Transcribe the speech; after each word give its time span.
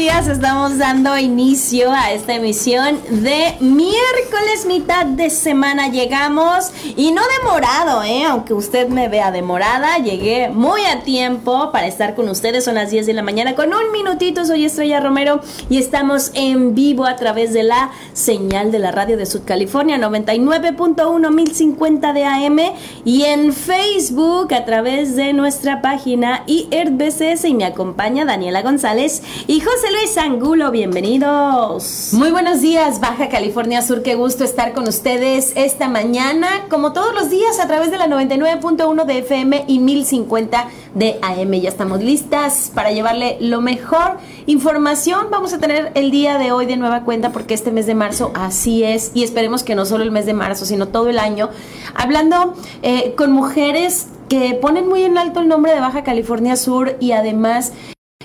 días, 0.00 0.28
estamos 0.28 0.78
dando 0.78 1.18
inicio 1.18 1.92
a 1.92 2.10
esta 2.12 2.34
emisión 2.34 2.98
de 3.10 3.54
miércoles, 3.60 4.64
mitad 4.66 5.04
de 5.04 5.28
semana 5.28 5.88
llegamos 5.88 6.72
y 6.96 7.12
no 7.12 7.20
demorado, 7.38 8.02
¿eh? 8.02 8.24
aunque 8.24 8.54
usted 8.54 8.88
me 8.88 9.08
vea 9.08 9.30
demorada, 9.30 9.98
llegué 9.98 10.48
muy 10.48 10.80
a 10.86 11.02
tiempo 11.02 11.70
para 11.70 11.86
estar 11.86 12.14
con 12.14 12.30
ustedes, 12.30 12.64
son 12.64 12.76
las 12.76 12.90
10 12.90 13.04
de 13.04 13.12
la 13.12 13.22
mañana 13.22 13.54
con 13.54 13.74
un 13.74 13.92
minutito, 13.92 14.46
soy 14.46 14.64
Estrella 14.64 15.00
Romero 15.00 15.42
y 15.68 15.76
estamos 15.76 16.30
en 16.32 16.74
vivo 16.74 17.04
a 17.04 17.16
través 17.16 17.52
de 17.52 17.64
la 17.64 17.90
señal 18.14 18.72
de 18.72 18.78
la 18.78 18.92
radio 18.92 19.18
de 19.18 19.26
Sud 19.26 19.42
California 19.44 19.98
99.1 19.98 21.30
1050 21.30 22.12
de 22.14 22.24
AM 22.24 22.58
y 23.04 23.24
en 23.24 23.52
Facebook 23.52 24.54
a 24.54 24.64
través 24.64 25.14
de 25.14 25.34
nuestra 25.34 25.82
página 25.82 26.42
IRBCS 26.46 27.44
y 27.44 27.52
me 27.52 27.66
acompaña 27.66 28.24
Daniela 28.24 28.62
González 28.62 29.22
y 29.46 29.60
José 29.60 29.89
Luis 29.92 30.16
Angulo, 30.18 30.70
bienvenidos. 30.70 32.10
Muy 32.12 32.30
buenos 32.30 32.60
días, 32.60 33.00
Baja 33.00 33.28
California 33.28 33.82
Sur, 33.82 34.02
qué 34.02 34.14
gusto 34.14 34.44
estar 34.44 34.72
con 34.72 34.86
ustedes 34.86 35.52
esta 35.56 35.88
mañana, 35.88 36.66
como 36.68 36.92
todos 36.92 37.12
los 37.12 37.28
días, 37.28 37.58
a 37.58 37.66
través 37.66 37.90
de 37.90 37.98
la 37.98 38.06
99.1 38.06 39.04
de 39.04 39.18
FM 39.18 39.64
y 39.66 39.80
1050 39.80 40.68
de 40.94 41.18
AM. 41.22 41.52
Ya 41.54 41.68
estamos 41.68 42.00
listas 42.02 42.70
para 42.72 42.92
llevarle 42.92 43.38
lo 43.40 43.62
mejor 43.62 44.18
información. 44.46 45.26
Vamos 45.30 45.52
a 45.54 45.58
tener 45.58 45.90
el 45.94 46.12
día 46.12 46.38
de 46.38 46.52
hoy 46.52 46.66
de 46.66 46.76
nueva 46.76 47.02
cuenta, 47.02 47.32
porque 47.32 47.54
este 47.54 47.72
mes 47.72 47.86
de 47.86 47.96
marzo 47.96 48.30
así 48.34 48.84
es, 48.84 49.10
y 49.14 49.24
esperemos 49.24 49.64
que 49.64 49.74
no 49.74 49.86
solo 49.86 50.04
el 50.04 50.12
mes 50.12 50.24
de 50.24 50.34
marzo, 50.34 50.66
sino 50.66 50.86
todo 50.86 51.08
el 51.08 51.18
año, 51.18 51.50
hablando 51.94 52.54
eh, 52.82 53.14
con 53.16 53.32
mujeres 53.32 54.06
que 54.28 54.54
ponen 54.54 54.88
muy 54.88 55.02
en 55.02 55.18
alto 55.18 55.40
el 55.40 55.48
nombre 55.48 55.74
de 55.74 55.80
Baja 55.80 56.04
California 56.04 56.54
Sur 56.54 56.96
y 57.00 57.10
además 57.10 57.72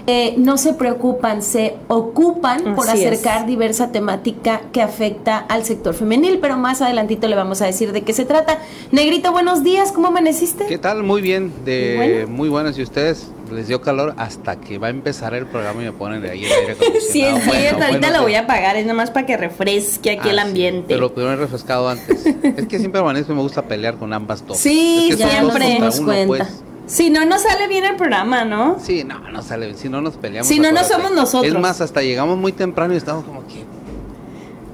eh, 0.07 0.35
no 0.37 0.57
se 0.57 0.73
preocupan, 0.73 1.41
se 1.41 1.75
ocupan 1.87 2.75
por 2.75 2.89
acercar 2.89 3.45
diversa 3.45 3.91
temática 3.91 4.61
que 4.71 4.81
afecta 4.81 5.37
al 5.37 5.65
sector 5.65 5.95
femenil, 5.95 6.39
pero 6.39 6.57
más 6.57 6.81
adelantito 6.81 7.27
le 7.27 7.35
vamos 7.35 7.61
a 7.61 7.65
decir 7.65 7.91
de 7.91 8.03
qué 8.03 8.13
se 8.13 8.25
trata. 8.25 8.59
Negrito, 8.91 9.31
buenos 9.31 9.63
días, 9.63 9.91
¿cómo 9.91 10.07
amaneciste? 10.07 10.67
¿Qué 10.67 10.77
tal? 10.77 11.03
Muy 11.03 11.21
bien, 11.21 11.51
de 11.65 12.27
muy 12.29 12.49
buenas 12.49 12.77
y 12.77 12.83
ustedes 12.83 13.31
les 13.51 13.67
dio 13.67 13.81
calor 13.81 14.13
hasta 14.17 14.59
que 14.59 14.77
va 14.77 14.87
a 14.87 14.89
empezar 14.89 15.33
el 15.33 15.45
programa 15.45 15.81
y 15.81 15.85
me 15.85 15.91
ponen 15.91 16.21
de 16.21 16.31
ahí 16.31 16.45
el 16.45 16.51
aire 16.51 16.71
acondicionado. 16.73 17.37
sí, 17.41 17.49
es 17.49 17.57
cierto, 17.57 17.83
ahorita 17.83 18.11
lo 18.11 18.21
voy 18.21 18.35
a 18.35 18.41
apagar, 18.41 18.75
es 18.75 18.85
nada 18.85 18.95
más 18.95 19.11
para 19.11 19.25
que 19.25 19.37
refresque 19.37 20.11
aquí 20.11 20.29
el 20.29 20.39
ah, 20.39 20.43
ambiente. 20.43 20.85
pero 20.87 21.01
lo 21.01 21.13
pudieron 21.13 21.37
refrescado 21.37 21.89
antes. 21.89 22.25
es 22.43 22.67
que 22.67 22.79
siempre 22.79 23.01
amanezco 23.01 23.33
y 23.33 23.35
me 23.35 23.41
gusta 23.41 23.63
pelear 23.63 23.95
con 23.95 24.13
ambas 24.13 24.45
dos. 24.45 24.57
Sí, 24.57 25.11
siempre 25.15 25.79
nos 25.79 25.99
cuenta. 25.99 26.27
Pues. 26.27 26.63
Si 26.87 27.09
no, 27.09 27.25
no 27.25 27.39
sale 27.39 27.67
bien 27.67 27.83
el 27.83 27.95
programa, 27.95 28.45
¿no? 28.45 28.77
Sí, 28.79 29.03
no, 29.03 29.19
no 29.19 29.41
sale 29.41 29.67
bien. 29.67 29.77
Si 29.77 29.89
no, 29.89 30.01
nos 30.01 30.15
peleamos. 30.15 30.47
Si 30.47 30.59
no, 30.59 30.71
no 30.71 30.83
somos 30.83 31.11
nosotros. 31.11 31.53
Es 31.53 31.59
más, 31.59 31.81
hasta 31.81 32.01
llegamos 32.01 32.37
muy 32.37 32.51
temprano 32.51 32.93
y 32.93 32.97
estamos 32.97 33.23
como 33.25 33.45
que. 33.47 33.65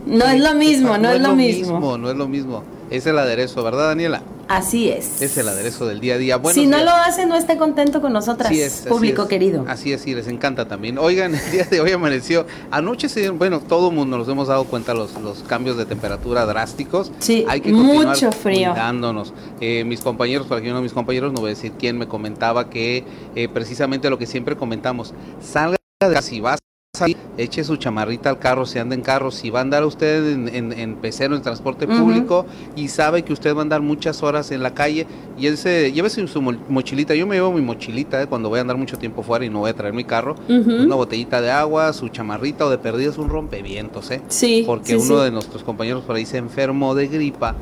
No 0.05 0.25
es 0.25 0.41
lo 0.41 0.55
mismo, 0.55 0.97
no, 0.97 1.09
es, 1.09 1.21
lo 1.21 1.35
mismo. 1.35 1.97
No 1.97 2.09
es 2.09 2.17
lo 2.17 2.27
mismo. 2.27 2.63
Es 2.89 3.05
el 3.05 3.17
aderezo, 3.17 3.63
¿verdad, 3.63 3.89
Daniela? 3.89 4.23
Así 4.51 4.89
es. 4.89 5.21
Es 5.21 5.37
el 5.37 5.47
aderezo 5.47 5.85
del 5.85 6.01
día 6.01 6.15
a 6.15 6.17
día. 6.17 6.41
si 6.53 6.67
no 6.67 6.83
lo 6.83 6.91
hace, 6.91 7.25
no 7.25 7.35
esté 7.35 7.55
contento 7.57 8.01
con 8.01 8.11
nosotras, 8.11 8.51
público 8.87 9.29
querido. 9.29 9.63
Así 9.65 9.93
es, 9.93 10.01
sí, 10.01 10.13
les 10.13 10.27
encanta 10.27 10.67
también. 10.67 10.97
Oigan, 10.97 11.33
el 11.45 11.51
día 11.51 11.63
de 11.63 11.79
hoy 11.79 11.91
amaneció. 11.93 12.45
Anoche, 12.69 13.07
se, 13.07 13.29
bueno, 13.29 13.61
todo 13.61 13.89
el 13.89 13.95
mundo 13.95 14.17
nos 14.17 14.27
hemos 14.27 14.49
dado 14.49 14.65
cuenta 14.65 14.93
los, 14.93 15.13
los 15.21 15.39
cambios 15.43 15.77
de 15.77 15.85
temperatura 15.85 16.45
drásticos. 16.45 17.13
Sí, 17.19 17.45
Hay 17.47 17.61
que 17.61 17.71
mucho 17.71 18.33
frío. 18.33 18.71
Cuidándonos. 18.71 19.33
Eh, 19.61 19.85
mis 19.85 20.01
compañeros, 20.01 20.47
por 20.47 20.57
aquí 20.57 20.67
uno 20.67 20.77
de 20.77 20.83
mis 20.83 20.93
compañeros, 20.93 21.31
no 21.31 21.39
voy 21.39 21.51
a 21.51 21.53
decir 21.53 21.71
quién, 21.79 21.97
me 21.97 22.09
comentaba 22.09 22.69
que 22.69 23.05
eh, 23.35 23.47
precisamente 23.47 24.09
lo 24.09 24.17
que 24.17 24.25
siempre 24.25 24.57
comentamos, 24.57 25.13
salga 25.41 25.77
de 26.01 26.13
casa 26.13 26.35
y 26.35 26.41
vas 26.41 26.59
eche 27.37 27.63
su 27.63 27.75
chamarrita 27.77 28.29
al 28.29 28.39
carro, 28.39 28.65
si 28.65 28.79
anda 28.79 28.95
en 28.95 29.01
carro, 29.01 29.31
si 29.31 29.49
va 29.49 29.59
a 29.59 29.61
andar 29.61 29.83
usted 29.85 30.31
en, 30.31 30.47
en, 30.47 30.73
en 30.73 30.95
pecero, 30.95 31.35
en 31.35 31.41
transporte 31.41 31.87
público 31.87 32.45
y 32.75 32.87
sabe 32.87 33.23
que 33.23 33.33
usted 33.33 33.55
va 33.55 33.59
a 33.59 33.61
andar 33.63 33.81
muchas 33.81 34.23
horas 34.23 34.51
en 34.51 34.63
la 34.63 34.73
calle, 34.73 35.07
y 35.37 35.47
él 35.47 35.57
se, 35.57 35.91
llévese 35.91 36.27
su 36.27 36.41
mochilita, 36.41 37.15
yo 37.15 37.25
me 37.25 37.35
llevo 37.35 37.51
mi 37.51 37.61
mochilita 37.61 38.21
eh, 38.21 38.27
cuando 38.27 38.49
voy 38.49 38.59
a 38.59 38.61
andar 38.61 38.77
mucho 38.77 38.97
tiempo 38.97 39.23
fuera 39.23 39.45
y 39.45 39.49
no 39.49 39.59
voy 39.59 39.71
a 39.71 39.73
traer 39.73 39.93
mi 39.93 40.03
carro, 40.03 40.35
una 40.47 40.95
botellita 40.95 41.41
de 41.41 41.51
agua, 41.51 41.93
su 41.93 42.09
chamarrita 42.09 42.65
o 42.65 42.69
de 42.69 42.77
perdidos 42.77 43.17
un 43.17 43.29
rompevientos, 43.29 44.11
¿eh? 44.11 44.21
Sí. 44.27 44.63
Porque 44.65 44.95
uno 44.95 45.19
de 45.19 45.31
nuestros 45.31 45.63
compañeros 45.63 46.03
por 46.03 46.15
ahí 46.15 46.25
se 46.25 46.37
enfermó 46.37 46.95
de 46.95 47.07
gripa 47.07 47.55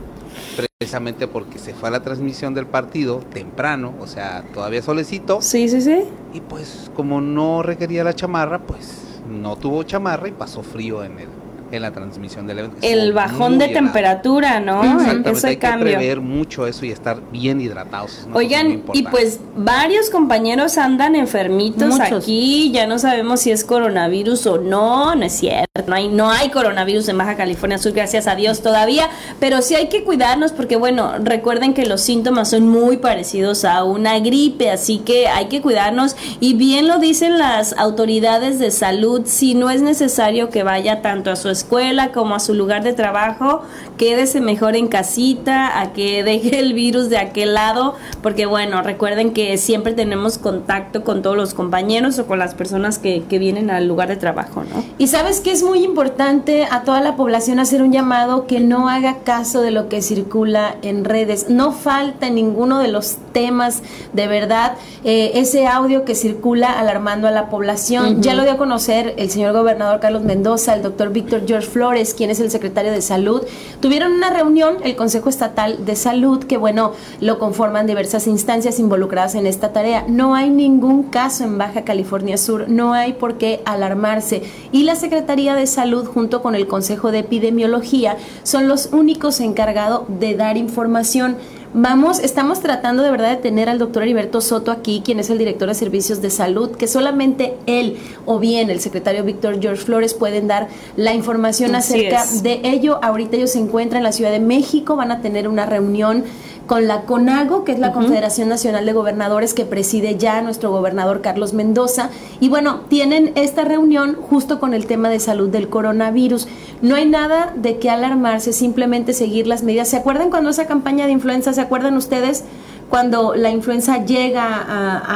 precisamente 0.56 1.28
porque 1.28 1.60
se 1.60 1.74
fue 1.74 1.90
a 1.90 1.92
la 1.92 2.02
transmisión 2.02 2.54
del 2.54 2.66
partido 2.66 3.18
temprano, 3.34 3.94
o 4.00 4.08
sea, 4.08 4.44
todavía 4.54 4.82
solecito. 4.82 5.42
Sí, 5.42 5.68
sí, 5.68 5.82
sí. 5.82 6.04
Y 6.34 6.42
pues 6.42 6.90
como 6.96 7.22
no 7.22 7.64
requería 7.64 8.04
la 8.04 8.14
chamarra, 8.14 8.60
pues 8.60 9.09
no 9.30 9.56
tuvo 9.56 9.84
chamarra 9.84 10.28
y 10.28 10.32
pasó 10.32 10.64
frío 10.64 11.04
en 11.04 11.20
el 11.20 11.30
en 11.72 11.82
la 11.82 11.92
transmisión 11.92 12.48
del 12.48 12.60
evento. 12.60 12.78
El 12.82 13.14
bajón 13.14 13.58
de 13.58 13.70
temperatura, 13.70 14.60
¿no? 14.60 14.84
Exactamente, 14.84 15.48
hay 15.48 15.58
que 15.58 15.78
prever 15.80 16.22
mucho 16.22 16.68
eso 16.68 16.86
y 16.86 16.92
estar 16.92 17.22
bien 17.32 17.62
hidratados. 17.62 18.28
Oigan, 18.34 18.84
y 18.94 19.04
pues 19.04 19.40
varios 19.56 20.10
compañeros 20.10 20.78
andan 20.78 21.16
enfermitos 21.16 22.00
aquí, 22.00 22.72
ya 22.72 22.88
no 22.88 23.00
sabemos 23.00 23.42
si 23.42 23.52
es 23.52 23.64
coronavirus 23.64 24.48
o 24.48 24.58
no, 24.58 25.16
no 25.16 25.26
es 25.26 25.34
cierto, 25.34 25.84
no 25.88 25.96
hay, 25.96 26.08
no 26.08 26.32
hay 26.32 26.50
coronavirus 26.50 27.10
en 27.10 27.18
Baja 27.18 27.36
California 27.36 27.78
Sur, 27.78 27.94
gracias 27.94 28.28
a 28.28 28.36
Dios 28.36 28.62
todavía, 28.62 29.10
pero 29.40 29.62
sí 29.62 29.76
hay 29.76 29.90
que 29.90 30.04
cuidarnos 30.04 30.52
porque 30.52 30.76
bueno, 30.76 31.14
recuerden 31.20 31.74
que 31.74 31.86
los 31.86 32.02
síntomas 32.02 32.50
son 32.50 32.68
muy 32.68 32.98
parecidos 32.98 33.66
a 33.66 33.84
una 33.84 34.20
gripe, 34.20 34.70
así 34.70 35.00
que 35.00 35.28
hay 35.28 35.46
que 35.46 35.62
cuidarnos 35.62 36.16
y 36.40 36.54
bien 36.54 36.88
lo 36.88 37.00
dicen 37.00 37.38
las 37.38 37.74
autoridades 37.78 38.60
de 38.60 38.72
salud, 38.72 39.22
si 39.26 39.56
no 39.56 39.70
es 39.70 39.82
necesario 39.82 40.50
que 40.50 40.64
vaya 40.64 41.02
tanto 41.02 41.32
a 41.32 41.36
su 41.36 41.50
escuela 41.60 42.12
como 42.12 42.36
a 42.36 42.40
su 42.40 42.54
lugar 42.54 42.84
de 42.84 42.94
trabajo, 42.94 43.62
quédese 43.98 44.42
mejor 44.42 44.76
en 44.76 44.88
casita, 44.88 45.80
a 45.80 45.94
que 45.94 46.24
deje 46.30 46.60
el 46.60 46.74
virus 46.74 47.10
de 47.10 47.18
aquel 47.18 47.54
lado, 47.54 47.96
porque 48.22 48.46
bueno, 48.46 48.82
recuerden 48.82 49.34
que 49.34 49.58
siempre 49.58 49.94
tenemos 49.94 50.38
contacto 50.38 51.04
con 51.04 51.22
todos 51.22 51.36
los 51.36 51.54
compañeros 51.54 52.18
o 52.20 52.26
con 52.26 52.40
las 52.40 52.56
personas 52.56 53.00
que, 53.00 53.24
que 53.30 53.40
vienen 53.40 53.70
al 53.70 53.88
lugar 53.88 54.08
de 54.10 54.16
trabajo, 54.16 54.64
¿no? 54.64 54.84
Y 54.98 55.08
sabes 55.08 55.42
que 55.42 55.52
es 55.52 55.64
muy 55.64 55.84
importante 55.84 56.68
a 56.70 56.84
toda 56.84 57.02
la 57.02 57.16
población 57.16 57.60
hacer 57.60 57.82
un 57.82 57.92
llamado 57.92 58.48
que 58.48 58.60
no 58.60 58.90
haga 58.90 59.20
caso 59.24 59.62
de 59.62 59.72
lo 59.72 59.90
que 59.90 60.02
circula 60.02 60.76
en 60.82 61.06
redes. 61.06 61.50
No 61.50 61.72
falta 61.72 62.30
ninguno 62.30 62.80
de 62.80 62.88
los 62.88 63.18
temas 63.32 63.82
de 64.14 64.28
verdad 64.28 64.74
eh, 65.04 65.32
ese 65.36 65.68
audio 65.68 66.06
que 66.06 66.16
circula 66.16 66.80
alarmando 66.80 67.28
a 67.28 67.32
la 67.32 67.50
población. 67.50 68.22
Ya 68.22 68.34
lo 68.34 68.44
dio 68.44 68.54
a 68.54 68.58
conocer 68.58 69.14
el 69.18 69.30
señor 69.30 69.54
gobernador 69.54 70.00
Carlos 70.00 70.24
Mendoza, 70.24 70.74
el 70.74 70.82
doctor 70.82 71.12
Víctor 71.12 71.46
George 71.50 71.68
Flores, 71.68 72.14
quien 72.14 72.30
es 72.30 72.40
el 72.40 72.52
secretario 72.52 72.92
de 72.92 73.02
Salud, 73.02 73.42
tuvieron 73.80 74.12
una 74.12 74.30
reunión, 74.30 74.78
el 74.84 74.96
Consejo 74.96 75.30
Estatal 75.30 75.84
de 75.84 75.96
Salud, 75.96 76.44
que 76.44 76.58
bueno, 76.58 76.94
lo 77.22 77.40
conforman 77.40 77.88
diversas 77.88 78.28
instancias 78.28 78.80
involucradas 78.80 79.34
en 79.34 79.48
esta 79.48 79.74
tarea. 79.74 80.06
No 80.08 80.36
hay 80.36 80.52
ningún 80.52 81.04
caso 81.04 81.44
en 81.44 81.58
Baja 81.58 81.84
California 81.84 82.38
Sur, 82.38 82.70
no 82.70 82.94
hay 82.94 83.14
por 83.14 83.40
qué 83.40 83.62
alarmarse. 83.66 84.44
Y 84.72 84.84
la 84.84 84.96
Secretaría 84.96 85.56
de 85.56 85.66
Salud, 85.66 86.06
junto 86.06 86.44
con 86.44 86.54
el 86.54 86.68
Consejo 86.68 87.12
de 87.12 87.20
Epidemiología, 87.20 88.18
son 88.44 88.68
los 88.68 88.90
únicos 88.92 89.40
encargados 89.40 90.04
de 90.08 90.36
dar 90.36 90.56
información. 90.56 91.38
Vamos, 91.74 92.18
estamos 92.18 92.62
tratando 92.62 93.04
de 93.04 93.12
verdad 93.12 93.30
de 93.30 93.38
tener 93.38 93.70
al 93.70 93.78
doctor 93.78 94.02
Heriberto 94.02 94.42
Soto 94.42 94.72
aquí, 94.72 95.04
quien 95.06 95.20
es 95.20 95.30
el 95.30 95.38
director 95.38 95.68
de 95.68 95.76
servicios 95.76 96.20
de 96.20 96.32
salud, 96.32 96.72
que 96.72 96.88
solamente 96.88 97.58
él 97.68 97.98
o 98.26 98.40
bien 98.40 98.72
el 98.72 98.80
secretario 98.80 99.24
Víctor 99.24 99.62
George 99.62 99.84
Flores 99.84 100.16
pueden 100.16 100.48
dar 100.48 100.68
la 100.96 101.14
información 101.14 101.76
acerca 101.76 102.26
de 102.42 102.62
ello. 102.64 102.98
Ahorita 103.04 103.38
ellos 103.38 103.52
se 103.52 103.60
encuentran 103.60 104.00
en 104.00 104.04
la 104.06 104.12
Ciudad 104.14 104.32
de 104.32 104.40
México, 104.40 104.96
van 104.96 105.12
a 105.12 105.22
tener 105.22 105.48
una 105.48 105.68
reunión 105.68 106.24
con 106.70 106.88
la 106.88 107.02
CONAGO, 107.02 107.64
que 107.64 107.72
es 107.72 107.80
la 107.80 107.92
Confederación 107.94 108.48
Nacional 108.48 108.86
de 108.86 108.94
Gobernadores 108.94 109.56
que 109.56 109.66
preside 109.66 110.18
ya 110.18 110.40
nuestro 110.44 110.70
gobernador 110.70 111.22
Carlos 111.22 111.52
Mendoza. 111.54 112.12
Y 112.40 112.48
bueno, 112.50 112.82
tienen 112.90 113.32
esta 113.34 113.66
reunión 113.66 114.14
justo 114.14 114.60
con 114.60 114.76
el 114.76 114.86
tema 114.86 115.10
de 115.10 115.20
salud 115.20 115.50
del 115.50 115.68
coronavirus. 115.68 116.48
No 116.84 116.94
hay 116.94 117.10
nada 117.10 117.56
de 117.56 117.80
qué 117.80 117.90
alarmarse, 117.90 118.54
simplemente 118.54 119.14
seguir 119.14 119.48
las 119.48 119.64
medidas. 119.64 119.88
¿Se 119.88 119.98
acuerdan 119.98 120.30
cuando 120.30 120.52
esa 120.52 120.68
campaña 120.68 121.08
de 121.08 121.12
influenza, 121.12 121.54
se 121.54 121.62
acuerdan 121.62 121.98
ustedes? 121.98 122.46
cuando 122.88 123.36
la 123.36 123.52
influenza 123.52 124.04
llega 124.04 124.48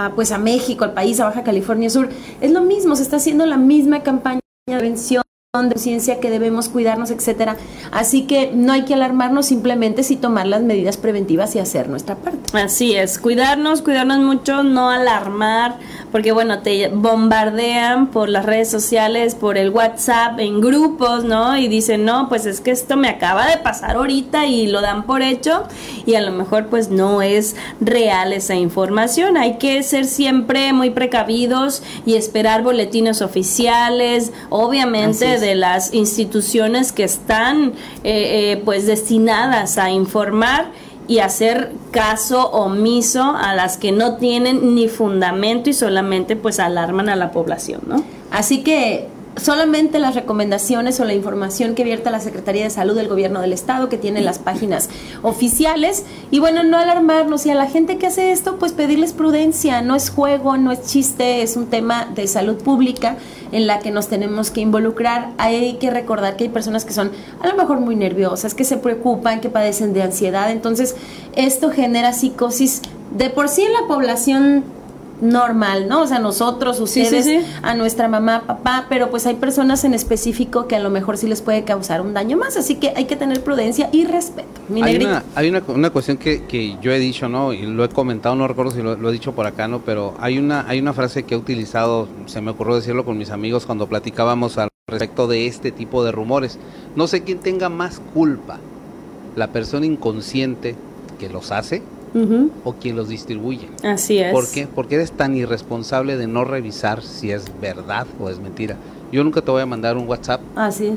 a, 0.05 0.11
pues 0.13 0.31
a 0.31 0.37
México, 0.37 0.83
al 0.83 0.93
país, 0.93 1.19
a 1.19 1.25
Baja 1.25 1.41
California 1.41 1.89
Sur, 1.89 2.07
es 2.39 2.51
lo 2.51 2.61
mismo, 2.61 2.95
se 2.95 3.01
está 3.01 3.15
haciendo 3.15 3.47
la 3.47 3.57
misma 3.57 4.03
campaña 4.03 4.41
de 4.67 4.75
prevención 4.75 5.22
de 5.53 5.77
ciencia 5.77 6.19
que 6.19 6.31
debemos 6.31 6.67
cuidarnos, 6.67 7.11
etcétera. 7.11 7.57
Así 7.91 8.23
que 8.23 8.49
no 8.55 8.73
hay 8.73 8.85
que 8.85 8.95
alarmarnos, 8.95 9.45
simplemente 9.45 10.01
si 10.01 10.15
tomar 10.15 10.47
las 10.47 10.63
medidas 10.63 10.97
preventivas 10.97 11.55
y 11.55 11.59
hacer 11.59 11.89
nuestra 11.89 12.15
parte. 12.15 12.57
Así 12.57 12.95
es, 12.95 13.19
cuidarnos, 13.19 13.83
cuidarnos 13.83 14.17
mucho, 14.17 14.63
no 14.63 14.89
alarmar, 14.89 15.77
porque 16.11 16.31
bueno, 16.31 16.63
te 16.63 16.87
bombardean 16.87 18.07
por 18.07 18.29
las 18.29 18.47
redes 18.47 18.71
sociales, 18.71 19.35
por 19.35 19.59
el 19.59 19.69
WhatsApp, 19.69 20.39
en 20.39 20.59
grupos, 20.59 21.23
¿no? 21.23 21.55
Y 21.55 21.67
dicen, 21.67 22.03
no, 22.03 22.29
pues 22.29 22.47
es 22.47 22.59
que 22.59 22.71
esto 22.71 22.97
me 22.97 23.09
acaba 23.09 23.45
de 23.45 23.57
pasar 23.57 23.97
ahorita 23.97 24.47
y 24.47 24.65
lo 24.65 24.81
dan 24.81 25.03
por 25.03 25.21
hecho 25.21 25.67
y 26.07 26.15
a 26.15 26.21
lo 26.21 26.31
mejor 26.31 26.65
pues 26.65 26.89
no 26.89 27.21
es 27.21 27.55
real 27.79 28.33
esa 28.33 28.55
información. 28.55 29.37
Hay 29.37 29.59
que 29.59 29.83
ser 29.83 30.05
siempre 30.05 30.73
muy 30.73 30.89
precavidos 30.89 31.83
y 32.07 32.15
esperar 32.15 32.63
boletines 32.63 33.21
oficiales, 33.21 34.31
obviamente 34.49 35.42
de 35.43 35.55
las 35.55 35.93
instituciones 35.93 36.91
que 36.91 37.03
están 37.03 37.73
eh, 38.03 38.53
eh, 38.53 38.61
pues 38.63 38.87
destinadas 38.87 39.77
a 39.77 39.91
informar 39.91 40.71
y 41.07 41.19
hacer 41.19 41.71
caso 41.91 42.49
omiso 42.51 43.23
a 43.23 43.53
las 43.53 43.77
que 43.77 43.91
no 43.91 44.15
tienen 44.15 44.73
ni 44.73 44.87
fundamento 44.87 45.69
y 45.69 45.73
solamente 45.73 46.35
pues 46.35 46.59
alarman 46.59 47.09
a 47.09 47.15
la 47.15 47.31
población, 47.31 47.81
¿no? 47.87 48.03
Así 48.31 48.63
que 48.63 49.09
solamente 49.35 49.99
las 49.99 50.15
recomendaciones 50.15 50.99
o 50.99 51.05
la 51.05 51.13
información 51.13 51.75
que 51.75 51.83
vierta 51.83 52.11
la 52.11 52.19
Secretaría 52.19 52.63
de 52.63 52.69
Salud 52.69 52.95
del 52.95 53.07
Gobierno 53.07 53.41
del 53.41 53.53
Estado, 53.53 53.89
que 53.89 53.97
tiene 53.97 54.21
las 54.21 54.39
páginas 54.39 54.89
oficiales. 55.21 56.05
Y 56.31 56.39
bueno, 56.39 56.63
no 56.63 56.77
alarmarnos 56.77 57.45
y 57.45 57.49
a 57.49 57.55
la 57.55 57.67
gente 57.67 57.97
que 57.97 58.07
hace 58.07 58.31
esto, 58.31 58.57
pues 58.57 58.73
pedirles 58.73 59.13
prudencia. 59.13 59.81
No 59.81 59.95
es 59.95 60.09
juego, 60.09 60.57
no 60.57 60.71
es 60.71 60.83
chiste, 60.83 61.41
es 61.41 61.57
un 61.57 61.67
tema 61.67 62.07
de 62.13 62.27
salud 62.27 62.61
pública 62.61 63.17
en 63.51 63.67
la 63.67 63.79
que 63.79 63.91
nos 63.91 64.07
tenemos 64.07 64.51
que 64.51 64.61
involucrar. 64.61 65.31
Hay 65.37 65.75
que 65.75 65.89
recordar 65.89 66.35
que 66.35 66.45
hay 66.45 66.49
personas 66.49 66.85
que 66.85 66.93
son 66.93 67.11
a 67.41 67.47
lo 67.47 67.55
mejor 67.55 67.79
muy 67.79 67.95
nerviosas, 67.95 68.53
que 68.53 68.63
se 68.63 68.77
preocupan, 68.77 69.41
que 69.41 69.49
padecen 69.49 69.93
de 69.93 70.03
ansiedad. 70.03 70.51
Entonces, 70.51 70.95
esto 71.35 71.71
genera 71.71 72.13
psicosis 72.13 72.81
de 73.15 73.29
por 73.29 73.49
sí 73.49 73.63
en 73.63 73.73
la 73.73 73.87
población 73.87 74.63
normal, 75.23 75.87
¿no? 75.87 76.01
O 76.01 76.07
sea, 76.07 76.19
nosotros, 76.19 76.79
ustedes, 76.79 77.45
a 77.61 77.73
nuestra 77.73 78.07
mamá, 78.07 78.43
papá, 78.45 78.85
pero 78.89 79.09
pues 79.09 79.25
hay 79.25 79.35
personas 79.35 79.83
en 79.85 79.93
específico 79.93 80.67
que 80.67 80.75
a 80.75 80.79
lo 80.79 80.89
mejor 80.89 81.17
sí 81.17 81.27
les 81.27 81.41
puede 81.41 81.63
causar 81.63 82.01
un 82.01 82.13
daño 82.13 82.37
más, 82.37 82.57
así 82.57 82.75
que 82.75 82.93
hay 82.95 83.05
que 83.05 83.15
tener 83.15 83.41
prudencia 83.41 83.89
y 83.91 84.05
respeto. 84.05 84.61
hay 84.81 84.97
una, 84.97 85.23
hay 85.33 85.49
una, 85.49 85.63
una 85.67 85.89
cuestión 85.91 86.17
que, 86.17 86.43
que, 86.43 86.77
yo 86.81 86.91
he 86.91 86.99
dicho, 86.99 87.29
¿no? 87.29 87.53
Y 87.53 87.61
lo 87.61 87.85
he 87.85 87.89
comentado, 87.89 88.35
no 88.35 88.47
recuerdo 88.47 88.71
si 88.71 88.81
lo, 88.81 89.09
he 89.09 89.11
dicho 89.13 89.31
por 89.31 89.47
acá, 89.47 89.67
¿no? 89.67 89.79
Pero 89.79 90.13
hay 90.19 90.37
una, 90.37 90.67
hay 90.67 90.79
una 90.79 90.93
frase 90.93 91.23
que 91.23 91.35
he 91.35 91.37
utilizado, 91.37 92.09
se 92.25 92.41
me 92.41 92.51
ocurrió 92.51 92.75
decirlo 92.75 93.05
con 93.05 93.17
mis 93.17 93.29
amigos 93.29 93.65
cuando 93.65 93.87
platicábamos 93.87 94.57
al 94.57 94.67
respecto 94.89 95.27
de 95.27 95.47
este 95.47 95.71
tipo 95.71 96.03
de 96.03 96.11
rumores. 96.11 96.59
No 96.97 97.07
sé 97.07 97.23
quién 97.23 97.39
tenga 97.39 97.69
más 97.69 98.01
culpa, 98.13 98.59
la 99.37 99.47
persona 99.47 99.85
inconsciente 99.85 100.75
que 101.17 101.29
los 101.29 101.51
hace 101.53 101.81
o 102.63 102.73
quien 102.73 102.95
los 102.95 103.09
distribuye. 103.09 103.69
Así 103.83 104.19
es. 104.19 104.31
¿Por 104.31 104.49
qué? 104.49 104.67
Porque 104.67 104.95
eres 104.95 105.11
tan 105.11 105.35
irresponsable 105.35 106.17
de 106.17 106.27
no 106.27 106.43
revisar 106.43 107.01
si 107.01 107.31
es 107.31 107.45
verdad 107.59 108.05
o 108.19 108.29
es 108.29 108.39
mentira. 108.39 108.77
Yo 109.11 109.23
nunca 109.23 109.41
te 109.41 109.51
voy 109.51 109.61
a 109.61 109.65
mandar 109.65 109.97
un 109.97 110.07
WhatsApp 110.07 110.41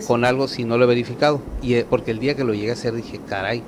con 0.07 0.25
algo 0.25 0.49
si 0.49 0.65
no 0.65 0.79
lo 0.79 0.85
he 0.85 0.87
verificado. 0.87 1.41
Y 1.63 1.75
eh, 1.75 1.87
porque 1.89 2.11
el 2.11 2.19
día 2.19 2.35
que 2.35 2.45
lo 2.45 2.55
llegué 2.55 2.71
a 2.71 2.73
hacer 2.73 2.95
dije, 2.95 3.21
caray, 3.29 3.63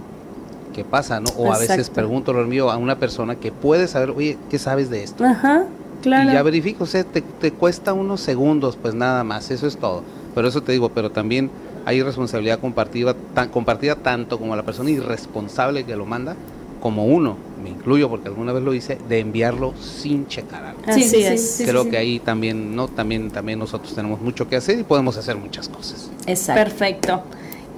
¿qué 0.75 0.85
pasa? 0.85 1.21
¿no? 1.21 1.31
O 1.37 1.53
a 1.53 1.59
veces 1.59 1.91
pregunto 1.91 2.33
lo 2.33 2.47
mío 2.47 2.71
a 2.71 2.77
una 2.77 2.99
persona 2.99 3.37
que 3.37 3.53
puede 3.53 3.89
saber, 3.89 4.11
oye, 4.11 4.39
¿qué 4.51 4.59
sabes 4.59 4.91
de 4.91 5.03
esto? 5.03 5.25
Ajá, 5.25 5.65
claro. 6.03 6.31
Y 6.31 6.33
ya 6.33 6.43
verifico, 6.43 6.85
o 6.85 6.87
sea, 6.87 7.05
te, 7.05 7.21
te 7.21 7.53
cuesta 7.53 7.93
unos 7.93 8.21
segundos, 8.21 8.79
pues 8.81 8.95
nada 8.95 9.25
más, 9.25 9.51
eso 9.51 9.67
es 9.67 9.77
todo. 9.77 10.03
Pero 10.35 10.49
eso 10.49 10.63
te 10.63 10.73
digo, 10.73 10.91
pero 10.91 11.11
también 11.11 11.51
hay 11.85 12.03
responsabilidad 12.03 12.61
compartida, 12.61 13.15
tan, 13.35 13.49
compartida 13.49 13.97
tanto 13.97 14.39
como 14.39 14.55
la 14.55 14.63
persona 14.63 14.91
irresponsable 14.91 15.85
que 15.85 15.97
lo 15.97 16.07
manda, 16.07 16.37
como 16.81 17.07
uno, 17.07 17.37
me 17.63 17.71
incluyo 17.71 18.09
porque 18.09 18.29
alguna 18.29 18.53
vez 18.53 18.63
lo 18.63 18.75
hice, 18.75 18.99
de 19.09 19.21
enviarlo 19.21 19.75
sin 19.81 20.27
checar 20.27 20.65
algo. 20.65 20.81
Sí, 20.93 21.03
sí, 21.05 21.39
sí, 21.39 21.65
Creo 21.65 21.89
que 21.89 21.97
ahí 21.97 22.19
también, 22.21 22.75
no, 22.75 22.89
también, 22.89 23.31
también 23.31 23.59
nosotros 23.59 23.95
tenemos 23.95 24.21
mucho 24.21 24.49
que 24.49 24.57
hacer 24.57 24.79
y 24.79 24.85
podemos 24.85 25.17
hacer 25.17 25.37
muchas 25.37 25.69
cosas. 25.69 26.11
Exacto. 26.27 26.63
Perfecto. 26.63 27.23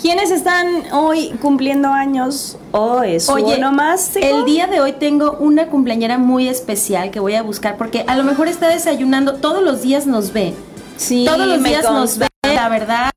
¿Quiénes 0.01 0.31
están 0.31 0.67
hoy 0.93 1.31
cumpliendo 1.43 1.89
años 1.89 2.57
o 2.73 3.03
es 3.03 3.29
Oye, 3.29 3.59
nomás? 3.59 4.17
El 4.17 4.47
día 4.47 4.67
de 4.67 4.81
hoy 4.81 4.93
tengo 4.93 5.33
una 5.41 5.67
cumpleañera 5.67 6.17
muy 6.17 6.49
especial 6.49 7.11
que 7.11 7.21
voy 7.21 7.35
a 7.35 7.43
buscar 7.43 7.77
porque 7.77 8.05
a 8.07 8.17
lo 8.17 8.25
mejor 8.25 8.49
está 8.49 8.69
desayunando, 8.69 9.35
todos 9.35 9.63
los 9.63 9.83
días 9.83 10.07
nos 10.07 10.33
ve. 10.33 10.55
Sí, 10.97 11.27
todos 11.27 11.47
los 11.47 11.63
días 11.63 11.85
nos 11.85 12.17
ve, 12.17 12.29
la 12.43 12.71
verdad. 12.71 13.10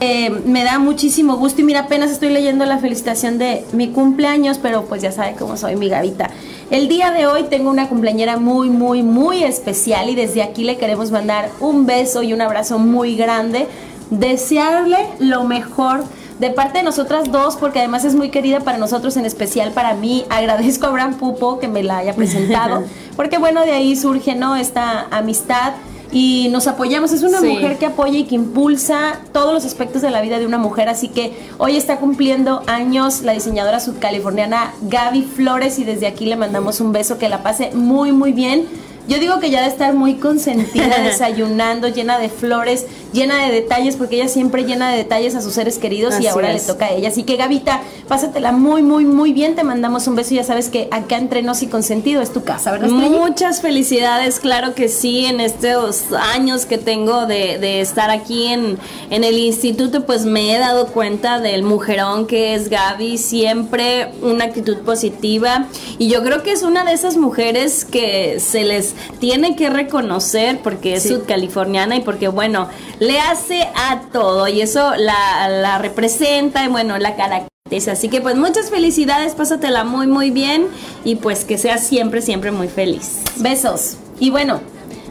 Eh, 0.00 0.28
me 0.44 0.62
da 0.62 0.78
muchísimo 0.78 1.36
gusto 1.36 1.62
y 1.62 1.64
mira, 1.64 1.80
apenas 1.80 2.10
estoy 2.10 2.28
leyendo 2.28 2.66
la 2.66 2.78
felicitación 2.78 3.38
de 3.38 3.64
mi 3.72 3.88
cumpleaños, 3.88 4.58
pero 4.58 4.84
pues 4.84 5.00
ya 5.00 5.10
sabe 5.10 5.34
cómo 5.38 5.56
soy 5.56 5.76
mi 5.76 5.88
gavita. 5.88 6.30
El 6.70 6.88
día 6.88 7.12
de 7.12 7.26
hoy 7.26 7.44
tengo 7.44 7.70
una 7.70 7.88
cumpleañera 7.88 8.36
muy, 8.36 8.68
muy, 8.68 9.02
muy 9.02 9.42
especial 9.42 10.10
y 10.10 10.14
desde 10.14 10.42
aquí 10.42 10.64
le 10.64 10.76
queremos 10.76 11.10
mandar 11.10 11.50
un 11.60 11.86
beso 11.86 12.22
y 12.22 12.32
un 12.34 12.42
abrazo 12.42 12.78
muy 12.78 13.16
grande. 13.16 13.68
Desearle 14.10 14.98
lo 15.18 15.44
mejor 15.44 16.04
de 16.38 16.50
parte 16.50 16.78
de 16.78 16.84
nosotras 16.84 17.32
dos, 17.32 17.56
porque 17.56 17.78
además 17.78 18.04
es 18.04 18.14
muy 18.14 18.28
querida 18.28 18.60
para 18.60 18.76
nosotros, 18.76 19.16
en 19.16 19.24
especial 19.24 19.72
para 19.72 19.94
mí. 19.94 20.26
Agradezco 20.28 20.86
a 20.86 20.90
Abraham 20.90 21.14
Pupo 21.14 21.58
que 21.58 21.68
me 21.68 21.82
la 21.82 21.98
haya 21.98 22.14
presentado, 22.14 22.84
porque 23.16 23.38
bueno, 23.38 23.62
de 23.62 23.72
ahí 23.72 23.96
surge, 23.96 24.34
¿no? 24.34 24.56
Esta 24.56 25.06
amistad 25.10 25.72
y 26.18 26.48
nos 26.48 26.66
apoyamos. 26.66 27.12
Es 27.12 27.22
una 27.22 27.42
mujer 27.42 27.76
que 27.76 27.84
apoya 27.84 28.18
y 28.18 28.24
que 28.24 28.36
impulsa 28.36 29.20
todos 29.34 29.52
los 29.52 29.66
aspectos 29.66 30.00
de 30.00 30.10
la 30.10 30.22
vida 30.22 30.38
de 30.38 30.46
una 30.46 30.56
mujer. 30.56 30.88
Así 30.88 31.08
que 31.08 31.36
hoy 31.58 31.76
está 31.76 31.98
cumpliendo 31.98 32.62
años 32.66 33.20
la 33.20 33.32
diseñadora 33.32 33.80
subcaliforniana 33.80 34.72
Gaby 34.80 35.24
Flores 35.24 35.78
y 35.78 35.84
desde 35.84 36.06
aquí 36.06 36.24
le 36.24 36.36
mandamos 36.36 36.80
un 36.80 36.92
beso 36.92 37.18
que 37.18 37.28
la 37.28 37.42
pase 37.42 37.72
muy, 37.74 38.12
muy 38.12 38.32
bien 38.32 38.66
yo 39.08 39.20
digo 39.20 39.38
que 39.38 39.50
ya 39.50 39.62
de 39.62 39.68
estar 39.68 39.94
muy 39.94 40.14
consentida, 40.14 40.98
desayunando, 41.04 41.88
llena 41.88 42.18
de 42.18 42.28
flores, 42.28 42.86
llena 43.16 43.44
de 43.44 43.52
detalles, 43.52 43.96
porque 43.96 44.16
ella 44.16 44.28
siempre 44.28 44.64
llena 44.64 44.92
de 44.92 44.98
detalles 44.98 45.34
a 45.34 45.40
sus 45.40 45.54
seres 45.54 45.78
queridos 45.78 46.20
y 46.20 46.26
ahora 46.28 46.52
le 46.52 46.60
toca 46.60 46.86
a 46.86 46.90
ella. 46.90 47.08
Así 47.08 47.24
que, 47.24 47.36
Gavita, 47.36 47.80
pásatela 48.06 48.52
muy, 48.52 48.82
muy, 48.82 49.04
muy 49.04 49.32
bien. 49.32 49.56
Te 49.56 49.64
mandamos 49.64 50.06
un 50.06 50.14
beso 50.14 50.34
ya 50.34 50.44
sabes 50.44 50.68
que 50.68 50.88
acá 50.90 51.16
entre 51.16 51.42
nos 51.42 51.62
y 51.62 51.66
consentido 51.66 52.20
es 52.22 52.32
tu 52.32 52.44
casa, 52.44 52.72
¿verdad? 52.72 52.88
Muchas 52.88 53.60
felicidades, 53.60 54.38
claro 54.38 54.74
que 54.74 54.88
sí, 54.88 55.24
en 55.26 55.40
estos 55.40 56.12
años 56.12 56.66
que 56.66 56.78
tengo 56.78 57.26
de, 57.26 57.58
de 57.58 57.80
estar 57.80 58.10
aquí 58.10 58.48
en, 58.48 58.78
en 59.10 59.24
el 59.24 59.38
instituto, 59.38 60.04
pues 60.04 60.24
me 60.24 60.54
he 60.54 60.58
dado 60.58 60.88
cuenta 60.88 61.40
del 61.40 61.62
mujerón 61.62 62.26
que 62.26 62.54
es 62.54 62.68
Gaby, 62.68 63.18
siempre 63.18 64.12
una 64.22 64.44
actitud 64.44 64.78
positiva. 64.78 65.66
Y 65.98 66.08
yo 66.08 66.22
creo 66.22 66.42
que 66.42 66.52
es 66.52 66.62
una 66.62 66.84
de 66.84 66.92
esas 66.92 67.16
mujeres 67.16 67.84
que 67.84 68.38
se 68.40 68.64
les 68.64 68.94
tiene 69.18 69.56
que 69.56 69.70
reconocer 69.70 70.60
porque 70.62 70.94
es 70.96 71.04
sudcaliforniana 71.04 71.96
y 71.96 72.00
porque, 72.00 72.28
bueno, 72.28 72.68
le 73.06 73.20
hace 73.20 73.68
a 73.74 74.02
todo 74.12 74.48
y 74.48 74.60
eso 74.60 74.94
la, 74.96 75.48
la 75.48 75.78
representa 75.78 76.64
y, 76.64 76.68
bueno, 76.68 76.98
la 76.98 77.16
caracteriza. 77.16 77.92
Así 77.92 78.08
que, 78.08 78.20
pues, 78.20 78.36
muchas 78.36 78.70
felicidades, 78.70 79.34
pásatela 79.34 79.84
muy, 79.84 80.06
muy 80.06 80.30
bien 80.30 80.66
y, 81.04 81.16
pues, 81.16 81.44
que 81.44 81.58
seas 81.58 81.86
siempre, 81.86 82.22
siempre 82.22 82.50
muy 82.50 82.68
feliz. 82.68 83.22
Besos. 83.36 83.96
Y 84.18 84.30
bueno, 84.30 84.60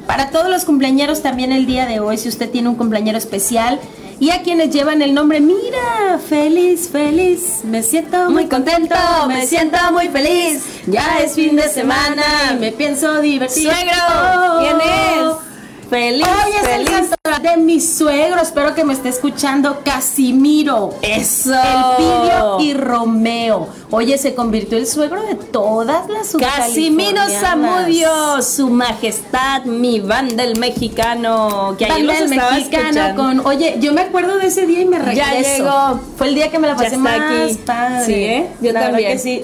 para 0.07 0.29
todos 0.29 0.49
los 0.49 0.65
cumpleañeros 0.65 1.21
también 1.21 1.51
el 1.51 1.65
día 1.65 1.85
de 1.85 1.99
hoy, 1.99 2.17
si 2.17 2.29
usted 2.29 2.49
tiene 2.49 2.69
un 2.69 2.75
cumpleañero 2.75 3.17
especial, 3.17 3.79
y 4.19 4.29
a 4.29 4.43
quienes 4.43 4.69
llevan 4.69 5.01
el 5.01 5.13
nombre, 5.13 5.41
mira, 5.41 6.19
feliz, 6.25 6.89
feliz, 6.89 7.61
me 7.65 7.83
siento 7.83 8.29
muy 8.29 8.47
contento, 8.47 8.95
me 9.27 9.45
siento 9.45 9.77
muy 9.91 10.07
feliz, 10.07 10.63
ya 10.87 11.19
es 11.19 11.33
fin 11.33 11.57
de 11.57 11.67
semana, 11.67 12.55
me 12.57 12.71
pienso 12.71 13.19
divertir. 13.19 13.63
Suegro, 13.63 14.59
¿quién 14.61 14.77
es? 14.79 15.54
Feliz, 15.89 16.25
Hoy 16.25 16.51
es 16.61 16.69
el 16.79 16.87
santo 16.87 17.15
de 17.41 17.57
mi 17.57 17.79
suegro, 17.79 18.41
espero 18.41 18.73
que 18.73 18.83
me 18.83 18.93
esté 18.93 19.09
escuchando, 19.09 19.81
Casimiro. 19.83 20.93
Eso. 21.01 21.53
Elpidio 21.53 22.59
y 22.59 22.73
Romeo. 22.73 23.67
Oye, 23.91 24.17
se 24.17 24.33
convirtió 24.33 24.77
el 24.77 24.87
suegro 24.87 25.21
de 25.23 25.35
todas 25.35 26.09
las 26.09 26.35
Casimiro 26.35 27.21
Zamudio, 27.29 28.41
su 28.41 28.69
majestad, 28.69 29.63
mi 29.65 29.99
banda 29.99 30.43
el 30.43 30.57
mexicano. 30.57 31.75
Que 31.77 31.87
banda 31.87 32.17
el 32.19 32.29
mexicano 32.29 33.15
con, 33.15 33.45
oye, 33.45 33.77
yo 33.79 33.93
me 33.93 34.01
acuerdo 34.01 34.37
de 34.37 34.47
ese 34.47 34.65
día 34.65 34.81
y 34.81 34.85
me 34.85 34.99
regreso. 34.99 35.31
Ya 35.31 35.41
llegó. 35.41 35.99
Fue 36.17 36.27
el 36.27 36.35
día 36.35 36.49
que 36.49 36.59
me 36.59 36.67
la 36.67 36.75
pasé 36.75 36.97
más 36.97 37.19
aquí. 37.19 37.59
Sí, 38.05 38.13
¿eh? 38.13 38.47
Yo 38.61 38.73
también. 38.73 39.19
sí. 39.19 39.43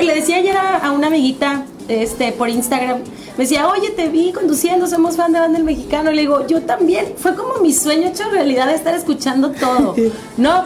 le 0.00 0.14
decía 0.14 0.36
ayer 0.36 0.56
a 0.56 0.90
una 0.92 1.08
amiguita 1.08 1.64
este, 1.88 2.32
por 2.32 2.48
Instagram, 2.48 2.98
me 3.36 3.44
decía, 3.44 3.68
oye, 3.68 3.90
te 3.90 4.08
vi 4.08 4.32
conduciendo, 4.32 4.86
somos 4.86 5.16
fan 5.16 5.32
de 5.32 5.40
Banda 5.40 5.58
el 5.58 5.64
Mexicano. 5.64 6.10
Y 6.10 6.16
le 6.16 6.20
digo, 6.22 6.46
yo 6.46 6.62
también. 6.62 7.14
Fue 7.16 7.34
como 7.34 7.58
mi 7.58 7.72
sueño 7.72 8.08
hecho 8.08 8.28
realidad 8.30 8.66
de 8.66 8.74
estar 8.74 8.94
escuchando 8.94 9.50
todo. 9.52 9.94
¿No? 10.36 10.64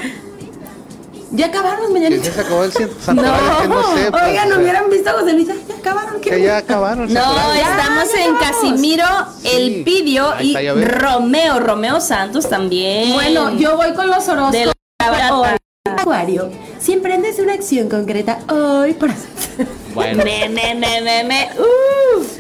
Ya 1.35 1.47
acabaron 1.47 1.93
mañana. 1.93 2.17
Ya 2.17 2.31
se 2.31 2.41
acabó 2.41 2.65
el 2.65 2.73
No, 3.07 3.23
no 3.67 3.97
sé, 3.97 4.11
pues, 4.11 4.23
oigan, 4.23 4.49
no 4.51 4.59
hubieran 4.59 4.91
visto 4.91 5.11
a 5.11 5.13
José 5.15 5.33
Luis. 5.33 5.49
acabaron. 5.79 6.21
Que 6.21 6.43
ya 6.43 6.59
acabaron. 6.59 7.13
No, 7.13 7.53
estamos 7.55 8.09
en 8.15 8.37
Casimiro, 8.37 9.07
El 9.43 9.83
Pidio 9.83 10.35
y 10.41 10.55
Romeo, 10.85 11.59
Romeo 11.59 12.01
Santos 12.01 12.49
también. 12.49 13.15
Bueno, 13.15 13.55
yo 13.57 13.77
voy 13.77 13.95
con 13.95 14.09
los 14.09 14.29
horóscopos. 14.29 14.73
Acuario, 15.85 16.51
si 16.83 16.93
emprendes 16.93 17.39
una 17.39 17.53
acción 17.55 17.89
concreta 17.89 18.41
hoy 18.49 18.95
para... 18.95 19.15
Bueno. 19.95 20.25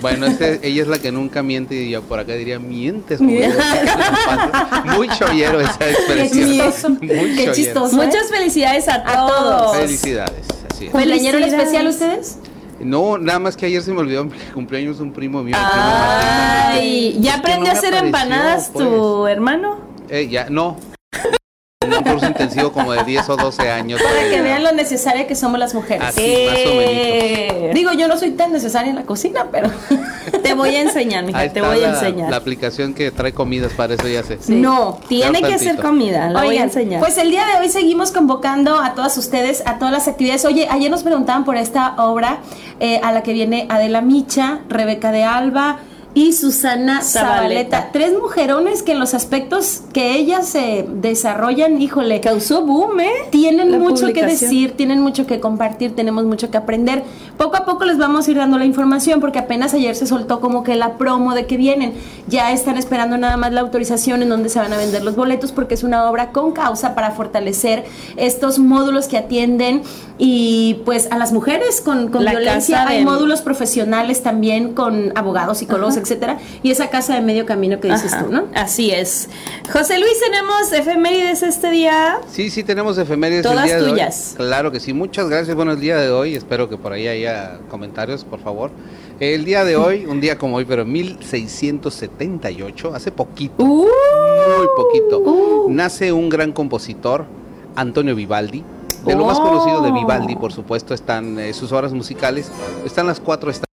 Bueno, 0.01 0.27
ella 0.63 0.83
es 0.83 0.89
la 0.89 0.99
que 0.99 1.13
nunca 1.13 1.43
miente 1.43 1.75
y 1.77 1.91
yo 1.91 2.03
por 2.03 2.19
acá 2.19 2.35
diría 2.35 2.59
mientes. 2.59 3.21
Muy 3.21 5.09
chollero 5.17 5.61
esa 5.61 5.89
expresión. 5.89 6.99
Qué 7.01 7.53
chistoso. 7.55 8.03
¿eh? 8.03 8.07
Muchas 8.07 8.29
felicidades 8.29 8.89
a, 8.89 9.03
todos. 9.05 9.77
Felicidades. 9.77 10.47
Así 10.71 10.87
es. 10.87 11.45
especial 11.47 11.87
ustedes? 11.87 12.39
No, 12.81 13.17
nada 13.17 13.39
más 13.39 13.57
que 13.57 13.67
ayer 13.67 13.83
se 13.83 13.93
me 13.93 14.01
olvidó 14.01 14.25
mi 14.25 14.33
cumpleaños 14.55 15.01
un 15.01 15.13
primo 15.13 15.43
mío. 15.43 15.57
Ay, 15.57 17.17
¿ya 17.21 17.37
aprendió 17.37 17.71
a 17.71 17.75
hacer 17.75 17.95
empanadas 17.95 18.73
tu 18.73 19.21
pues. 19.21 19.33
hermano? 19.33 19.79
Eh, 20.09 20.29
ya, 20.29 20.51
no, 20.51 20.77
un 21.85 22.03
curso 22.03 22.27
intensivo 22.27 22.73
como 22.73 22.93
de 22.93 23.05
10 23.05 23.29
o 23.29 23.37
12 23.37 23.71
años. 23.71 24.01
Para 24.03 24.29
que 24.29 24.43
vean 24.43 24.62
lo 24.62 24.73
necesaria 24.73 25.27
que 25.27 25.35
somos 25.35 25.59
las 25.59 25.75
mujeres. 25.75 26.09
Así, 26.09 26.47
más 26.49 26.59
o 26.67 26.75
menos. 26.75 27.75
Digo, 27.75 27.93
yo 27.93 28.09
no 28.09 28.17
soy 28.17 28.33
tan 28.33 28.53
necesaria 28.53 28.91
en 28.91 28.97
la 28.97 29.03
cocina, 29.03 29.47
pero 29.51 29.71
te 30.43 30.55
voy 30.55 30.75
a 30.77 30.83
enseñar, 30.83 31.25
mija, 31.25 31.49
te 31.49 31.61
voy 31.61 31.83
a 31.83 31.91
enseñar. 31.91 32.31
La 32.31 32.37
aplicación 32.37 32.95
que 32.95 33.11
trae 33.11 33.33
comidas, 33.33 33.73
para 33.73 33.95
eso 33.95 34.09
ya 34.09 34.23
sé. 34.23 34.39
No, 34.49 35.01
tiene 35.09 35.43
que 35.43 35.59
ser 35.59 35.77
comida, 35.77 36.31
la 36.31 36.43
voy 36.43 36.59
a 36.59 36.65
enseñar. 36.65 37.01
Pues 37.01 37.19
el 37.19 37.31
día 37.31 37.45
de 37.47 37.61
hoy 37.61 37.69
seguimos 37.69 38.12
convocando 38.12 38.77
a 38.77 38.95
todas 38.95 39.17
ustedes, 39.17 39.62
a 39.67 39.79
todas 39.79 39.93
las 39.93 40.09
actividades. 40.09 40.45
Oye, 40.45 40.69
ayer 40.71 40.91
nos 40.91 41.03
preguntaban 41.03 41.45
por 41.45 41.57
esta 41.57 41.95
obra 41.97 42.39
eh, 42.81 43.01
a 43.03 43.12
la 43.12 43.23
que 43.23 43.33
viene 43.33 43.67
Adela 43.69 44.01
Micha, 44.01 44.61
Rebeca 44.69 45.12
de 45.12 45.25
Alba, 45.25 45.79
y 46.14 46.33
Susana 46.33 47.00
Zabaleta. 47.02 47.90
Tres 47.92 48.12
mujerones 48.21 48.83
que 48.83 48.92
en 48.92 49.00
los 49.00 49.14
aspectos 49.14 49.83
que 49.92 50.16
ellas 50.16 50.47
se 50.49 50.87
desarrollan, 50.88 51.81
híjole. 51.81 52.21
Causó 52.21 52.62
boom, 52.66 53.00
¿eh? 53.00 53.11
Tienen 53.31 53.78
mucho 53.81 54.12
que 54.12 54.25
decir, 54.25 54.73
tienen 54.76 55.00
mucho 55.00 55.26
que 55.26 55.40
compartir, 55.40 55.95
tenemos 55.95 56.25
mucho 56.25 56.50
que 56.50 56.59
aprender. 56.59 57.02
Poco 57.38 57.57
a 57.57 57.64
poco 57.64 57.85
les 57.85 57.97
vamos 57.97 58.28
a 58.28 58.31
ir 58.31 58.37
dando 58.37 58.59
la 58.59 58.66
información 58.66 59.21
porque 59.21 59.38
apenas 59.38 59.73
ayer 59.75 59.97
se 59.97 60.07
soltó 60.07 60.40
como 60.40 60.62
que 60.62 60.76
la 60.76 60.99
promo 60.99 61.35
de 61.35 61.47
que 61.47 61.57
vienen. 61.57 61.95
Ya 62.28 62.52
están 62.52 62.76
esperando 62.76 63.16
nada 63.16 63.37
más 63.37 63.52
la 63.52 63.62
autorización 63.62 64.23
en 64.23 64.28
donde 64.28 64.49
se 64.49 64.59
van 64.59 64.73
a 64.73 64.76
vender 64.76 65.02
los 65.02 65.16
boletos 65.16 65.52
porque 65.52 65.75
es 65.75 65.83
una 65.83 66.11
obra 66.11 66.31
con 66.31 66.52
causa 66.52 66.95
para 66.95 67.12
fortalecer 67.12 67.85
estos 68.16 68.59
módulos 68.59 69.09
que 69.09 69.16
atienden 69.16 69.83
y 70.19 70.83
pues 70.85 71.11
a 71.11 71.19
las 71.19 71.33
mujeres 71.33 71.81
con, 71.81 72.09
con 72.09 72.25
violencia. 72.25 72.87
Hay 72.87 73.04
módulos 73.04 73.40
profesionales 73.40 74.23
también 74.23 74.75
con 74.75 75.12
abogados, 75.16 75.59
psicólogos, 75.59 75.97
etcétera, 76.03 76.39
y 76.63 76.71
esa 76.71 76.91
casa 76.91 77.15
de 77.15 77.23
medio 77.23 77.47
camino 77.47 77.81
que 77.81 77.89
dices 77.89 78.13
tú, 78.19 78.31
¿no? 78.31 78.45
Así 78.55 78.91
es. 78.91 79.31
José 79.73 79.99
Luis, 79.99 80.21
¿tenemos 80.21 80.71
efemérides 80.73 81.43
este 81.43 81.71
día? 81.71 82.21
Sí, 82.31 82.51
sí, 82.51 82.63
tenemos 82.63 82.99
efemérides. 82.99 83.43
Todas 83.43 83.71
el 83.71 83.85
día 83.85 83.91
tuyas. 83.91 84.35
De 84.37 84.43
hoy. 84.43 84.49
Claro 84.49 84.73
que 84.73 84.81
sí, 84.81 84.93
muchas 84.93 85.29
gracias. 85.29 85.57
Bueno, 85.57 85.73
el 85.73 85.81
día 85.81 85.97
de 85.97 86.11
hoy, 86.11 86.35
espero 86.35 86.69
que 86.69 86.77
por 86.77 86.93
ahí 86.93 87.09
haya 87.09 87.61
comentarios, 87.71 88.25
por 88.25 88.41
favor. 88.41 88.71
El 89.21 89.45
día 89.45 89.65
de 89.65 89.77
hoy, 89.77 90.07
un 90.07 90.21
día 90.21 90.37
como 90.37 90.57
hoy, 90.57 90.65
pero 90.65 90.85
1678, 90.85 92.93
hace 92.95 93.13
poquito, 93.13 93.63
uh. 93.63 93.87
muy 93.87 94.67
poquito, 94.77 95.21
uh. 95.21 95.71
nace 95.71 96.13
un 96.13 96.29
gran 96.29 96.51
compositor, 96.53 97.25
Antonio 97.77 98.17
Vivaldi. 98.17 98.65
De 99.07 99.15
lo 99.17 99.27
más 99.27 99.41
conocido 99.41 99.83
de 99.83 99.91
Vivaldi, 99.91 100.37
por 100.37 100.53
supuesto, 100.53 100.95
están 100.95 101.37
eh, 101.39 101.53
sus 101.53 101.73
obras 101.73 101.93
musicales, 101.93 102.53
están 102.85 103.09
las 103.09 103.19
cuatro 103.19 103.51
estaciones 103.51 103.72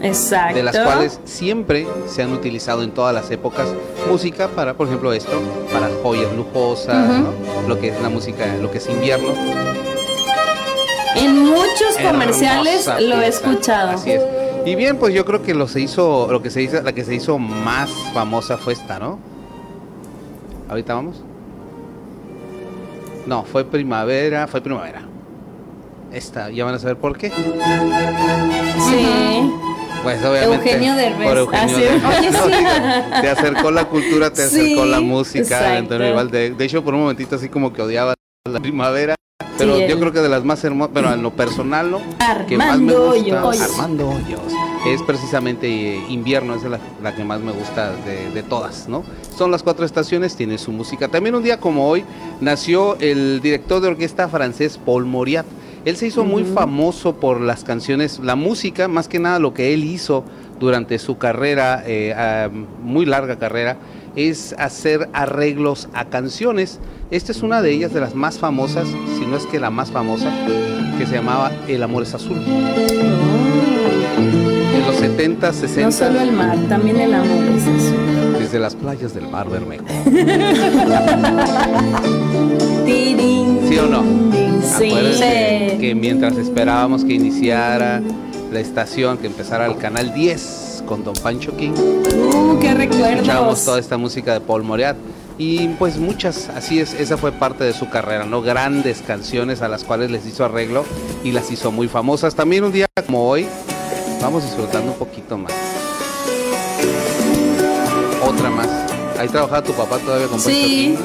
Exacto. 0.00 0.56
de 0.56 0.62
las 0.62 0.78
cuales 0.78 1.20
siempre 1.24 1.86
se 2.06 2.22
han 2.22 2.32
utilizado 2.32 2.82
en 2.82 2.90
todas 2.90 3.14
las 3.14 3.30
épocas 3.30 3.68
música 4.08 4.48
para, 4.48 4.72
por 4.72 4.86
ejemplo, 4.86 5.12
esto, 5.12 5.42
para 5.70 5.90
joyas 6.02 6.32
lujosas, 6.34 7.22
lo 7.68 7.78
que 7.78 7.88
es 7.88 8.00
la 8.00 8.08
música, 8.08 8.46
lo 8.62 8.70
que 8.70 8.78
es 8.78 8.88
invierno. 8.88 9.28
En 11.16 11.44
muchos 11.44 11.98
comerciales 12.02 12.86
lo 12.98 13.20
he 13.20 13.26
escuchado. 13.26 13.90
Así 13.90 14.12
es. 14.12 14.22
Y 14.64 14.74
bien, 14.74 14.96
pues 14.96 15.12
yo 15.12 15.26
creo 15.26 15.42
que 15.42 15.52
lo 15.52 15.68
se 15.68 15.82
hizo, 15.82 16.28
lo 16.32 16.40
que 16.40 16.48
se 16.48 16.62
hizo, 16.62 16.80
la 16.80 16.94
que 16.94 17.04
se 17.04 17.14
hizo 17.14 17.38
más 17.38 17.90
famosa 18.14 18.56
fue 18.56 18.72
esta, 18.72 18.98
¿no? 18.98 19.18
Ahorita 20.70 20.94
vamos. 20.94 21.22
No, 23.26 23.44
fue 23.44 23.66
primavera, 23.66 24.46
fue 24.46 24.62
primavera 24.62 25.11
esta, 26.12 26.50
ya 26.50 26.64
van 26.64 26.74
a 26.74 26.78
saber 26.78 26.96
por 26.96 27.16
qué. 27.16 27.30
Sí. 27.30 27.36
Pues 30.02 30.24
obviamente. 30.24 30.70
Eugenio 30.70 30.94
Derbez. 30.94 31.28
Por 31.28 31.38
Eugenio 31.38 31.78
Derbez. 31.78 32.02
te 33.20 33.28
acercó 33.28 33.70
la 33.70 33.84
cultura, 33.84 34.32
te 34.32 34.44
acercó 34.44 34.84
la 34.84 35.00
música. 35.00 35.80
de, 35.80 36.54
de, 36.56 36.64
hecho, 36.64 36.82
por 36.82 36.94
un 36.94 37.00
momentito 37.00 37.36
así 37.36 37.48
como 37.48 37.72
que 37.72 37.82
odiaba 37.82 38.14
la 38.50 38.60
primavera. 38.60 39.14
Pero 39.58 39.78
yo 39.78 39.98
creo 39.98 40.12
que 40.12 40.20
de 40.20 40.28
las 40.28 40.44
más 40.44 40.64
hermosas, 40.64 40.92
pero 40.94 41.12
en 41.12 41.22
lo 41.22 41.30
personal, 41.30 41.90
¿no? 41.90 42.00
Armando 42.18 42.46
que 42.46 42.56
más 42.56 42.80
me 42.80 42.94
gusta, 42.94 43.46
Hoyos. 43.46 43.62
Armando 43.62 44.08
Hoyos. 44.08 44.40
Es 44.86 45.02
precisamente 45.02 45.68
invierno, 46.08 46.56
es 46.56 46.64
la, 46.64 46.80
la 47.00 47.14
que 47.14 47.22
más 47.22 47.40
me 47.40 47.52
gusta 47.52 47.92
de, 48.04 48.30
de, 48.30 48.42
todas, 48.42 48.88
¿no? 48.88 49.04
Son 49.36 49.52
las 49.52 49.62
cuatro 49.62 49.84
estaciones, 49.84 50.34
tiene 50.34 50.58
su 50.58 50.72
música. 50.72 51.08
También 51.08 51.36
un 51.36 51.44
día 51.44 51.60
como 51.60 51.88
hoy 51.88 52.04
nació 52.40 52.96
el 52.98 53.40
director 53.40 53.80
de 53.80 53.88
orquesta 53.88 54.28
francés 54.28 54.80
Paul 54.84 55.04
Moriat. 55.04 55.46
Él 55.84 55.96
se 55.96 56.06
hizo 56.06 56.24
muy 56.24 56.44
famoso 56.44 57.16
por 57.16 57.40
las 57.40 57.64
canciones, 57.64 58.20
la 58.20 58.36
música, 58.36 58.86
más 58.86 59.08
que 59.08 59.18
nada 59.18 59.40
lo 59.40 59.52
que 59.52 59.74
él 59.74 59.82
hizo 59.84 60.22
durante 60.60 61.00
su 61.00 61.18
carrera, 61.18 61.82
eh, 61.84 62.48
muy 62.82 63.04
larga 63.04 63.36
carrera, 63.36 63.78
es 64.14 64.54
hacer 64.58 65.08
arreglos 65.12 65.88
a 65.92 66.04
canciones. 66.04 66.78
Esta 67.10 67.32
es 67.32 67.42
una 67.42 67.62
de 67.62 67.72
ellas, 67.72 67.92
de 67.92 67.98
las 68.00 68.14
más 68.14 68.38
famosas, 68.38 68.86
si 69.18 69.26
no 69.26 69.36
es 69.36 69.44
que 69.46 69.58
la 69.58 69.70
más 69.70 69.90
famosa, 69.90 70.30
que 70.98 71.06
se 71.06 71.16
llamaba 71.16 71.50
El 71.66 71.82
amor 71.82 72.04
es 72.04 72.14
azul. 72.14 72.40
En 74.76 74.86
los 74.86 74.94
70, 74.96 75.52
60. 75.52 75.82
No 75.82 75.90
solo 75.90 76.20
el 76.20 76.30
mar, 76.30 76.56
también 76.68 77.00
el 77.00 77.12
amor 77.12 77.42
es 77.56 77.62
azul. 77.62 78.38
Desde 78.38 78.60
las 78.60 78.76
playas 78.76 79.14
del 79.14 79.28
mar 79.28 79.50
Bermejo. 79.50 79.84
¿Sí 83.68 83.78
o 83.78 83.86
no? 83.86 84.51
Sí. 84.62 85.78
que 85.80 85.94
mientras 85.94 86.36
esperábamos 86.36 87.04
que 87.04 87.14
iniciara 87.14 88.02
la 88.52 88.60
estación, 88.60 89.18
que 89.18 89.26
empezara 89.26 89.66
el 89.66 89.76
canal 89.76 90.12
10 90.14 90.84
con 90.86 91.04
Don 91.04 91.14
Pancho 91.14 91.56
King. 91.56 91.72
Uh, 91.72 92.58
qué 92.60 92.74
recuerdos. 92.74 93.10
Escuchábamos 93.10 93.64
toda 93.64 93.78
esta 93.78 93.96
música 93.96 94.34
de 94.34 94.40
Paul 94.40 94.62
Moriat. 94.62 94.96
Y 95.38 95.68
pues 95.70 95.96
muchas, 95.96 96.50
así 96.54 96.78
es, 96.78 96.94
esa 96.94 97.16
fue 97.16 97.32
parte 97.32 97.64
de 97.64 97.72
su 97.72 97.88
carrera, 97.88 98.26
¿no? 98.26 98.42
Grandes 98.42 99.02
canciones 99.02 99.62
a 99.62 99.68
las 99.68 99.82
cuales 99.82 100.10
les 100.10 100.26
hizo 100.26 100.44
arreglo 100.44 100.84
y 101.24 101.32
las 101.32 101.50
hizo 101.50 101.72
muy 101.72 101.88
famosas. 101.88 102.34
También 102.34 102.64
un 102.64 102.72
día 102.72 102.86
como 103.06 103.28
hoy, 103.28 103.46
vamos 104.20 104.44
disfrutando 104.44 104.92
un 104.92 104.98
poquito 104.98 105.38
más. 105.38 105.52
Otra 108.24 108.50
más. 108.50 108.68
Ahí 109.18 109.28
trabajaba 109.28 109.62
tu 109.62 109.72
papá 109.72 109.98
todavía 109.98 110.26
con 110.26 110.38
sí. 110.38 110.96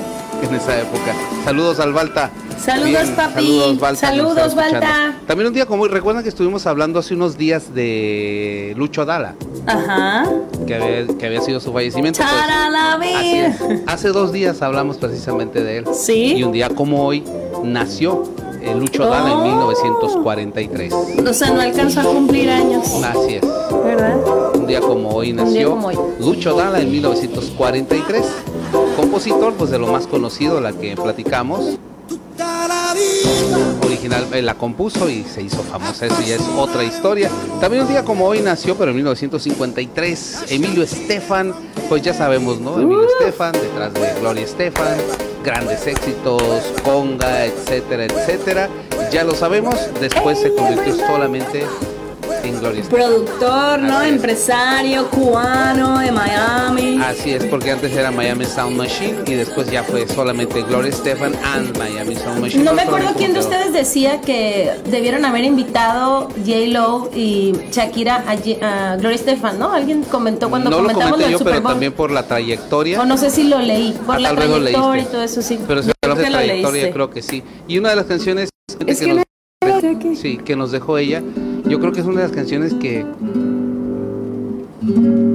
en 0.43 0.55
esa 0.55 0.79
época. 0.79 1.13
Saludos 1.45 1.79
al 1.79 1.93
Balta. 1.93 2.29
Saludos, 2.59 3.09
papi. 3.15 3.61
Saludos, 3.95 4.55
Balta. 4.55 5.15
También 5.25 5.47
un 5.47 5.53
día 5.53 5.65
como 5.65 5.83
hoy, 5.83 5.89
recuerdan 5.89 6.23
que 6.23 6.29
estuvimos 6.29 6.65
hablando 6.65 6.99
hace 6.99 7.13
unos 7.13 7.37
días 7.37 7.73
de 7.73 8.73
Lucho 8.77 9.05
Dala. 9.05 9.35
Ajá. 9.65 10.25
Que 10.65 10.75
había, 11.25 11.41
sido 11.41 11.59
su 11.59 11.71
fallecimiento. 11.71 12.21
Pues, 12.97 13.61
hace 13.85 14.09
dos 14.09 14.31
días 14.31 14.61
hablamos 14.61 14.97
precisamente 14.97 15.63
de 15.63 15.77
él. 15.77 15.85
Sí. 15.93 16.35
Y 16.35 16.43
un 16.43 16.51
día 16.51 16.69
como 16.69 17.05
hoy 17.05 17.23
nació 17.63 18.23
Lucho 18.75 19.05
Dala 19.07 19.31
en 19.31 19.43
1943. 19.43 20.93
O 20.93 21.33
sea, 21.33 21.51
no 21.51 21.61
alcanzó 21.61 22.01
a 22.01 22.03
cumplir 22.03 22.49
años. 22.49 22.85
Así 23.03 23.35
es. 23.35 23.41
¿Verdad? 23.83 24.17
Un 24.55 24.67
día 24.67 24.81
como 24.81 25.09
hoy 25.09 25.33
nació 25.33 25.77
Lucho 26.19 26.55
Dala 26.55 26.79
en 26.79 26.91
1943. 26.91 28.25
Compositor, 28.95 29.53
pues 29.53 29.69
de 29.69 29.79
lo 29.79 29.87
más 29.87 30.07
conocido, 30.07 30.59
la 30.59 30.73
que 30.73 30.95
platicamos. 30.95 31.77
Original, 33.83 34.27
eh, 34.33 34.41
la 34.41 34.55
compuso 34.55 35.09
y 35.09 35.23
se 35.23 35.41
hizo 35.41 35.63
famosa, 35.63 36.05
eso 36.05 36.21
ya 36.21 36.35
es 36.35 36.41
otra 36.55 36.83
historia. 36.83 37.29
También 37.59 37.83
un 37.83 37.89
día 37.89 38.03
como 38.03 38.25
hoy 38.25 38.41
nació, 38.41 38.75
pero 38.75 38.91
en 38.91 38.97
1953, 38.97 40.45
Emilio 40.49 40.83
Estefan, 40.83 41.53
pues 41.89 42.01
ya 42.01 42.13
sabemos, 42.13 42.59
¿no? 42.59 42.79
Emilio 42.79 43.03
uh. 43.03 43.19
Estefan, 43.19 43.53
detrás 43.53 43.93
de 43.93 44.19
Gloria 44.19 44.43
Estefan, 44.43 44.97
grandes 45.43 45.87
éxitos, 45.87 46.63
conga, 46.83 47.45
etcétera, 47.45 48.05
etcétera. 48.05 48.69
Ya 49.11 49.23
lo 49.23 49.33
sabemos, 49.33 49.75
después 49.99 50.39
se 50.39 50.53
convirtió 50.53 50.95
solamente 50.95 51.65
Productor, 52.89 53.79
¿no? 53.79 54.01
Empresario, 54.01 55.09
cubano 55.09 55.99
de 55.99 56.11
Miami. 56.11 56.99
Así 57.01 57.31
es, 57.31 57.43
porque 57.45 57.71
antes 57.71 57.91
era 57.93 58.11
Miami 58.11 58.45
Sound 58.45 58.77
Machine 58.77 59.23
y 59.25 59.33
después 59.33 59.69
ya 59.69 59.83
fue 59.83 60.07
solamente 60.07 60.61
Gloria 60.63 60.91
Stefan 60.91 61.33
and 61.43 61.77
Miami 61.77 62.15
Sound 62.15 62.41
Machine. 62.41 62.63
No 62.63 62.73
me 62.73 62.83
acuerdo 62.83 63.13
quién 63.17 63.33
de 63.33 63.39
ustedes 63.39 63.73
decía 63.73 64.21
que 64.21 64.71
debieron 64.85 65.25
haber 65.25 65.43
invitado 65.43 66.29
J. 66.45 66.67
Lo 66.67 67.09
y 67.13 67.53
Shakira 67.71 68.23
a, 68.27 68.95
Gloria 68.97 69.17
Stefan, 69.17 69.59
¿no? 69.59 69.71
Alguien 69.71 70.03
comentó 70.03 70.49
cuando 70.49 70.69
no 70.69 70.77
comentamos 70.77 71.05
lo 71.05 71.15
comenté 71.15 71.31
yo, 71.31 71.37
Super 71.39 71.53
pero 71.55 71.67
también 71.67 71.93
por 71.93 72.11
la 72.11 72.27
trayectoria. 72.27 73.01
O 73.01 73.05
no 73.05 73.17
sé 73.17 73.29
si 73.29 73.43
lo 73.43 73.59
leí, 73.59 73.91
por 74.05 74.15
ah, 74.15 74.19
la 74.19 74.35
trayectoria 74.35 75.03
y 75.03 75.05
todo 75.05 75.23
eso 75.23 75.41
sí. 75.41 75.59
Pero 75.67 75.83
si 75.83 75.87
de 75.89 76.25
trayectoria, 76.25 76.91
creo 76.91 77.09
que 77.09 77.21
sí. 77.21 77.43
Y 77.67 77.77
una 77.77 77.89
de 77.89 77.95
las 77.97 78.05
canciones 78.05 78.49
es 78.85 78.99
que, 78.99 79.07
nos, 79.07 79.26
sí, 80.15 80.37
que 80.37 80.55
nos 80.55 80.71
dejó 80.71 80.97
ella, 80.97 81.21
yo 81.65 81.79
creo 81.79 81.91
que 81.91 82.01
es 82.01 82.05
una 82.05 82.21
de 82.21 82.27
las 82.27 82.35
canciones 82.35 82.73
que 82.75 83.05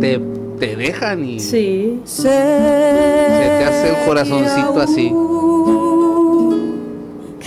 te, 0.01 0.21
te 0.59 0.77
dejan 0.77 1.25
y 1.25 1.41
sí. 1.41 2.01
se 2.05 2.29
te 2.29 3.65
hace 3.65 3.89
el 3.91 4.07
corazoncito 4.07 4.81
así. 4.81 5.13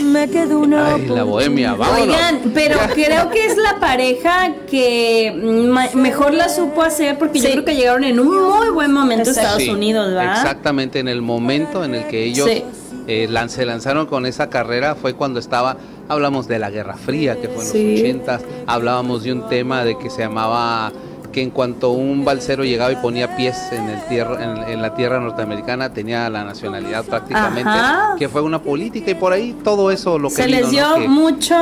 Me 0.03 0.29
quedo 0.29 0.59
una 0.59 0.95
Ay, 0.95 1.07
la 1.07 1.23
bohemia, 1.23 1.73
vámonos. 1.73 2.01
Oigan, 2.01 2.51
pero 2.53 2.77
creo 2.93 3.29
que 3.29 3.45
es 3.45 3.57
la 3.57 3.79
pareja 3.79 4.53
que 4.69 5.33
mejor 5.93 6.33
la 6.33 6.49
supo 6.49 6.81
hacer 6.81 7.17
porque 7.17 7.39
yo 7.39 7.49
creo 7.51 7.65
que 7.65 7.75
llegaron 7.75 8.03
en 8.03 8.19
un 8.19 8.27
muy 8.27 8.69
buen 8.69 8.91
momento 8.91 9.29
a 9.29 9.33
Estados 9.33 9.67
Unidos, 9.67 10.13
¿verdad? 10.13 10.37
Exactamente, 10.41 10.99
en 10.99 11.07
el 11.07 11.21
momento 11.21 11.83
en 11.83 11.95
el 11.95 12.07
que 12.07 12.23
ellos 12.23 12.49
eh, 13.07 13.29
se 13.47 13.65
lanzaron 13.65 14.05
con 14.07 14.25
esa 14.25 14.49
carrera 14.49 14.95
fue 14.95 15.13
cuando 15.13 15.39
estaba, 15.39 15.77
hablamos 16.09 16.47
de 16.47 16.59
la 16.59 16.69
Guerra 16.69 16.95
Fría, 16.95 17.39
que 17.39 17.47
fue 17.47 17.63
en 17.63 17.69
los 17.69 17.99
ochentas, 18.01 18.45
hablábamos 18.67 19.23
de 19.23 19.33
un 19.33 19.47
tema 19.47 19.83
de 19.83 19.97
que 19.97 20.09
se 20.09 20.21
llamaba 20.21 20.91
que 21.35 21.41
en 21.41 21.49
cuanto 21.49 21.91
un 21.91 22.23
balsero 22.23 22.63
llegaba 22.63 22.93
y 22.93 22.95
ponía 22.95 23.35
pies 23.35 23.57
en, 23.73 23.89
el 23.89 24.01
tierra, 24.05 24.71
en, 24.71 24.81
la 24.81 24.95
tierra 24.95 25.19
norteamericana, 25.19 25.91
tenía 25.91 26.29
la 26.29 26.45
nacionalidad 26.45 27.03
prácticamente, 27.03 27.69
que 28.17 28.29
fue 28.29 28.41
una 28.41 28.61
política 28.61 29.11
y 29.11 29.15
por 29.15 29.33
ahí 29.33 29.53
todo 29.61 29.91
eso 29.91 30.17
lo 30.17 30.29
que... 30.29 30.35
Se 30.35 30.47
les 30.47 30.69
dio 30.69 30.97
mucho, 31.09 31.53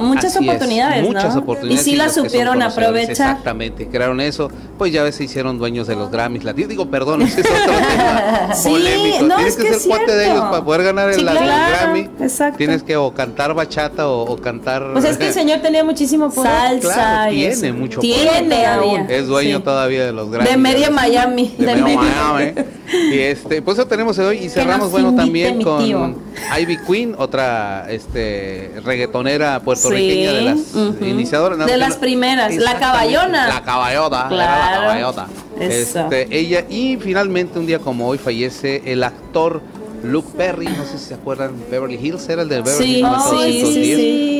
muchas 0.00 0.34
oportunidades. 0.34 1.04
muchas 1.04 1.36
oportunidades. 1.36 1.86
Y 1.86 1.90
sí 1.90 1.94
las 1.94 2.14
supieron 2.14 2.62
aprovechar. 2.62 3.10
Exactamente, 3.10 3.86
crearon 3.88 4.18
eso, 4.22 4.50
pues 4.78 4.94
ya 4.94 5.02
ves, 5.02 5.16
se 5.16 5.24
hicieron 5.24 5.58
dueños 5.58 5.86
de 5.86 5.96
los 5.96 6.10
Grammys 6.10 6.44
latinos. 6.44 6.70
Digo, 6.70 6.88
perdón, 6.88 7.20
es 7.20 7.36
otro 7.38 7.52
tema 7.90 8.54
sí, 8.54 8.70
polémico. 8.70 9.24
No, 9.26 9.36
Tienes 9.36 9.56
que, 9.56 9.74
ser 9.74 9.88
cuate 9.88 10.16
de 10.16 10.30
ellos 10.30 10.40
para 10.40 10.64
poder 10.64 10.84
ganar 10.84 11.10
el, 11.10 11.22
Grammy. 11.22 12.08
Exacto. 12.18 12.56
Tienes 12.56 12.82
que 12.82 12.96
o 12.96 13.12
cantar 13.12 13.52
bachata 13.52 14.08
o, 14.08 14.38
cantar... 14.38 14.94
Pues 14.94 15.04
es 15.04 15.18
que 15.18 15.26
el 15.26 15.34
señor 15.34 15.58
tenía 15.58 15.84
muchísimo 15.84 16.30
poder. 16.30 16.80
Salsa. 16.80 17.26
tiene 17.28 17.72
mucho 17.74 18.00
tiene 18.00 18.30
poder 18.48 19.17
es 19.18 19.26
dueño 19.26 19.62
todavía 19.62 20.04
de 20.04 20.12
los 20.12 20.30
grandes. 20.30 20.52
De 20.52 20.58
media 20.58 20.90
Miami. 20.90 21.54
De, 21.58 21.76
media 21.76 22.00
Miami. 22.00 22.52
y 23.12 23.18
este, 23.18 23.62
pues 23.62 23.78
eso 23.78 23.86
tenemos 23.86 24.18
hoy 24.18 24.38
y 24.38 24.48
cerramos 24.48 24.90
bueno 24.90 25.14
también 25.14 25.62
con 25.62 26.16
Ivy 26.58 26.78
Queen, 26.86 27.14
otra 27.18 27.86
este 27.90 28.72
reggaetonera 28.84 29.60
puertorriqueña 29.60 30.32
de 30.32 30.42
las 30.42 30.58
iniciadoras. 31.00 31.66
de 31.66 31.76
las 31.76 31.96
primeras, 31.96 32.54
la 32.56 32.78
caballona. 32.78 33.48
La 33.48 33.62
caballota, 33.62 34.30
la 34.30 34.80
caballota. 34.80 35.26
Este, 35.60 36.28
ella 36.30 36.64
y 36.68 36.96
finalmente 36.96 37.58
un 37.58 37.66
día 37.66 37.80
como 37.80 38.06
hoy 38.08 38.18
fallece 38.18 38.82
el 38.86 39.02
actor 39.02 39.60
Luke 40.02 40.28
Perry, 40.36 40.66
no 40.66 40.84
sé 40.84 40.98
si 40.98 41.06
se 41.06 41.14
acuerdan, 41.14 41.52
Beverly 41.70 41.98
Hills 42.00 42.28
era 42.28 42.42
el 42.42 42.48
de 42.48 42.62
Beverly 42.62 43.00
Hills. 43.00 43.22
Sí, 43.30 43.72
sí, 43.72 43.94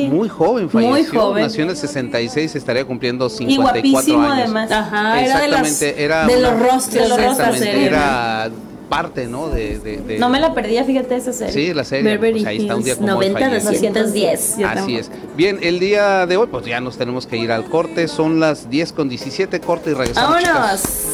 Muy 0.09 0.29
joven 0.29 0.69
falleció. 0.69 0.91
Muy 0.91 1.05
joven. 1.05 1.43
Nació 1.43 1.63
en 1.63 1.69
el 1.69 1.77
66, 1.77 2.55
estaría 2.55 2.85
cumpliendo 2.85 3.29
54 3.29 4.21
años. 4.21 4.37
además. 4.37 4.71
Ajá, 4.71 5.23
Exactamente, 5.23 6.03
era, 6.03 6.27
de, 6.27 6.41
los 6.41 6.59
rostros, 6.59 7.17
de 7.17 7.25
los 7.25 7.61
Era 7.61 8.49
parte, 8.89 9.27
¿no? 9.27 9.49
De, 9.49 9.79
de, 9.79 10.17
No 10.17 10.29
me 10.29 10.39
la 10.39 10.53
perdía, 10.53 10.83
fíjate 10.83 11.15
esa 11.15 11.31
serie. 11.31 11.53
Sí, 11.53 11.73
la 11.73 11.83
serie. 11.83 12.17
Pues 12.17 12.45
ahí 12.45 12.57
está 12.57 12.75
un 12.75 12.83
día 12.83 12.95
como 12.95 13.07
90 13.07 13.49
210. 13.49 14.57
Así 14.65 14.95
es. 14.97 15.11
Bien, 15.37 15.59
el 15.61 15.79
día 15.79 16.25
de 16.25 16.35
hoy, 16.37 16.47
pues 16.47 16.65
ya 16.65 16.81
nos 16.81 16.97
tenemos 16.97 17.27
que 17.27 17.37
ir 17.37 17.51
al 17.51 17.65
corte. 17.65 18.07
Son 18.07 18.39
las 18.39 18.69
10 18.69 18.93
con 18.93 19.07
17, 19.07 19.59
corte 19.61 19.91
y 19.91 19.93
regresamos. 19.93 20.43
¡Vámonos! 20.43 20.81
y 20.81 21.08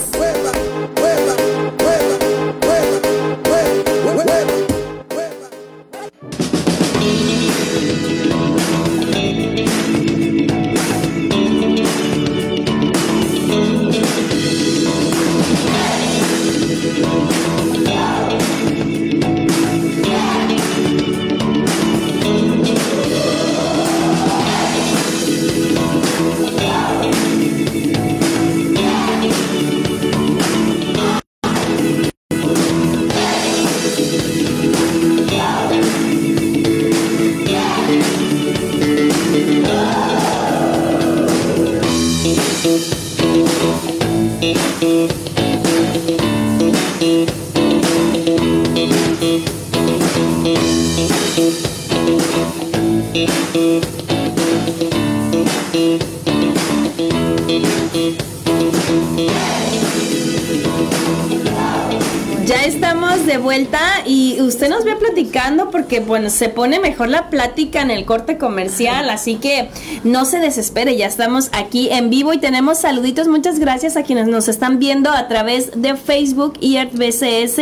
porque 65.72 66.00
bueno, 66.00 66.30
se 66.30 66.50
pone 66.50 66.80
mejor 66.80 67.10
la 67.10 67.30
plática 67.30 67.82
en 67.82 67.92
el 67.92 68.06
corte 68.06 68.38
comercial, 68.38 69.10
así 69.10 69.36
que 69.36 69.70
no 70.04 70.26
se 70.26 70.40
desespere, 70.40 70.96
ya 70.98 71.08
estamos 71.08 71.50
aquí 71.54 71.90
en 71.92 72.10
vivo 72.10 72.34
y 72.34 72.38
tenemos 72.38 72.80
saluditos, 72.80 73.28
muchas 73.28 73.60
gracias 73.60 73.98
a 73.98 74.04
quienes 74.04 74.28
nos 74.28 74.48
están 74.48 74.80
viendo 74.80 75.10
a 75.12 75.28
través 75.28 75.82
de 75.82 75.96
Facebook 75.96 76.54
y 76.60 76.78
BCS. 76.78 77.60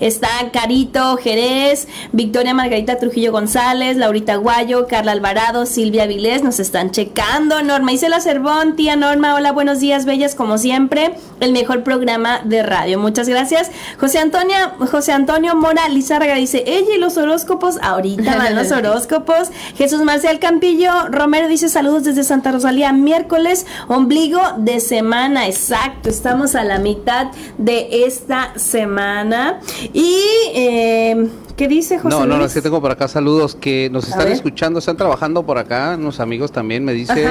Está 0.00 0.28
Carito 0.52 1.16
Jerez, 1.16 1.88
Victoria 2.12 2.54
Margarita 2.54 2.98
Trujillo 2.98 3.32
González, 3.32 3.96
Laurita 3.96 4.36
Guayo, 4.36 4.86
Carla 4.86 5.12
Alvarado, 5.12 5.66
Silvia 5.66 6.06
Vilés, 6.06 6.42
nos 6.42 6.60
están 6.60 6.90
checando, 6.90 7.62
Norma 7.62 7.92
Isela 7.92 8.20
Cervón, 8.20 8.76
tía 8.76 8.96
Norma, 8.96 9.34
hola, 9.34 9.52
buenos 9.52 9.80
días, 9.80 10.04
bellas 10.04 10.34
como 10.34 10.58
siempre, 10.58 11.14
el 11.40 11.52
mejor 11.52 11.82
programa 11.82 12.40
de 12.44 12.62
radio. 12.62 12.98
Muchas 12.98 13.28
gracias. 13.28 13.70
José 13.98 14.18
Antonio, 14.18 14.56
José 14.90 15.12
Antonio 15.12 15.54
Mora 15.54 15.88
Lizárraga 15.88 16.34
dice, 16.34 16.64
ella 16.66 16.94
y 16.94 16.98
los 16.98 17.16
horóscopos, 17.30 17.78
ahorita 17.80 18.36
van 18.36 18.56
los 18.56 18.70
horóscopos. 18.72 19.50
Jesús 19.76 20.02
Marcial 20.02 20.38
Campillo 20.38 21.08
Romero 21.10 21.48
dice 21.48 21.68
saludos 21.68 22.04
desde 22.04 22.24
Santa 22.24 22.52
Rosalía, 22.52 22.92
miércoles, 22.92 23.66
ombligo 23.88 24.40
de 24.58 24.80
semana, 24.80 25.46
exacto, 25.46 26.08
estamos 26.08 26.54
a 26.54 26.64
la 26.64 26.78
mitad 26.78 27.28
de 27.58 28.04
esta 28.04 28.58
semana. 28.58 29.60
Y... 29.92 30.24
Eh, 30.54 31.28
¿Qué 31.56 31.68
dice 31.68 31.98
José? 31.98 32.16
No, 32.16 32.24
no, 32.24 32.38
no, 32.38 32.46
es 32.46 32.54
que 32.54 32.62
tengo 32.62 32.80
por 32.80 32.90
acá 32.90 33.06
saludos 33.06 33.54
que 33.54 33.90
nos 33.90 34.08
están 34.08 34.28
escuchando, 34.28 34.78
están 34.78 34.96
trabajando 34.96 35.42
por 35.44 35.58
acá, 35.58 35.94
unos 35.98 36.18
amigos 36.18 36.52
también 36.52 36.86
me 36.86 36.94
dice 36.94 37.28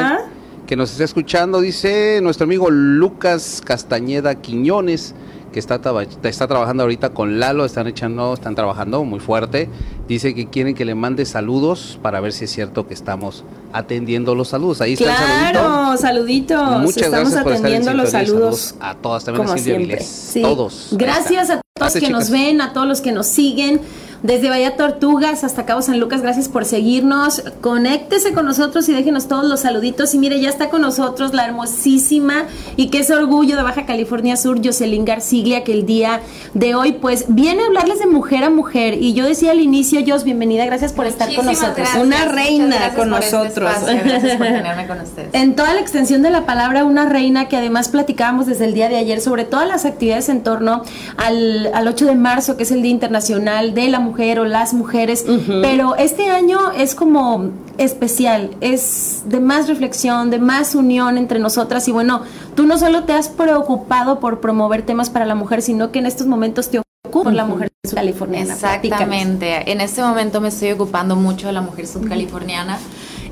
que 0.68 0.76
nos 0.76 0.92
está 0.92 1.04
escuchando, 1.04 1.62
dice 1.62 2.20
nuestro 2.22 2.44
amigo 2.44 2.70
Lucas 2.70 3.60
Castañeda 3.66 4.36
Quiñones 4.36 5.16
que 5.52 5.60
está, 5.60 5.80
está 6.24 6.48
trabajando 6.48 6.84
ahorita 6.84 7.10
con 7.10 7.40
Lalo, 7.40 7.66
están 7.66 7.88
echando, 7.88 8.34
están 8.34 8.56
trabajando 8.56 9.04
muy 9.04 9.20
fuerte. 9.20 9.70
Dice 10.08 10.34
que 10.34 10.48
quieren 10.48 10.76
que 10.76 10.86
le 10.86 10.96
mande 10.96 11.26
saludos 11.26 12.00
para 12.02 12.20
ver 12.20 12.34
si 12.34 12.46
es 12.46 12.52
cierto 12.52 12.88
que 12.88 12.94
estamos 12.94 13.44
atendiendo 13.74 14.36
los 14.36 14.50
saludos. 14.50 14.82
Ahí 14.82 14.94
está 14.94 15.16
claro, 15.16 15.98
saluditos. 15.98 16.82
Muchas 16.82 17.04
estamos 17.04 17.32
gracias 17.32 17.44
por 17.44 17.54
atendiendo 17.54 17.92
estar 17.92 17.96
los 17.96 18.10
saludos. 18.12 18.76
a 18.80 18.96
todas 18.96 19.26
también 19.26 19.50
a 19.50 19.58
Silvia 19.58 20.00
Todos. 20.42 20.90
Gracias 20.92 21.50
a 21.50 21.62
todos 21.74 21.94
que 21.94 22.10
nos 22.10 22.30
ven, 22.30 22.62
a 22.62 22.74
todos 22.74 22.88
los 22.88 23.02
que 23.02 23.12
nos 23.12 23.28
siguen 23.28 23.82
desde 24.22 24.50
Bahía 24.50 24.76
Tortugas 24.76 25.44
hasta 25.44 25.66
Cabo 25.66 25.82
San 25.82 26.00
Lucas, 26.00 26.22
gracias 26.22 26.50
por 26.50 26.66
seguirnos. 26.66 27.42
Conéctese 27.62 28.34
con 28.34 28.46
nosotros 28.46 28.90
y 28.90 28.94
déjenos 28.94 29.28
todos 29.28 29.46
los 29.46 29.62
saluditos. 29.62 30.14
Y 30.14 30.20
mire, 30.20 30.42
ya 30.42 30.50
está 30.50 30.70
con 30.70 30.82
nosotros 30.82 31.34
la 31.34 31.46
hermosísima 31.46 32.46
y 32.76 32.90
que 32.90 33.00
es 33.00 33.10
orgullo 33.12 33.56
de 33.56 33.64
Baja 33.64 33.86
California 33.86 34.36
Sur, 34.36 34.60
Jocelyn 34.64 35.06
Garciglia, 35.06 35.64
que 35.64 35.72
el 35.72 35.86
día 35.86 36.20
de 36.54 36.76
hoy, 36.76 36.94
pues, 36.94 37.26
viene 37.30 37.64
a 37.64 37.68
hablarles 37.68 38.00
de 38.00 38.08
mujer 38.08 38.44
a 38.44 38.50
mujer. 38.50 38.96
Y 38.96 39.14
yo 39.14 39.26
decía 39.26 39.52
al 39.52 39.62
inicio, 39.62 40.02
Jos, 40.06 40.26
bienvenida, 40.26 40.66
gracias 40.66 40.92
por 40.92 41.06
estar 41.06 41.34
con 41.34 41.46
nosotros. 41.46 41.88
una 42.02 42.26
reina 42.26 42.94
con 42.96 43.14
este 43.14 43.32
nosotros. 43.38 43.72
gracias 44.04 44.38
por 44.38 44.48
tenerme 44.48 44.88
con 44.88 45.00
ustedes. 45.02 45.30
En 45.34 45.56
toda 45.56 45.74
la 45.74 45.80
extensión 45.80 46.22
de 46.24 46.30
la 46.30 46.46
palabra, 46.46 46.84
una 46.84 47.08
reina 47.08 47.48
que 47.48 47.56
además 47.56 47.88
platicábamos 47.88 48.48
desde 48.48 48.66
el 48.66 48.74
día 48.74 48.90
de 48.90 48.98
ayer 48.98 49.22
sobre 49.22 49.46
todas 49.46 49.68
las 49.68 49.86
actividades 49.86 50.28
en 50.28 50.44
torno 50.44 50.84
al, 51.16 51.72
al 51.74 51.88
8 51.88 52.06
de 52.06 52.16
marzo, 52.16 52.58
que 52.58 52.64
es 52.64 52.72
el 52.72 52.82
Día 52.82 52.92
Internacional 52.92 53.74
de 53.74 53.88
la 53.88 54.00
Mujer 54.00 54.09
mujer 54.10 54.40
o 54.40 54.46
las 54.46 54.74
mujeres, 54.74 55.26
pero 55.62 55.96
este 55.96 56.30
año 56.30 56.72
es 56.76 56.96
como 56.96 57.52
especial, 57.78 58.52
es 58.60 59.22
de 59.26 59.40
más 59.40 59.68
reflexión, 59.68 60.30
de 60.32 60.40
más 60.40 60.76
unión 60.76 61.18
entre 61.18 61.40
nosotras 61.40 61.88
y 61.88 61.92
bueno, 61.92 62.24
tú 62.56 62.66
no 62.66 62.78
solo 62.78 63.04
te 63.04 63.14
has 63.14 63.30
preocupado 63.30 64.20
por 64.20 64.42
promover 64.42 64.82
temas 64.82 65.10
para 65.10 65.26
la 65.26 65.36
mujer, 65.36 65.62
sino 65.62 65.92
que 65.92 66.00
en 66.00 66.08
estos 66.08 66.26
momentos 66.28 66.70
te 66.70 66.80
ocupas 66.80 67.24
por 67.24 67.34
la 67.34 67.46
mujer 67.46 67.70
subcaliforniana. 67.86 68.54
Exactamente, 68.54 69.72
en 69.72 69.82
este 69.82 70.02
momento 70.02 70.42
me 70.42 70.50
estoy 70.50 70.72
ocupando 70.72 71.16
mucho 71.16 71.48
de 71.48 71.54
la 71.54 71.62
mujer 71.62 71.88
subcaliforniana. 71.88 72.78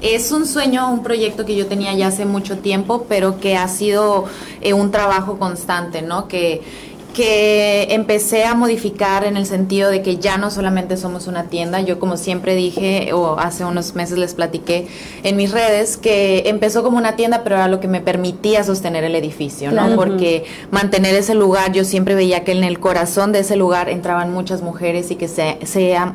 Es 0.01 0.31
un 0.31 0.45
sueño, 0.45 0.91
un 0.91 1.01
proyecto 1.01 1.43
que 1.43 1.55
yo 1.55 1.65
tenía 1.65 1.91
ya 1.93 2.07
hace 2.07 2.25
mucho 2.25 2.59
tiempo, 2.59 3.07
pero 3.09 3.39
que 3.39 3.57
ha 3.57 3.67
sido 3.67 4.25
eh, 4.61 4.73
un 4.73 4.91
trabajo 4.91 5.39
constante, 5.39 6.03
¿no? 6.03 6.27
Que 6.27 6.61
que 7.13 7.87
empecé 7.91 8.45
a 8.45 8.53
modificar 8.53 9.23
en 9.23 9.37
el 9.37 9.45
sentido 9.45 9.89
de 9.89 10.01
que 10.01 10.17
ya 10.17 10.37
no 10.37 10.51
solamente 10.51 10.97
somos 10.97 11.27
una 11.27 11.45
tienda, 11.45 11.81
yo 11.81 11.99
como 11.99 12.17
siempre 12.17 12.55
dije 12.55 13.11
o 13.13 13.39
hace 13.39 13.65
unos 13.65 13.95
meses 13.95 14.17
les 14.17 14.33
platiqué 14.33 14.87
en 15.23 15.35
mis 15.35 15.51
redes 15.51 15.97
que 15.97 16.43
empezó 16.47 16.83
como 16.83 16.97
una 16.97 17.15
tienda 17.15 17.41
pero 17.43 17.55
era 17.55 17.67
lo 17.67 17.79
que 17.79 17.87
me 17.87 18.01
permitía 18.01 18.63
sostener 18.63 19.03
el 19.03 19.15
edificio, 19.15 19.71
¿no? 19.71 19.95
Porque 19.95 20.45
mantener 20.71 21.15
ese 21.15 21.33
lugar, 21.33 21.71
yo 21.71 21.83
siempre 21.83 22.15
veía 22.15 22.43
que 22.43 22.51
en 22.51 22.63
el 22.63 22.79
corazón 22.79 23.31
de 23.31 23.39
ese 23.39 23.55
lugar 23.55 23.89
entraban 23.89 24.31
muchas 24.31 24.61
mujeres 24.61 25.11
y 25.11 25.15
que 25.15 25.27
se, 25.27 25.57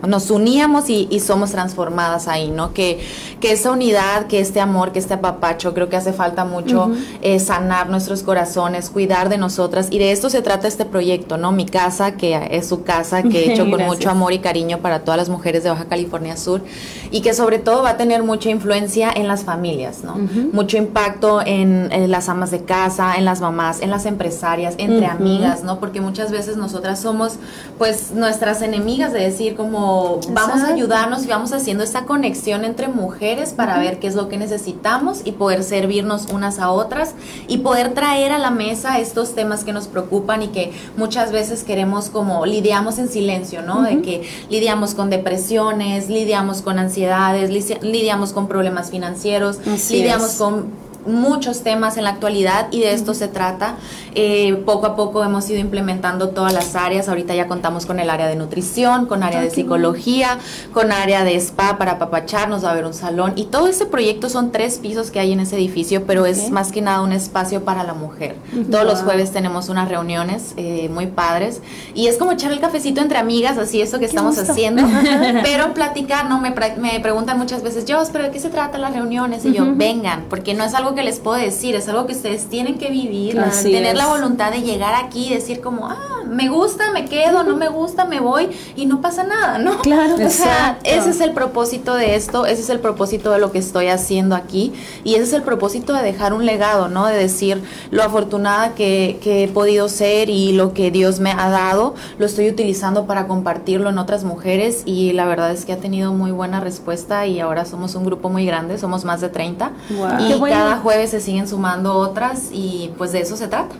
nos 0.07 0.31
uníamos 0.31 0.89
y, 0.89 1.21
somos 1.23 1.53
transformadas 1.53 2.27
ahí, 2.27 2.51
¿no? 2.51 2.75
Que, 2.75 3.01
que 3.41 3.53
esa 3.53 3.71
unidad, 3.71 4.27
que 4.27 4.41
este 4.41 4.61
amor, 4.61 4.93
que 4.93 4.99
este 4.99 5.15
apapacho, 5.15 5.73
creo 5.73 5.89
que 5.89 5.97
hace 5.97 6.13
falta 6.13 6.45
mucho 6.45 6.91
eh, 7.23 7.39
sanar 7.39 7.89
nuestros 7.89 8.23
corazones, 8.23 8.91
cuidar 8.91 9.29
de 9.29 9.39
nosotras. 9.39 9.89
Y 9.91 9.99
de 9.99 10.11
esto 10.11 10.31
se 10.31 10.43
trata 10.43 10.67
este 10.67 10.85
proyecto, 10.93 11.37
¿no? 11.37 11.51
Mi 11.51 11.67
casa, 11.67 12.13
que 12.13 12.49
es 12.53 12.69
su 12.69 12.85
casa, 12.85 13.25
que 13.25 13.47
he 13.47 13.53
hecho 13.53 13.69
con 13.71 13.83
mucho 13.83 14.11
amor 14.11 14.33
y 14.33 14.39
cariño 14.39 14.79
para 14.79 15.01
todas 15.01 15.19
las 15.19 15.29
mujeres 15.29 15.65
de 15.65 15.71
Baja 15.71 15.87
California 15.87 16.37
Sur 16.37 16.63
y 17.11 17.21
que 17.23 17.35
sobre 17.35 17.59
todo 17.59 17.83
va 17.83 17.91
a 17.91 17.97
tener 17.97 18.23
mucha 18.23 18.51
influencia 18.51 19.11
en 19.13 19.27
las 19.27 19.43
familias, 19.43 20.05
¿no? 20.05 20.17
Mucho 20.53 20.77
impacto 20.77 21.43
en, 21.45 21.91
las 22.11 22.29
amas 22.29 22.51
de 22.51 22.65
casa, 22.65 23.17
en 23.17 23.25
las 23.25 23.41
mamás, 23.41 23.81
en 23.81 23.91
las 23.91 24.07
empresarias, 24.07 24.75
entre 24.79 25.07
amigas, 25.07 25.65
¿no? 25.65 25.81
Porque 25.81 26.01
muchas 26.01 26.31
veces 26.31 26.57
nosotras 26.57 27.01
somos 27.01 27.39
pues 27.79 28.13
nuestras 28.13 28.63
enemigas 28.63 29.13
de 29.13 29.21
decir 29.21 29.57
como 29.57 30.21
vamos 30.31 30.63
a 30.63 30.69
ayudarnos 30.69 31.25
y 31.25 31.29
vamos 31.29 31.53
haciendo 31.53 31.83
esa 31.83 32.05
conexión 32.05 32.65
entre 32.65 32.89
mujeres 32.89 33.53
para 33.53 33.79
ver 33.79 33.99
qué 33.99 34.07
es 34.07 34.15
lo 34.15 34.29
que 34.29 34.37
necesitamos 34.37 35.23
y 35.25 35.33
poder 35.33 35.65
servirnos 35.65 36.27
unas 36.33 36.59
a 36.59 36.71
otras 36.71 37.15
y 37.49 37.59
poder 37.59 37.95
traer 37.95 38.33
a 38.33 38.39
la 38.39 38.51
mesa 38.51 38.99
estos 38.99 39.35
temas 39.35 39.65
que 39.65 39.73
nos 39.73 39.89
preocupan 39.89 40.43
y 40.43 40.49
que 40.49 40.72
muchas 40.97 41.33
veces 41.33 41.65
queremos 41.65 42.11
como 42.11 42.47
lidiamos 42.47 42.99
en 42.99 43.09
silencio, 43.09 43.63
¿no? 43.63 43.83
De 43.83 44.03
que 44.03 44.23
lidiamos 44.51 44.95
con 44.95 45.11
depresiones, 45.11 46.09
lidiamos 46.09 46.63
con 46.63 46.79
ansiedades, 46.79 47.51
lidiamos 47.83 48.33
con 48.33 48.49
problemas 48.49 48.91
financieros, 48.91 49.59
lidiamos 49.91 50.33
con 50.35 50.92
muchos 51.07 51.63
temas 51.63 51.97
en 51.97 52.05
la 52.05 52.11
actualidad 52.11 52.69
y 52.71 52.81
de 52.81 52.93
esto 52.93 53.15
se 53.15 53.29
trata. 53.29 53.77
Eh, 54.15 54.63
poco 54.67 54.87
a 54.87 54.97
poco 54.97 55.25
hemos 55.25 55.49
ido 55.49 55.59
implementando 55.59 56.31
todas 56.31 56.53
las 56.53 56.75
áreas. 56.77 57.09
Ahorita 57.09 57.35
ya 57.35 57.49
contamos 57.49 57.87
con 57.87 57.99
el 57.99 58.11
área 58.11 58.27
de 58.27 58.37
nutrición, 58.37 59.07
con 59.07 59.23
área 59.23 59.41
de 59.41 59.51
psicología, 59.51 60.39
con 60.73 60.93
área 60.93 61.25
de 61.25 61.35
spa 61.37 61.79
para 61.79 61.99
papacharnos, 61.99 62.65
va 62.65 62.69
a 62.69 62.73
haber 62.73 62.87
un 62.87 62.95
salón. 62.95 63.33
Y 63.37 63.45
todo 63.47 63.69
ese 63.69 63.87
proyecto 63.87 64.29
son 64.29 64.53
tres 64.53 64.79
pisos 64.79 65.11
que 65.11 65.21
hay 65.21 65.33
en 65.33 65.41
ese 65.41 65.57
edificio, 65.57 66.05
pero 66.07 66.27
es 66.27 66.51
más 66.51 66.73
que 66.73 66.83
nada 66.83 67.01
un 67.01 67.13
espacio 67.13 67.65
para 67.65 67.85
la 67.85 67.95
mujer. 67.95 68.37
Todos 68.71 68.85
los 68.85 69.01
jueves 69.01 69.33
tenemos 69.33 69.69
unas 69.69 69.89
reuniones 69.89 70.55
eh, 70.57 70.89
muy 70.93 71.07
padres 71.07 71.61
y 71.95 72.07
es 72.07 72.17
como 72.17 72.33
echar 72.33 72.53
el 72.53 72.61
cafecito 72.61 73.01
entre 73.01 73.19
amigas, 73.19 73.59
así 73.59 73.81
eso 73.81 73.99
que 73.99 74.05
estamos 74.05 74.39
haciendo. 74.39 74.83
pero 75.43 75.75
platicar, 75.75 76.29
no 76.29 76.41
me, 76.41 76.55
me 76.79 77.01
preguntan 77.01 77.39
muchas 77.39 77.63
veces, 77.63 77.85
yo, 77.85 78.03
pero 78.13 78.25
¿de 78.25 78.31
qué 78.31 78.41
se 78.41 78.51
trata 78.51 78.79
las 78.79 78.93
reuniones? 78.93 79.45
Y 79.45 79.53
yo, 79.53 79.65
vengan, 79.75 80.27
porque 80.29 80.55
no 80.55 80.65
es 80.65 80.75
algo 80.75 80.92
que 80.95 81.03
les 81.03 81.21
puedo 81.21 81.37
decir, 81.37 81.75
es 81.75 81.89
algo 81.89 82.07
que 82.07 82.13
ustedes 82.13 82.47
tienen 82.47 82.79
que 82.79 82.91
vivir, 82.91 83.41
tener 83.63 83.97
la 83.97 84.07
voluntad 84.07 84.51
de 84.53 84.63
llegar 84.63 84.95
aquí 84.95 85.29
y 85.29 85.35
decir 85.35 85.61
como, 85.61 85.89
ah, 85.89 86.23
me 86.29 86.49
gusta, 86.49 86.91
me 86.93 87.05
quedo, 87.05 87.45
no 87.45 87.57
me 87.57 87.69
gusta, 87.69 88.05
me 88.05 88.21
voy 88.21 88.49
y 88.75 88.87
no 88.87 89.01
pasa 89.01 89.25
nada, 89.25 89.59
¿no? 89.59 89.79
Claro. 89.79 90.17
O 90.33 90.35
sea, 90.35 90.79
ese 90.85 91.11
es 91.11 91.21
el 91.21 91.33
propósito 91.33 91.95
de 91.95 92.15
esto, 92.15 92.47
ese 92.47 92.63
es 92.63 92.71
el 92.71 92.81
propósito 92.81 93.33
de 93.33 93.39
lo 93.39 93.53
que 93.53 93.59
estoy 93.59 93.89
haciendo 93.89 94.35
aquí 94.35 94.73
y 95.05 95.15
ese 95.15 95.25
es 95.25 95.33
el 95.35 95.43
propósito 95.43 95.93
de 95.93 96.03
dejar 96.03 96.33
un 96.33 96.47
legado, 96.47 96.89
¿no? 96.89 97.07
De 97.07 97.17
decir 97.17 97.63
lo 97.91 98.03
afortunada 98.03 98.75
que, 98.75 99.19
que 99.23 99.45
he 99.45 99.49
podido 99.49 99.89
ser 99.89 100.31
y 100.31 100.53
lo 100.53 100.73
que 100.73 100.91
Dios 100.91 101.21
me 101.21 101.33
ha 101.33 101.51
dado, 101.51 101.95
lo 102.19 102.27
estoy 102.27 102.49
utilizando 102.49 103.07
para 103.07 103.27
compartirlo 103.27 103.91
en 103.91 103.99
otras 103.99 104.25
mujeres 104.25 104.83
y 104.87 105.13
la 105.13 105.27
verdad 105.27 105.51
es 105.51 105.65
que 105.65 105.73
ha 105.73 105.79
tenido 105.79 106.13
muy 106.13 106.31
buena 106.31 106.61
respuesta 106.61 107.27
y 107.27 107.41
ahora 107.41 107.65
somos 107.65 107.95
un 107.95 108.05
grupo 108.05 108.29
muy 108.29 108.47
grande, 108.47 108.79
somos 108.79 109.05
más 109.05 109.21
de 109.21 109.29
30 109.29 109.73
y 110.21 110.41
cada 110.41 110.79
jueves 110.83 111.11
se 111.11 111.21
siguen 111.21 111.49
sumando 111.49 111.95
otras 111.95 112.51
y 112.53 112.91
pues 112.99 113.13
de 113.13 113.21
eso 113.21 113.37
se 113.37 113.49
trata. 113.49 113.75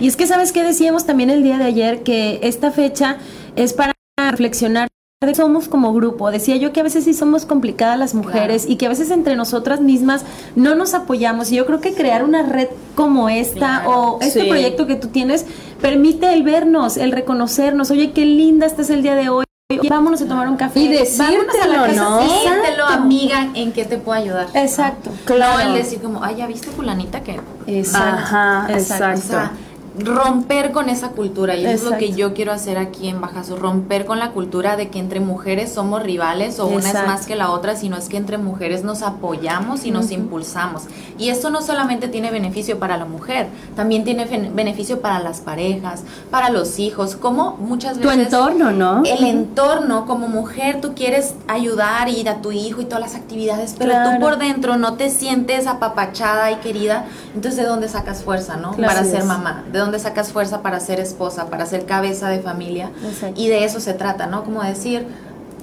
Y 0.00 0.08
es 0.08 0.16
que 0.16 0.26
sabes 0.26 0.52
que 0.52 0.62
decíamos 0.62 1.06
también 1.06 1.30
el 1.30 1.42
día 1.42 1.58
de 1.58 1.64
ayer 1.64 2.02
que 2.02 2.40
esta 2.42 2.70
fecha 2.70 3.18
es 3.56 3.72
para 3.72 3.92
reflexionar 4.16 4.88
de 5.26 5.34
somos 5.34 5.66
como 5.66 5.92
grupo. 5.92 6.30
Decía 6.30 6.54
yo 6.56 6.72
que 6.72 6.78
a 6.78 6.84
veces 6.84 7.02
sí 7.02 7.12
somos 7.12 7.44
complicadas 7.44 7.98
las 7.98 8.14
mujeres 8.14 8.66
y 8.68 8.76
que 8.76 8.86
a 8.86 8.88
veces 8.88 9.10
entre 9.10 9.34
nosotras 9.34 9.80
mismas 9.80 10.24
no 10.54 10.76
nos 10.76 10.94
apoyamos. 10.94 11.50
Y 11.50 11.56
yo 11.56 11.66
creo 11.66 11.80
que 11.80 11.92
crear 11.92 12.22
una 12.22 12.44
red 12.44 12.68
como 12.94 13.28
esta 13.28 13.88
o 13.88 14.20
este 14.20 14.44
proyecto 14.44 14.86
que 14.86 14.94
tú 14.94 15.08
tienes 15.08 15.44
permite 15.80 16.32
el 16.32 16.44
vernos, 16.44 16.96
el 16.96 17.10
reconocernos. 17.10 17.90
Oye, 17.90 18.12
qué 18.12 18.24
linda 18.24 18.64
estás 18.64 18.90
el 18.90 19.02
día 19.02 19.16
de 19.16 19.28
hoy. 19.28 19.47
Vámonos 19.90 20.22
a 20.22 20.26
tomar 20.26 20.48
un 20.48 20.56
café. 20.56 20.80
Y 20.80 20.88
decírtelo, 20.88 21.88
¿no? 21.88 22.26
Siéntelo, 22.26 22.86
amiga, 22.86 23.48
en 23.52 23.70
qué 23.74 23.84
te 23.84 23.98
puedo 23.98 24.18
ayudar. 24.18 24.46
Exacto. 24.54 25.10
Claro. 25.26 25.62
No 25.62 25.68
el 25.68 25.74
decir 25.74 26.00
como, 26.00 26.24
ay, 26.24 26.36
ya 26.36 26.46
viste 26.46 26.70
fulanita 26.70 27.20
que... 27.22 27.38
Exacto. 27.66 28.16
Ajá, 28.16 28.66
exacto 28.70 29.50
romper 29.98 30.72
con 30.72 30.88
esa 30.88 31.10
cultura. 31.10 31.56
Y 31.56 31.64
eso 31.66 31.86
es 31.86 31.90
lo 31.92 31.98
que 31.98 32.12
yo 32.12 32.34
quiero 32.34 32.52
hacer 32.52 32.78
aquí 32.78 33.08
en 33.08 33.20
Bajazo, 33.20 33.56
romper 33.56 34.04
con 34.04 34.18
la 34.18 34.30
cultura 34.30 34.76
de 34.76 34.88
que 34.88 34.98
entre 34.98 35.20
mujeres 35.20 35.72
somos 35.72 36.02
rivales 36.02 36.58
o 36.58 36.66
una 36.66 36.88
es 36.88 36.94
más 36.94 37.26
que 37.26 37.36
la 37.36 37.50
otra, 37.50 37.76
sino 37.76 37.96
es 37.96 38.08
que 38.08 38.16
entre 38.16 38.38
mujeres 38.38 38.84
nos 38.84 39.02
apoyamos 39.02 39.84
y 39.84 39.90
nos 39.90 40.10
impulsamos. 40.10 40.84
Y 41.18 41.30
esto 41.30 41.50
no 41.50 41.62
solamente 41.62 42.08
tiene 42.08 42.30
beneficio 42.30 42.78
para 42.78 42.96
la 42.96 43.04
mujer, 43.04 43.48
también 43.74 44.04
tiene 44.04 44.24
beneficio 44.24 45.00
para 45.00 45.18
las 45.18 45.40
parejas, 45.40 46.02
para 46.30 46.50
los 46.50 46.78
hijos, 46.78 47.16
como 47.16 47.56
muchas 47.56 47.98
veces... 47.98 48.12
Tu 48.12 48.20
entorno, 48.20 48.72
¿no? 48.72 49.02
El 49.04 49.24
entorno, 49.24 50.06
como 50.06 50.28
mujer, 50.28 50.80
tú 50.80 50.94
quieres 50.94 51.34
ayudar 51.48 52.08
y 52.08 52.20
ir 52.20 52.28
a 52.28 52.40
tu 52.40 52.52
hijo 52.52 52.80
y 52.80 52.84
todas 52.84 53.00
las 53.00 53.14
actividades, 53.14 53.74
pero 53.78 53.94
tú 54.04 54.20
por 54.20 54.38
dentro 54.38 54.76
no 54.76 54.94
te 54.94 55.10
sientes 55.10 55.66
apapachada 55.66 56.50
y 56.52 56.56
querida, 56.56 57.06
entonces 57.34 57.56
¿de 57.56 57.66
dónde 57.66 57.88
sacas 57.88 58.22
fuerza, 58.22 58.56
no? 58.56 58.72
para 58.72 59.04
ser 59.04 59.24
mamá, 59.24 59.64
¿de 59.72 59.78
dónde 59.78 59.87
sacas 59.98 60.32
fuerza 60.32 60.62
para 60.62 60.80
ser 60.80 61.00
esposa, 61.00 61.48
para 61.48 61.66
ser 61.66 61.86
cabeza 61.86 62.28
de 62.28 62.40
familia. 62.40 62.90
Y 63.36 63.48
de 63.48 63.64
eso 63.64 63.80
se 63.80 63.94
trata, 63.94 64.26
¿no? 64.26 64.44
Como 64.44 64.62
decir, 64.62 65.06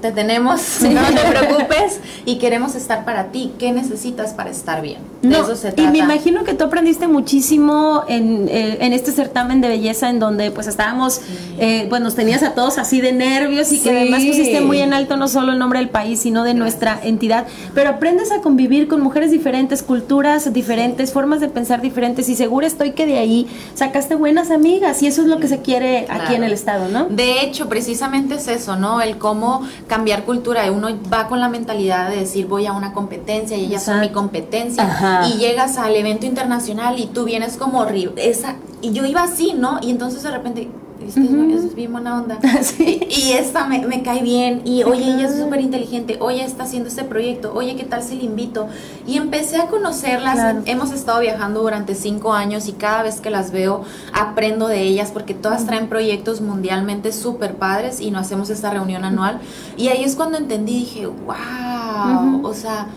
te 0.05 0.11
tenemos, 0.11 0.61
no 0.81 1.01
te 1.03 1.21
preocupes 1.21 1.99
y 2.25 2.37
queremos 2.37 2.75
estar 2.75 3.05
para 3.05 3.31
ti. 3.31 3.51
¿Qué 3.57 3.71
necesitas 3.71 4.33
para 4.33 4.49
estar 4.49 4.81
bien? 4.81 4.99
De 5.21 5.35
eso 5.35 5.55
se 5.55 5.71
trata. 5.71 5.81
Y 5.81 5.87
me 5.91 5.99
imagino 5.99 6.43
que 6.43 6.53
tú 6.53 6.65
aprendiste 6.65 7.07
muchísimo 7.07 8.03
en, 8.07 8.47
eh, 8.49 8.77
en 8.81 8.93
este 8.93 9.11
certamen 9.11 9.61
de 9.61 9.69
belleza 9.69 10.09
en 10.09 10.19
donde 10.19 10.51
pues 10.51 10.67
estábamos, 10.67 11.21
eh, 11.57 11.87
pues 11.89 12.01
nos 12.01 12.15
tenías 12.15 12.43
a 12.43 12.53
todos 12.53 12.77
así 12.77 13.01
de 13.01 13.13
nervios 13.13 13.71
y 13.71 13.79
que 13.79 13.89
además 13.89 14.23
pusiste 14.23 14.61
muy 14.61 14.79
en 14.79 14.93
alto 14.93 15.17
no 15.17 15.27
solo 15.27 15.53
el 15.53 15.59
nombre 15.59 15.79
del 15.79 15.89
país, 15.89 16.19
sino 16.19 16.43
de 16.43 16.53
nuestra 16.53 16.99
entidad. 17.01 17.47
Pero 17.73 17.89
aprendes 17.89 18.31
a 18.31 18.41
convivir 18.41 18.87
con 18.87 19.01
mujeres 19.01 19.31
diferentes, 19.31 19.81
culturas 19.81 20.53
diferentes, 20.53 21.11
formas 21.11 21.39
de 21.39 21.47
pensar 21.47 21.81
diferentes 21.81 22.29
y 22.29 22.35
seguro 22.35 22.67
estoy 22.67 22.91
que 22.91 23.05
de 23.05 23.17
ahí 23.17 23.47
sacaste 23.73 24.15
buenas 24.15 24.51
amigas 24.51 25.01
y 25.01 25.07
eso 25.07 25.21
es 25.21 25.27
lo 25.27 25.39
que 25.39 25.47
se 25.47 25.61
quiere 25.61 26.05
aquí 26.09 26.35
en 26.35 26.43
el 26.43 26.53
estado, 26.53 26.87
¿no? 26.89 27.05
De 27.05 27.41
hecho, 27.41 27.67
precisamente 27.69 28.35
es 28.35 28.47
eso, 28.47 28.75
¿no? 28.75 29.01
El 29.01 29.17
cómo 29.17 29.63
cambiar 29.95 30.25
cultura. 30.25 30.69
Uno 30.73 30.89
va 31.11 31.29
con 31.29 31.39
la 31.39 31.47
mentalidad 31.47 32.09
de 32.09 32.17
decir 32.17 32.47
voy 32.47 32.65
a 32.65 32.73
una 32.73 32.91
competencia 32.91 33.55
y 33.55 33.65
ellas 33.65 33.85
son 33.85 34.01
mi 34.01 34.09
competencia. 34.09 35.23
Y 35.29 35.37
llegas 35.37 35.77
al 35.77 35.95
evento 35.95 36.25
internacional 36.25 36.99
y 36.99 37.05
tú 37.05 37.23
vienes 37.23 37.55
como 37.55 37.85
esa 38.17 38.55
y 38.81 38.91
yo 38.91 39.05
iba 39.05 39.23
así, 39.23 39.53
¿no? 39.53 39.79
Y 39.81 39.91
entonces 39.91 40.21
de 40.23 40.31
repente 40.31 40.69
es 41.07 41.75
bien 41.75 41.91
buena 41.91 42.21
onda. 42.21 42.39
y, 42.79 43.31
esta 43.31 43.67
me, 43.67 43.85
me, 43.85 44.01
cae 44.03 44.21
bien, 44.21 44.61
y 44.65 44.83
oye, 44.83 45.03
ella 45.03 45.27
es 45.27 45.37
súper 45.37 45.61
inteligente, 45.61 46.17
oye, 46.19 46.43
está 46.43 46.63
haciendo 46.63 46.89
este 46.89 47.03
proyecto, 47.03 47.53
oye, 47.53 47.75
¿qué 47.75 47.83
tal 47.83 48.03
si 48.03 48.15
le 48.15 48.23
invito? 48.23 48.67
Y 49.07 49.17
empecé 49.17 49.57
a 49.57 49.67
conocerlas, 49.67 50.57
hemos 50.65 50.91
estado 50.91 51.19
viajando 51.21 51.61
durante 51.61 51.95
cinco 51.95 52.33
años 52.33 52.67
y 52.67 52.73
cada 52.73 53.03
vez 53.03 53.21
que 53.21 53.29
las 53.29 53.51
veo 53.51 53.83
aprendo 54.13 54.67
de 54.67 54.81
ellas 54.81 55.11
porque 55.11 55.33
todas 55.33 55.65
traen 55.65 55.87
proyectos 55.87 56.41
mundialmente 56.41 57.11
súper 57.11 57.55
padres 57.55 58.01
y 58.01 58.11
nos 58.11 58.23
hacemos 58.23 58.49
esta 58.49 58.71
reunión 58.71 59.03
anual. 59.03 59.39
Y 59.77 59.89
ahí 59.89 60.03
es 60.03 60.15
cuando 60.15 60.37
entendí, 60.37 60.79
dije, 60.79 61.05
wow, 61.07 62.45
o 62.45 62.53
sea... 62.53 62.87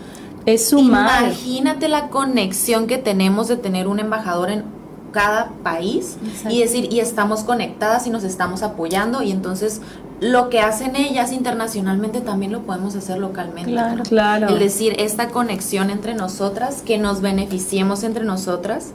Es 0.45 0.71
Imagínate 0.71 1.89
la 1.89 2.07
conexión 2.07 2.87
que 2.87 2.97
tenemos 2.97 3.49
de 3.49 3.57
tener 3.57 3.87
un 3.87 3.99
embajador 3.99 4.49
en 4.49 4.78
cada 5.11 5.51
país 5.63 6.17
y 6.49 6.61
decir, 6.61 6.91
y 6.91 6.99
estamos 6.99 7.43
conectadas 7.43 8.07
y 8.07 8.09
nos 8.09 8.23
estamos 8.23 8.63
apoyando 8.63 9.21
y 9.23 9.31
entonces 9.31 9.81
lo 10.19 10.49
que 10.49 10.59
hacen 10.59 10.95
ellas 10.95 11.31
internacionalmente 11.31 12.21
también 12.21 12.51
lo 12.51 12.63
podemos 12.63 12.95
hacer 12.95 13.19
localmente. 13.19 13.71
Claro, 13.71 14.03
claro. 14.03 14.47
Es 14.49 14.59
decir, 14.59 14.95
esta 14.99 15.29
conexión 15.29 15.89
entre 15.89 16.13
nosotras, 16.13 16.81
que 16.81 16.97
nos 16.97 17.21
beneficiemos 17.21 18.03
entre 18.03 18.25
nosotras 18.25 18.93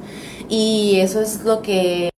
y 0.49 0.97
eso 1.01 1.21
es 1.21 1.45
lo 1.45 1.63
que 1.63 2.11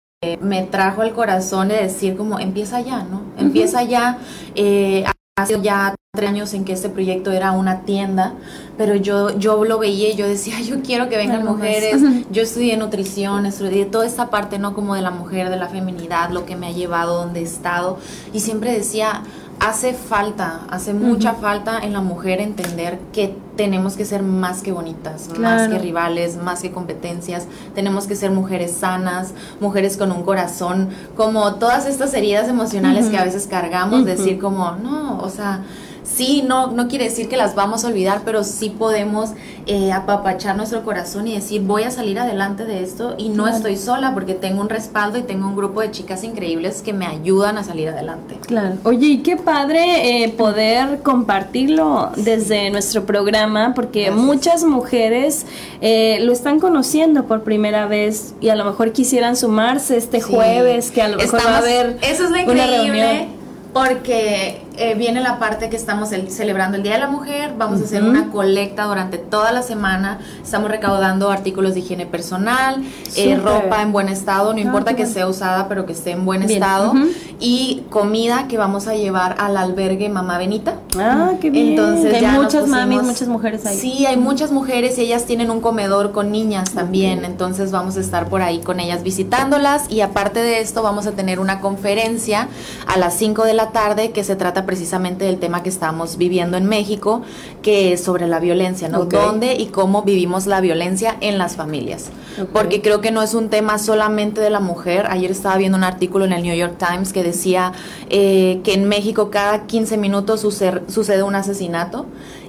me 0.41 0.63
trajo 0.63 1.01
al 1.01 1.13
corazón 1.13 1.67
de 1.67 1.75
decir 1.75 2.17
como 2.17 2.39
empieza 2.39 2.81
ya, 2.81 3.03
¿no? 3.03 3.21
Empieza 3.37 3.83
ya. 3.83 4.17
Eh, 4.55 5.03
hace 5.37 5.61
ya 5.61 5.93
tres 6.13 6.29
años 6.29 6.53
en 6.53 6.63
que 6.63 6.71
este 6.71 6.87
proyecto 6.87 7.29
era 7.33 7.51
una 7.51 7.81
tienda, 7.81 8.35
pero 8.77 8.95
yo, 8.95 9.37
yo 9.37 9.63
lo 9.65 9.79
veía 9.79 10.09
y 10.09 10.15
yo 10.15 10.27
decía, 10.27 10.59
yo 10.65 10.81
quiero 10.81 11.09
que 11.09 11.17
vengan 11.17 11.45
mujeres, 11.45 12.01
yo 12.31 12.43
estudié 12.43 12.77
nutrición, 12.77 13.45
estudié 13.45 13.85
toda 13.85 14.05
esta 14.05 14.29
parte, 14.29 14.59
¿no? 14.59 14.73
Como 14.73 14.95
de 14.95 15.01
la 15.01 15.11
mujer, 15.11 15.49
de 15.49 15.57
la 15.57 15.67
feminidad, 15.67 16.29
lo 16.29 16.45
que 16.45 16.55
me 16.55 16.67
ha 16.67 16.71
llevado 16.71 17.17
donde 17.17 17.41
he 17.41 17.43
estado, 17.43 17.97
y 18.33 18.39
siempre 18.39 18.71
decía, 18.71 19.23
hace 19.59 19.93
falta, 19.93 20.61
hace 20.69 20.93
mucha 20.93 21.33
falta 21.33 21.79
en 21.79 21.93
la 21.93 22.01
mujer 22.01 22.41
entender 22.41 22.99
que 23.13 23.35
tenemos 23.55 23.95
que 23.95 24.03
ser 24.03 24.21
más 24.21 24.61
que 24.61 24.71
bonitas, 24.71 25.29
más 25.39 25.69
que 25.69 25.79
rivales, 25.79 26.35
más 26.35 26.61
que 26.61 26.71
competencias, 26.71 27.47
tenemos 27.73 28.05
que 28.05 28.15
ser 28.15 28.31
mujeres 28.31 28.71
sanas, 28.71 29.33
mujeres 29.61 29.95
con 29.95 30.11
un 30.11 30.23
corazón, 30.23 30.89
como 31.15 31.55
todas 31.55 31.85
estas 31.85 32.13
heridas 32.13 32.49
emocionales 32.49 33.07
que 33.07 33.17
a 33.17 33.23
veces 33.23 33.47
cargamos, 33.47 34.05
decir 34.05 34.39
como, 34.39 34.71
no, 34.71 35.19
o 35.19 35.29
sea, 35.29 35.61
sí, 36.05 36.43
no, 36.47 36.67
no 36.67 36.87
quiere 36.87 37.05
decir 37.05 37.27
que 37.27 37.37
las 37.37 37.55
vamos 37.55 37.83
a 37.83 37.87
olvidar, 37.87 38.21
pero 38.23 38.43
sí 38.43 38.69
podemos 38.69 39.31
eh, 39.67 39.91
apapachar 39.91 40.55
nuestro 40.55 40.83
corazón 40.83 41.27
y 41.27 41.33
decir, 41.33 41.61
voy 41.61 41.83
a 41.83 41.91
salir 41.91 42.19
adelante 42.19 42.65
de 42.65 42.83
esto 42.83 43.15
y 43.17 43.29
no 43.29 43.47
estoy 43.47 43.77
sola 43.77 44.13
porque 44.13 44.35
tengo 44.35 44.61
un 44.61 44.69
respaldo 44.69 45.17
y 45.17 45.23
tengo 45.23 45.47
un 45.47 45.55
grupo 45.55 45.81
de 45.81 45.91
chicas 45.91 46.23
increíbles 46.23 46.81
que 46.81 46.93
me 46.93 47.07
ayudan 47.07 47.57
a 47.57 47.63
salir 47.63 47.89
adelante. 47.89 48.37
Claro. 48.45 48.75
Oye, 48.83 49.07
y 49.07 49.17
qué 49.23 49.37
padre 49.37 50.23
eh, 50.23 50.29
poder 50.29 51.01
compartirlo 51.01 52.11
desde 52.15 52.69
nuestro 52.69 53.05
programa 53.05 53.73
porque 53.73 54.11
muchas 54.11 54.63
mujeres 54.63 55.45
eh, 55.81 56.19
lo 56.21 56.31
están 56.31 56.59
conociendo 56.59 57.25
por 57.25 57.43
primera 57.43 57.87
vez 57.87 58.35
y 58.41 58.49
a 58.49 58.55
lo 58.55 58.65
mejor 58.65 58.91
quisieran 58.91 59.35
sumarse 59.35 59.97
este 59.97 60.21
jueves, 60.21 60.91
que 60.91 61.01
a 61.01 61.07
lo 61.07 61.17
mejor 61.17 61.39
va 61.45 61.55
a 61.55 61.57
haber 61.57 61.97
eso 62.01 62.25
es 62.25 62.29
lo 62.29 62.37
increíble 62.37 63.27
porque 63.73 64.61
eh, 64.77 64.95
viene 64.95 65.21
la 65.21 65.39
parte 65.39 65.69
que 65.69 65.75
estamos 65.75 66.09
celebrando 66.09 66.77
el 66.77 66.83
Día 66.83 66.93
de 66.93 66.99
la 66.99 67.07
Mujer, 67.07 67.53
vamos 67.57 67.81
a 67.81 67.83
hacer 67.83 68.03
una 68.03 68.29
colecta 68.29 68.85
durante 68.85 69.17
toda 69.17 69.51
la 69.51 69.61
semana, 69.61 70.19
estamos 70.43 70.69
recaudando 70.69 71.31
artículos 71.31 71.73
de 71.73 71.79
higiene 71.79 72.05
personal, 72.05 72.83
eh, 73.15 73.37
ropa 73.37 73.81
en 73.81 73.91
buen 73.91 74.09
estado, 74.09 74.53
no 74.53 74.59
ah, 74.59 74.61
importa 74.61 74.95
que 74.95 75.05
sea 75.05 75.27
usada, 75.27 75.67
pero 75.67 75.85
que 75.85 75.93
esté 75.93 76.11
en 76.11 76.25
buen 76.25 76.43
estado, 76.43 76.93
y 77.39 77.83
comida 77.89 78.47
que 78.47 78.57
vamos 78.57 78.87
a 78.87 78.95
llevar 78.95 79.35
al 79.39 79.57
albergue 79.57 80.09
Mamá 80.09 80.37
Benita. 80.37 80.75
Ah, 80.97 81.33
qué 81.39 81.49
bien. 81.49 81.69
Entonces 81.69 82.13
hay 82.13 82.27
muchas 82.27 82.67
mamis, 82.67 83.03
muchas 83.03 83.27
mujeres 83.27 83.65
ahí. 83.65 83.77
Sí, 83.77 84.05
hay 84.05 84.17
muchas 84.17 84.51
mujeres 84.51 84.97
y 84.97 85.01
ellas 85.01 85.25
tienen 85.25 85.51
un 85.51 85.61
comedor 85.61 86.11
con 86.11 86.31
niñas 86.31 86.71
también, 86.71 87.25
entonces 87.25 87.71
vamos 87.71 87.97
a 87.97 88.01
estar 88.01 88.29
por 88.29 88.41
ahí 88.41 88.59
con 88.59 88.79
ellas 88.79 89.03
visitándolas 89.03 89.89
y 89.89 90.01
aparte 90.01 90.41
de 90.41 90.59
esto 90.59 90.83
vamos 90.83 91.07
a 91.07 91.11
tener 91.11 91.39
una 91.39 91.61
conferencia 91.61 92.47
a 92.87 92.97
las 92.97 93.15
5 93.17 93.43
de 93.43 93.53
la 93.53 93.71
tarde 93.71 94.11
que 94.11 94.23
se 94.23 94.35
trata 94.35 94.64
precisamente 94.65 95.25
del 95.25 95.39
tema 95.39 95.63
que 95.63 95.69
estamos 95.69 96.17
viviendo 96.17 96.57
en 96.57 96.65
México, 96.65 97.21
que 97.61 97.93
es 97.93 98.03
sobre 98.03 98.27
la 98.27 98.39
violencia, 98.39 98.89
¿no? 98.89 99.05
¿Dónde 99.05 99.55
y 99.55 99.67
cómo 99.67 100.03
vivimos 100.03 100.45
la 100.47 100.61
violencia 100.61 101.15
en 101.21 101.37
las 101.37 101.55
familias? 101.55 102.09
Porque 102.51 102.81
creo 102.81 103.01
que 103.01 103.11
no 103.11 103.21
es 103.21 103.33
un 103.33 103.49
tema 103.49 103.79
solamente 103.79 104.41
de 104.41 104.49
la 104.49 104.59
mujer. 104.59 105.07
Ayer 105.09 105.31
estaba 105.31 105.57
viendo 105.57 105.77
un 105.77 105.83
artículo 105.83 106.25
en 106.25 106.33
el 106.33 106.43
New 106.43 106.55
York 106.55 106.75
Times 106.77 107.13
que 107.13 107.23
decía 107.23 107.71
eh, 108.09 108.61
que 108.63 108.73
en 108.73 108.87
México 108.87 109.29
cada 109.29 109.65
15 109.65 109.97
minutos 109.97 110.41
sucede 110.41 111.23
un 111.23 111.35
asesinato 111.35 112.05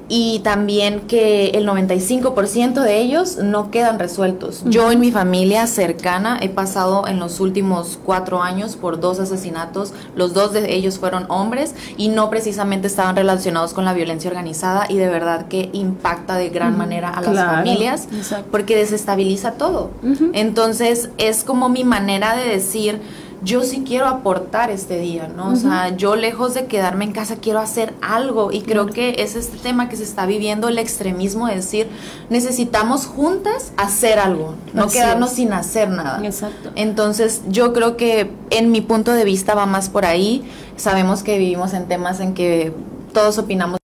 y 0.08 0.40
también 0.40 1.00
que 1.00 1.48
el 1.50 1.66
95% 1.66 2.80
de 2.80 2.98
ellos 2.98 3.38
no 3.38 3.70
quedan 3.70 3.98
resueltos. 3.98 4.62
Yo 4.66 4.92
en 4.92 5.00
mi 5.00 5.10
familia 5.10 5.66
cercana 5.66 6.38
he 6.40 6.48
pasado 6.48 7.08
en 7.08 7.18
los 7.18 7.40
últimos 7.40 7.98
cuatro 8.04 8.42
años 8.42 8.76
por 8.76 9.00
dos 9.00 9.18
asesinatos, 9.18 9.92
los 10.14 10.32
dos 10.32 10.52
de 10.52 10.74
ellos 10.74 10.98
fueron 10.98 11.26
hombres 11.28 11.74
y 11.96 12.08
no 12.08 12.30
precisamente 12.30 12.86
estaban 12.86 13.16
relacionados 13.16 13.72
con 13.72 13.84
la 13.84 13.94
violencia 13.94 14.30
organizada 14.30 14.86
y 14.88 14.96
de 14.96 15.08
verdad 15.08 15.48
que 15.48 15.70
impacta 15.72 16.36
de 16.36 16.50
gran 16.50 16.78
manera 16.78 17.10
a 17.10 17.20
las 17.20 17.44
familias 17.44 18.08
porque 18.50 18.76
desestabiliza 18.76 19.52
todo. 19.52 19.90
Entonces 20.32 21.10
es 21.18 21.42
como 21.42 21.68
mi 21.68 21.84
manera 21.84 22.36
de 22.36 22.48
decir, 22.48 23.00
yo 23.46 23.62
sí 23.62 23.84
quiero 23.86 24.06
aportar 24.06 24.72
este 24.72 24.98
día, 24.98 25.28
¿no? 25.28 25.52
O 25.52 25.56
sea, 25.56 25.96
yo 25.96 26.16
lejos 26.16 26.52
de 26.54 26.66
quedarme 26.66 27.04
en 27.04 27.12
casa 27.12 27.36
quiero 27.36 27.60
hacer 27.60 27.94
algo 28.02 28.50
y 28.50 28.62
creo 28.62 28.86
que 28.86 29.16
es 29.20 29.36
este 29.36 29.56
tema 29.56 29.88
que 29.88 29.94
se 29.94 30.02
está 30.02 30.26
viviendo, 30.26 30.68
el 30.68 30.78
extremismo, 30.78 31.46
de 31.46 31.54
decir, 31.54 31.88
necesitamos 32.28 33.06
juntas 33.06 33.72
hacer 33.76 34.18
algo, 34.18 34.54
no 34.74 34.88
quedarnos 34.88 35.30
sin 35.30 35.52
hacer 35.52 35.88
nada. 35.88 36.26
Exacto. 36.26 36.72
Entonces, 36.74 37.42
yo 37.46 37.72
creo 37.72 37.96
que 37.96 38.32
en 38.50 38.72
mi 38.72 38.80
punto 38.80 39.12
de 39.12 39.24
vista 39.24 39.54
va 39.54 39.64
más 39.64 39.90
por 39.90 40.04
ahí. 40.04 40.42
Sabemos 40.76 41.22
que 41.22 41.38
vivimos 41.38 41.72
en 41.72 41.86
temas 41.86 42.18
en 42.18 42.34
que 42.34 42.74
todos 43.12 43.38
opinamos 43.38 43.78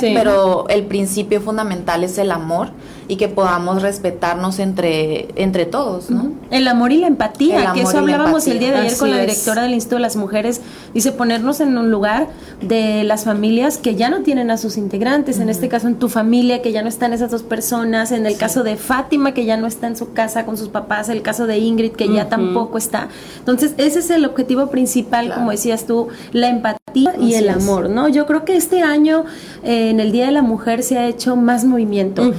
pero 0.00 0.68
el 0.68 0.84
principio 0.84 1.40
fundamental 1.40 2.04
es 2.04 2.18
el 2.18 2.30
amor 2.30 2.70
y 3.08 3.16
que 3.16 3.26
podamos 3.26 3.82
respetarnos 3.82 4.60
entre, 4.60 5.28
entre 5.34 5.66
todos, 5.66 6.10
¿no? 6.10 6.32
El 6.50 6.68
amor 6.68 6.92
y 6.92 6.98
la 6.98 7.08
empatía, 7.08 7.72
que 7.74 7.82
eso 7.82 7.98
hablábamos 7.98 8.46
el 8.46 8.60
día 8.60 8.70
de 8.70 8.76
ayer 8.76 8.96
con 8.96 9.10
la 9.10 9.18
directora 9.18 9.62
del 9.62 9.74
Instituto 9.74 9.96
de 9.96 10.02
las 10.02 10.14
Mujeres, 10.14 10.60
dice 10.94 11.10
ponernos 11.10 11.60
en 11.60 11.76
un 11.76 11.90
lugar 11.90 12.28
de 12.60 13.02
las 13.02 13.24
familias 13.24 13.78
que 13.78 13.96
ya 13.96 14.10
no 14.10 14.22
tienen 14.22 14.52
a 14.52 14.56
sus 14.56 14.76
integrantes, 14.76 15.40
en 15.40 15.48
este 15.48 15.68
caso 15.68 15.88
en 15.88 15.96
tu 15.96 16.08
familia 16.08 16.62
que 16.62 16.70
ya 16.70 16.82
no 16.82 16.88
están 16.88 17.12
esas 17.12 17.32
dos 17.32 17.42
personas, 17.42 18.12
en 18.12 18.26
el 18.26 18.36
caso 18.36 18.62
de 18.62 18.76
Fátima 18.76 19.34
que 19.34 19.44
ya 19.44 19.56
no 19.56 19.66
está 19.66 19.88
en 19.88 19.96
su 19.96 20.12
casa 20.12 20.46
con 20.46 20.56
sus 20.56 20.68
papás, 20.68 21.08
el 21.08 21.22
caso 21.22 21.48
de 21.48 21.58
Ingrid 21.58 21.92
que 21.92 22.12
ya 22.12 22.28
tampoco 22.28 22.78
está. 22.78 23.08
Entonces, 23.38 23.74
ese 23.76 23.98
es 23.98 24.10
el 24.10 24.24
objetivo 24.24 24.68
principal, 24.68 25.32
como 25.34 25.50
decías 25.50 25.84
tú, 25.84 26.08
la 26.32 26.48
empatía 26.48 26.79
y 26.94 27.34
el 27.34 27.48
amor, 27.48 27.90
¿no? 27.90 28.08
Yo 28.08 28.26
creo 28.26 28.44
que 28.44 28.56
este 28.56 28.82
año 28.82 29.24
eh, 29.62 29.90
en 29.90 30.00
el 30.00 30.12
Día 30.12 30.26
de 30.26 30.32
la 30.32 30.42
Mujer 30.42 30.82
se 30.82 30.98
ha 30.98 31.06
hecho 31.06 31.36
más 31.36 31.64
movimiento. 31.64 32.32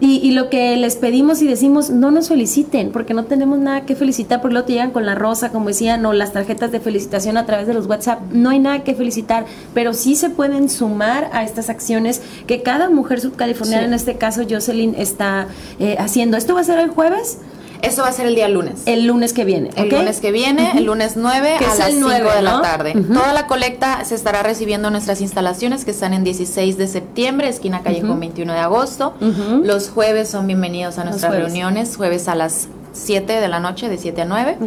y, 0.00 0.30
lo 0.32 0.50
que 0.50 0.76
les 0.76 0.96
pedimos 0.96 1.42
y 1.42 1.46
decimos, 1.46 1.90
no 1.90 2.10
nos 2.10 2.28
feliciten, 2.28 2.90
porque 2.92 3.14
no 3.14 3.24
tenemos 3.24 3.58
nada 3.58 3.86
que 3.86 3.96
felicitar, 3.96 4.40
porque 4.40 4.52
luego 4.52 4.66
te 4.66 4.72
llegan 4.74 4.90
con 4.90 5.06
la 5.06 5.14
rosa, 5.14 5.50
como 5.50 5.68
decían, 5.68 6.04
o 6.06 6.12
las 6.12 6.32
tarjetas 6.32 6.70
de 6.70 6.80
felicitación 6.80 7.36
a 7.36 7.46
través 7.46 7.66
de 7.66 7.74
los 7.74 7.86
WhatsApp. 7.86 8.20
No 8.32 8.50
hay 8.50 8.58
nada 8.58 8.84
que 8.84 8.94
felicitar, 8.94 9.46
pero 9.74 9.94
sí 9.94 10.14
se 10.14 10.30
pueden 10.30 10.68
sumar 10.68 11.30
a 11.32 11.42
estas 11.42 11.70
acciones 11.70 12.22
que 12.46 12.62
cada 12.62 12.90
mujer 12.90 13.20
subcaliforniana, 13.20 13.84
en 13.84 13.94
este 13.94 14.16
caso 14.16 14.42
Jocelyn, 14.48 14.94
está 14.96 15.48
eh, 15.78 15.96
haciendo. 15.98 16.36
¿Esto 16.36 16.54
va 16.54 16.60
a 16.60 16.64
ser 16.64 16.78
el 16.78 16.90
jueves? 16.90 17.38
Eso 17.82 18.02
va 18.02 18.08
a 18.08 18.12
ser 18.12 18.26
el 18.26 18.34
día 18.34 18.48
lunes. 18.48 18.82
El 18.86 19.06
lunes 19.06 19.32
que 19.32 19.44
viene. 19.44 19.70
El 19.76 19.88
lunes 19.88 20.20
que 20.20 20.32
viene, 20.32 20.72
el 20.76 20.84
lunes 20.84 21.16
9 21.16 21.56
a 21.56 21.74
las 21.74 21.92
5 21.92 22.08
de 22.08 22.42
la 22.42 22.60
tarde. 22.62 22.94
Toda 23.12 23.32
la 23.32 23.46
colecta 23.46 24.04
se 24.04 24.14
estará 24.14 24.42
recibiendo 24.42 24.88
en 24.88 24.92
nuestras 24.92 25.20
instalaciones 25.20 25.84
que 25.84 25.90
están 25.90 26.14
en 26.14 26.24
16 26.24 26.76
de 26.76 26.88
septiembre, 26.88 27.48
esquina 27.48 27.82
calle 27.82 28.02
con 28.02 28.20
21 28.20 28.52
de 28.52 28.58
agosto. 28.58 29.14
Los 29.62 29.90
jueves 29.90 30.28
son 30.28 30.46
bienvenidos 30.46 30.98
a 30.98 31.04
nuestras 31.04 31.32
reuniones, 31.32 31.96
jueves 31.96 32.28
a 32.28 32.34
las 32.34 32.68
7 32.92 33.40
de 33.40 33.48
la 33.48 33.60
noche, 33.60 33.88
de 33.88 33.96
7 33.96 34.22
a 34.22 34.24
9. 34.24 34.58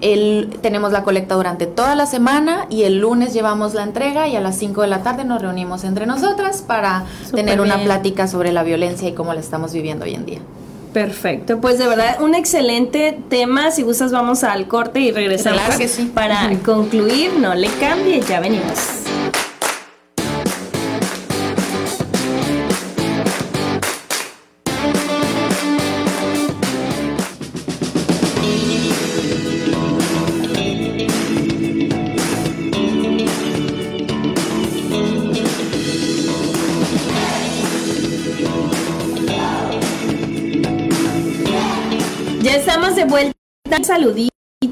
El, 0.00 0.58
tenemos 0.60 0.92
la 0.92 1.02
colecta 1.02 1.34
durante 1.34 1.66
toda 1.66 1.94
la 1.94 2.06
semana 2.06 2.66
y 2.70 2.84
el 2.84 2.98
lunes 2.98 3.32
llevamos 3.32 3.74
la 3.74 3.82
entrega 3.82 4.28
y 4.28 4.36
a 4.36 4.40
las 4.40 4.56
5 4.56 4.82
de 4.82 4.88
la 4.88 5.02
tarde 5.02 5.24
nos 5.24 5.42
reunimos 5.42 5.84
entre 5.84 6.06
nosotras 6.06 6.62
para 6.62 7.04
tener 7.34 7.60
una 7.60 7.82
plática 7.82 8.28
sobre 8.28 8.52
la 8.52 8.62
violencia 8.62 9.08
y 9.08 9.12
cómo 9.12 9.34
la 9.34 9.40
estamos 9.40 9.72
viviendo 9.72 10.04
hoy 10.04 10.14
en 10.14 10.26
día. 10.26 10.38
Perfecto, 10.92 11.60
pues 11.60 11.78
de 11.78 11.86
verdad 11.86 12.20
un 12.20 12.34
excelente 12.34 13.18
tema. 13.28 13.70
Si 13.70 13.82
gustas 13.82 14.12
vamos 14.12 14.44
al 14.44 14.68
corte 14.68 15.00
y 15.00 15.10
regresamos 15.10 15.62
para 16.14 16.50
concluir. 16.64 17.32
No 17.38 17.54
le 17.54 17.68
cambie, 17.68 18.20
ya 18.20 18.40
venimos. 18.40 19.11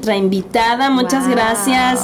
Saludito 0.01 0.11
invitada, 0.11 0.89
muchas 0.89 1.27
gracias. 1.27 1.99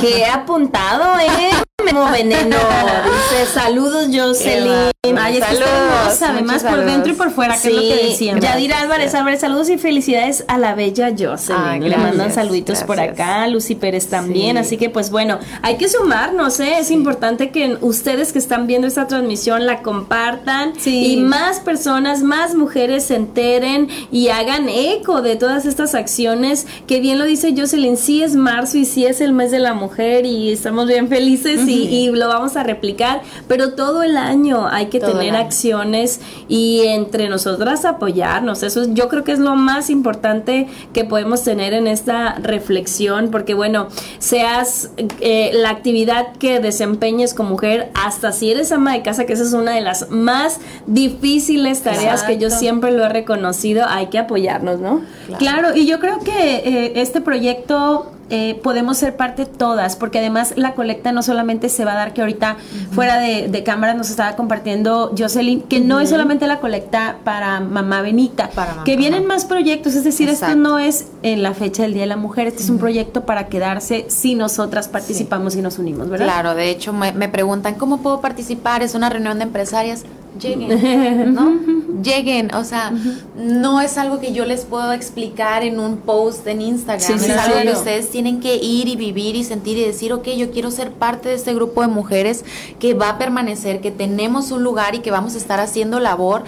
Que 0.00 0.20
he 0.20 0.26
apuntado, 0.26 1.18
¿eh? 1.20 1.50
Memo 1.82 2.10
Veneno. 2.10 2.56
Dice, 2.56 3.46
saludos, 3.52 4.06
Jocelyn. 4.12 4.90
Ay, 5.18 5.36
es 5.36 5.44
saludos, 5.44 6.22
además 6.22 6.62
por 6.62 6.82
dentro 6.84 7.12
y 7.12 7.14
por 7.14 7.30
fuera, 7.30 7.60
que 7.60 7.68
es 7.68 7.74
lo 7.74 7.80
que 7.82 8.06
decíamos. 8.08 8.42
Yadira 8.42 8.80
Álvarez, 8.80 9.14
Álvarez, 9.14 9.40
saludos 9.40 9.68
y 9.68 9.76
felicidades 9.76 10.44
a 10.48 10.56
la 10.56 10.74
bella 10.74 11.12
Jocelyn. 11.16 11.88
Le 11.88 11.96
mandan 11.98 12.32
saluditos 12.32 12.84
por 12.84 13.00
acá, 13.00 13.46
Lucy 13.48 13.74
Pérez 13.74 14.08
también. 14.08 14.56
Así 14.56 14.78
que, 14.78 14.88
pues 14.88 15.10
bueno, 15.10 15.40
hay 15.62 15.76
que 15.76 15.88
sumarnos, 15.88 16.58
¿eh? 16.60 16.78
Es 16.78 16.90
importante 16.90 17.50
que 17.50 17.76
ustedes 17.80 18.32
que 18.32 18.38
están 18.38 18.66
viendo 18.66 18.86
esta 18.86 19.06
transmisión 19.06 19.66
la 19.66 19.82
compartan 19.82 20.72
y 20.86 21.18
más 21.18 21.60
personas, 21.60 22.22
más 22.22 22.54
mujeres 22.54 23.04
se 23.04 23.16
enteren 23.16 23.88
y 24.10 24.28
hagan 24.28 24.68
eco 24.68 25.20
de 25.20 25.36
todas 25.36 25.66
estas 25.66 25.94
acciones 25.94 26.66
que 26.86 27.00
bien 27.00 27.18
lo 27.18 27.24
dice 27.24 27.54
Jocelyn, 27.56 27.96
sí 27.96 28.22
es 28.22 28.36
marzo 28.36 28.78
y 28.78 28.84
sí 28.86 29.04
es 29.04 29.20
el 29.20 29.32
mes 29.32 29.50
de 29.50 29.58
la 29.58 29.74
mujer 29.74 30.24
y 30.24 30.52
estamos 30.52 30.86
bien 30.86 31.08
felices 31.08 31.63
y, 31.68 32.10
lo 32.10 32.28
vamos 32.28 32.56
a 32.56 32.62
replicar, 32.62 33.22
pero 33.48 33.74
todo 33.74 34.02
el 34.02 34.16
año 34.16 34.68
hay 34.68 34.86
que 34.86 35.00
tener 35.00 35.34
acciones 35.34 36.20
y 36.48 36.82
entre 36.86 37.28
nosotras 37.28 37.84
apoyarnos. 37.84 38.62
Eso 38.62 38.84
yo 38.92 39.08
creo 39.08 39.24
que 39.24 39.32
es 39.32 39.38
lo 39.38 39.56
más 39.56 39.90
importante 39.90 40.68
que 40.92 41.04
podemos 41.04 41.42
tener 41.42 41.72
en 41.72 41.86
esta 41.86 42.34
reflexión, 42.34 43.30
porque 43.30 43.54
bueno, 43.54 43.88
seas 44.18 44.90
eh, 45.20 45.50
la 45.54 45.70
actividad 45.70 46.32
que 46.38 46.60
desempeñes 46.60 47.34
como 47.34 47.54
mujer, 47.54 47.90
hasta 47.94 48.32
si 48.32 48.50
eres 48.50 48.72
ama 48.72 48.94
de 48.94 49.02
casa, 49.02 49.26
que 49.26 49.32
esa 49.32 49.44
es 49.44 49.52
una 49.52 49.72
de 49.72 49.80
las 49.80 50.10
más 50.10 50.58
difíciles 50.86 51.82
tareas 51.82 52.24
que 52.24 52.36
yo 52.38 52.50
siempre 52.50 52.90
lo 52.90 53.04
he 53.04 53.08
reconocido, 53.08 53.84
hay 53.88 54.08
que 54.08 54.18
apoyarnos, 54.18 54.80
¿no? 54.80 55.02
Claro, 55.38 55.76
y 55.76 55.86
yo 55.86 56.00
creo 56.00 56.18
que 56.18 56.56
eh, 56.56 56.92
este 56.96 57.20
proyecto 57.20 58.10
eh, 58.30 58.60
podemos 58.62 58.96
ser 58.98 59.16
parte 59.16 59.46
todas, 59.46 59.96
porque 59.96 60.18
además 60.18 60.54
la 60.56 60.74
colecta 60.74 61.12
no 61.12 61.22
solamente 61.22 61.68
se 61.68 61.84
va 61.84 61.92
a 61.92 61.96
dar, 61.96 62.14
que 62.14 62.22
ahorita 62.22 62.56
fuera 62.92 63.18
de, 63.18 63.64
cámara 63.64 63.94
nos 63.94 64.10
estaba 64.10 64.36
compartiendo 64.36 65.14
Jocelyn, 65.16 65.62
que 65.62 65.80
no 65.80 66.00
es 66.00 66.10
solamente 66.10 66.46
la 66.46 66.60
colecta 66.60 67.16
para 67.24 67.60
mamá 67.60 68.02
Benita, 68.02 68.50
que 68.84 68.96
vienen 68.96 69.26
más 69.26 69.44
proyectos, 69.44 69.94
es 69.94 70.04
decir, 70.04 70.28
esto 70.28 70.54
no 70.54 70.78
es 70.78 71.08
en 71.22 71.42
la 71.42 71.54
fecha 71.54 71.82
del 71.82 71.94
Día 71.94 72.02
de 72.02 72.08
la 72.08 72.16
Mujer, 72.16 72.46
este 72.46 72.62
es 72.62 72.70
un 72.70 72.78
proyecto 72.78 73.24
para 73.24 73.46
quedarse 73.48 74.06
si 74.08 74.34
nosotras 74.34 74.88
participamos 74.88 75.56
y 75.56 75.62
nos 75.62 75.78
unimos, 75.78 76.08
¿verdad? 76.10 76.26
Claro, 76.26 76.54
de 76.54 76.70
hecho 76.70 76.92
me, 76.92 77.12
me 77.12 77.28
preguntan, 77.28 77.74
¿cómo 77.76 77.98
puedo 77.98 78.20
participar? 78.20 78.82
Es 78.82 78.94
una 78.94 79.08
reunión 79.08 79.38
de 79.38 79.44
empresarias 79.44 80.04
lleguen, 80.38 81.34
¿no? 81.34 81.74
lleguen, 82.02 82.54
o 82.54 82.64
sea, 82.64 82.92
no 83.36 83.80
es 83.80 83.98
algo 83.98 84.20
que 84.20 84.32
yo 84.32 84.44
les 84.44 84.64
puedo 84.64 84.92
explicar 84.92 85.62
en 85.64 85.80
un 85.80 85.98
post 85.98 86.46
en 86.46 86.60
Instagram, 86.60 87.16
es 87.16 87.30
algo 87.30 87.62
que 87.62 87.70
ustedes 87.70 88.10
tienen 88.10 88.40
que 88.40 88.56
ir 88.56 88.88
y 88.88 88.96
vivir 88.96 89.36
y 89.36 89.44
sentir 89.44 89.78
y 89.78 89.84
decir, 89.84 90.12
ok, 90.12 90.28
yo 90.36 90.50
quiero 90.50 90.70
ser 90.70 90.92
parte 90.92 91.28
de 91.30 91.34
este 91.34 91.54
grupo 91.54 91.80
de 91.80 91.88
mujeres 91.88 92.44
que 92.78 92.94
va 92.94 93.10
a 93.10 93.18
permanecer, 93.18 93.80
que 93.80 93.90
tenemos 93.90 94.50
un 94.50 94.62
lugar 94.62 94.94
y 94.94 95.00
que 95.00 95.10
vamos 95.10 95.34
a 95.34 95.38
estar 95.38 95.60
haciendo 95.60 96.00
labor 96.00 96.44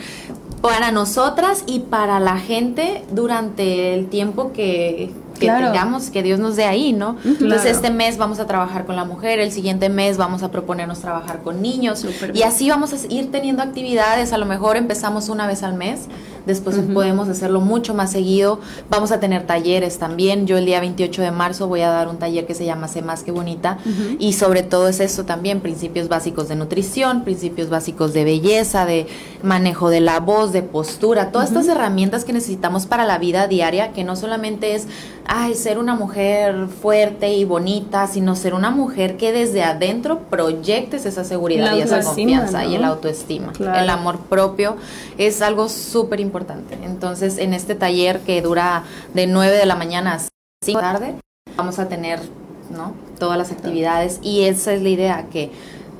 para 0.60 0.90
nosotras 0.90 1.64
y 1.66 1.80
para 1.80 2.18
la 2.20 2.38
gente 2.38 3.04
durante 3.12 3.94
el 3.94 4.08
tiempo 4.08 4.52
que, 4.52 5.10
que 5.36 5.46
tengamos, 5.46 6.10
que 6.10 6.22
Dios 6.22 6.38
nos 6.38 6.56
dé 6.56 6.64
ahí, 6.64 6.92
¿no? 6.92 7.16
Entonces 7.24 7.76
este 7.76 7.90
mes 7.90 8.18
vamos 8.18 8.40
a 8.40 8.46
trabajar 8.46 8.86
con 8.86 8.96
la 8.96 9.04
mujer, 9.04 9.38
el 9.38 9.52
siguiente 9.52 9.88
mes 9.88 10.16
vamos 10.16 10.42
a 10.42 10.50
proponernos 10.50 11.00
trabajar 11.00 11.42
con 11.42 11.62
niños. 11.62 12.04
Y 12.34 12.42
así 12.42 12.68
vamos 12.68 12.92
a 12.92 12.96
ir 13.08 13.30
teniendo 13.30 13.62
actividades, 13.62 14.32
a 14.32 14.38
lo 14.38 14.46
mejor 14.46 14.76
empezamos 14.76 15.28
una 15.28 15.46
vez 15.46 15.62
al 15.62 15.74
mes 15.74 16.08
después 16.46 16.76
podemos 16.94 17.28
hacerlo 17.28 17.60
mucho 17.60 17.94
más 17.94 18.12
seguido. 18.12 18.60
Vamos 18.88 19.12
a 19.12 19.20
tener 19.20 19.46
talleres 19.46 19.98
también. 19.98 20.46
Yo 20.46 20.56
el 20.56 20.64
día 20.64 20.80
28 20.80 21.22
de 21.22 21.30
marzo 21.30 21.66
voy 21.66 21.80
a 21.80 21.90
dar 21.90 22.08
un 22.08 22.18
taller 22.18 22.46
que 22.46 22.54
se 22.54 22.64
llama 22.64 22.88
Sé 22.88 23.02
más 23.02 23.22
que 23.22 23.32
bonita 23.32 23.78
y 24.18 24.32
sobre 24.34 24.62
todo 24.62 24.88
es 24.88 25.00
eso 25.00 25.24
también, 25.24 25.60
principios 25.60 26.08
básicos 26.08 26.48
de 26.48 26.56
nutrición, 26.56 27.24
principios 27.24 27.68
básicos 27.68 28.12
de 28.12 28.24
belleza, 28.24 28.86
de 28.86 29.06
manejo 29.42 29.90
de 29.90 30.00
la 30.00 30.20
voz, 30.20 30.52
de 30.52 30.62
postura, 30.62 31.32
todas 31.32 31.48
estas 31.48 31.68
herramientas 31.68 32.24
que 32.24 32.32
necesitamos 32.32 32.86
para 32.86 33.04
la 33.04 33.18
vida 33.18 33.48
diaria, 33.48 33.92
que 33.92 34.04
no 34.04 34.16
solamente 34.16 34.74
es, 34.74 34.86
ay, 35.26 35.54
ser 35.54 35.78
una 35.78 35.94
mujer 35.94 36.68
fuerte 36.68 37.34
y 37.34 37.44
bonita, 37.44 38.06
sino 38.06 38.36
ser 38.36 38.54
una 38.54 38.70
mujer 38.70 39.16
que 39.16 39.32
desde 39.32 39.62
adentro 39.62 40.20
proyectes 40.30 41.06
esa 41.06 41.24
seguridad 41.24 41.74
y 41.76 41.80
esa 41.80 42.02
confianza 42.02 42.64
y 42.64 42.76
el 42.76 42.84
autoestima. 42.84 43.52
El 43.58 43.90
amor 43.90 44.18
propio 44.20 44.76
es 45.18 45.42
algo 45.42 45.68
súper 45.68 46.20
importante 46.20 46.35
entonces, 46.82 47.38
en 47.38 47.54
este 47.54 47.74
taller 47.74 48.20
que 48.20 48.42
dura 48.42 48.84
de 49.14 49.26
9 49.26 49.56
de 49.56 49.66
la 49.66 49.76
mañana 49.76 50.14
a 50.14 50.18
5 50.18 50.30
de 50.64 50.72
la 50.74 50.80
tarde, 50.92 51.14
vamos 51.56 51.78
a 51.78 51.88
tener 51.88 52.20
¿no? 52.70 52.94
todas 53.18 53.38
las 53.38 53.50
actividades 53.52 54.18
y 54.22 54.44
esa 54.44 54.72
es 54.72 54.82
la 54.82 54.88
idea, 54.88 55.26
que 55.30 55.50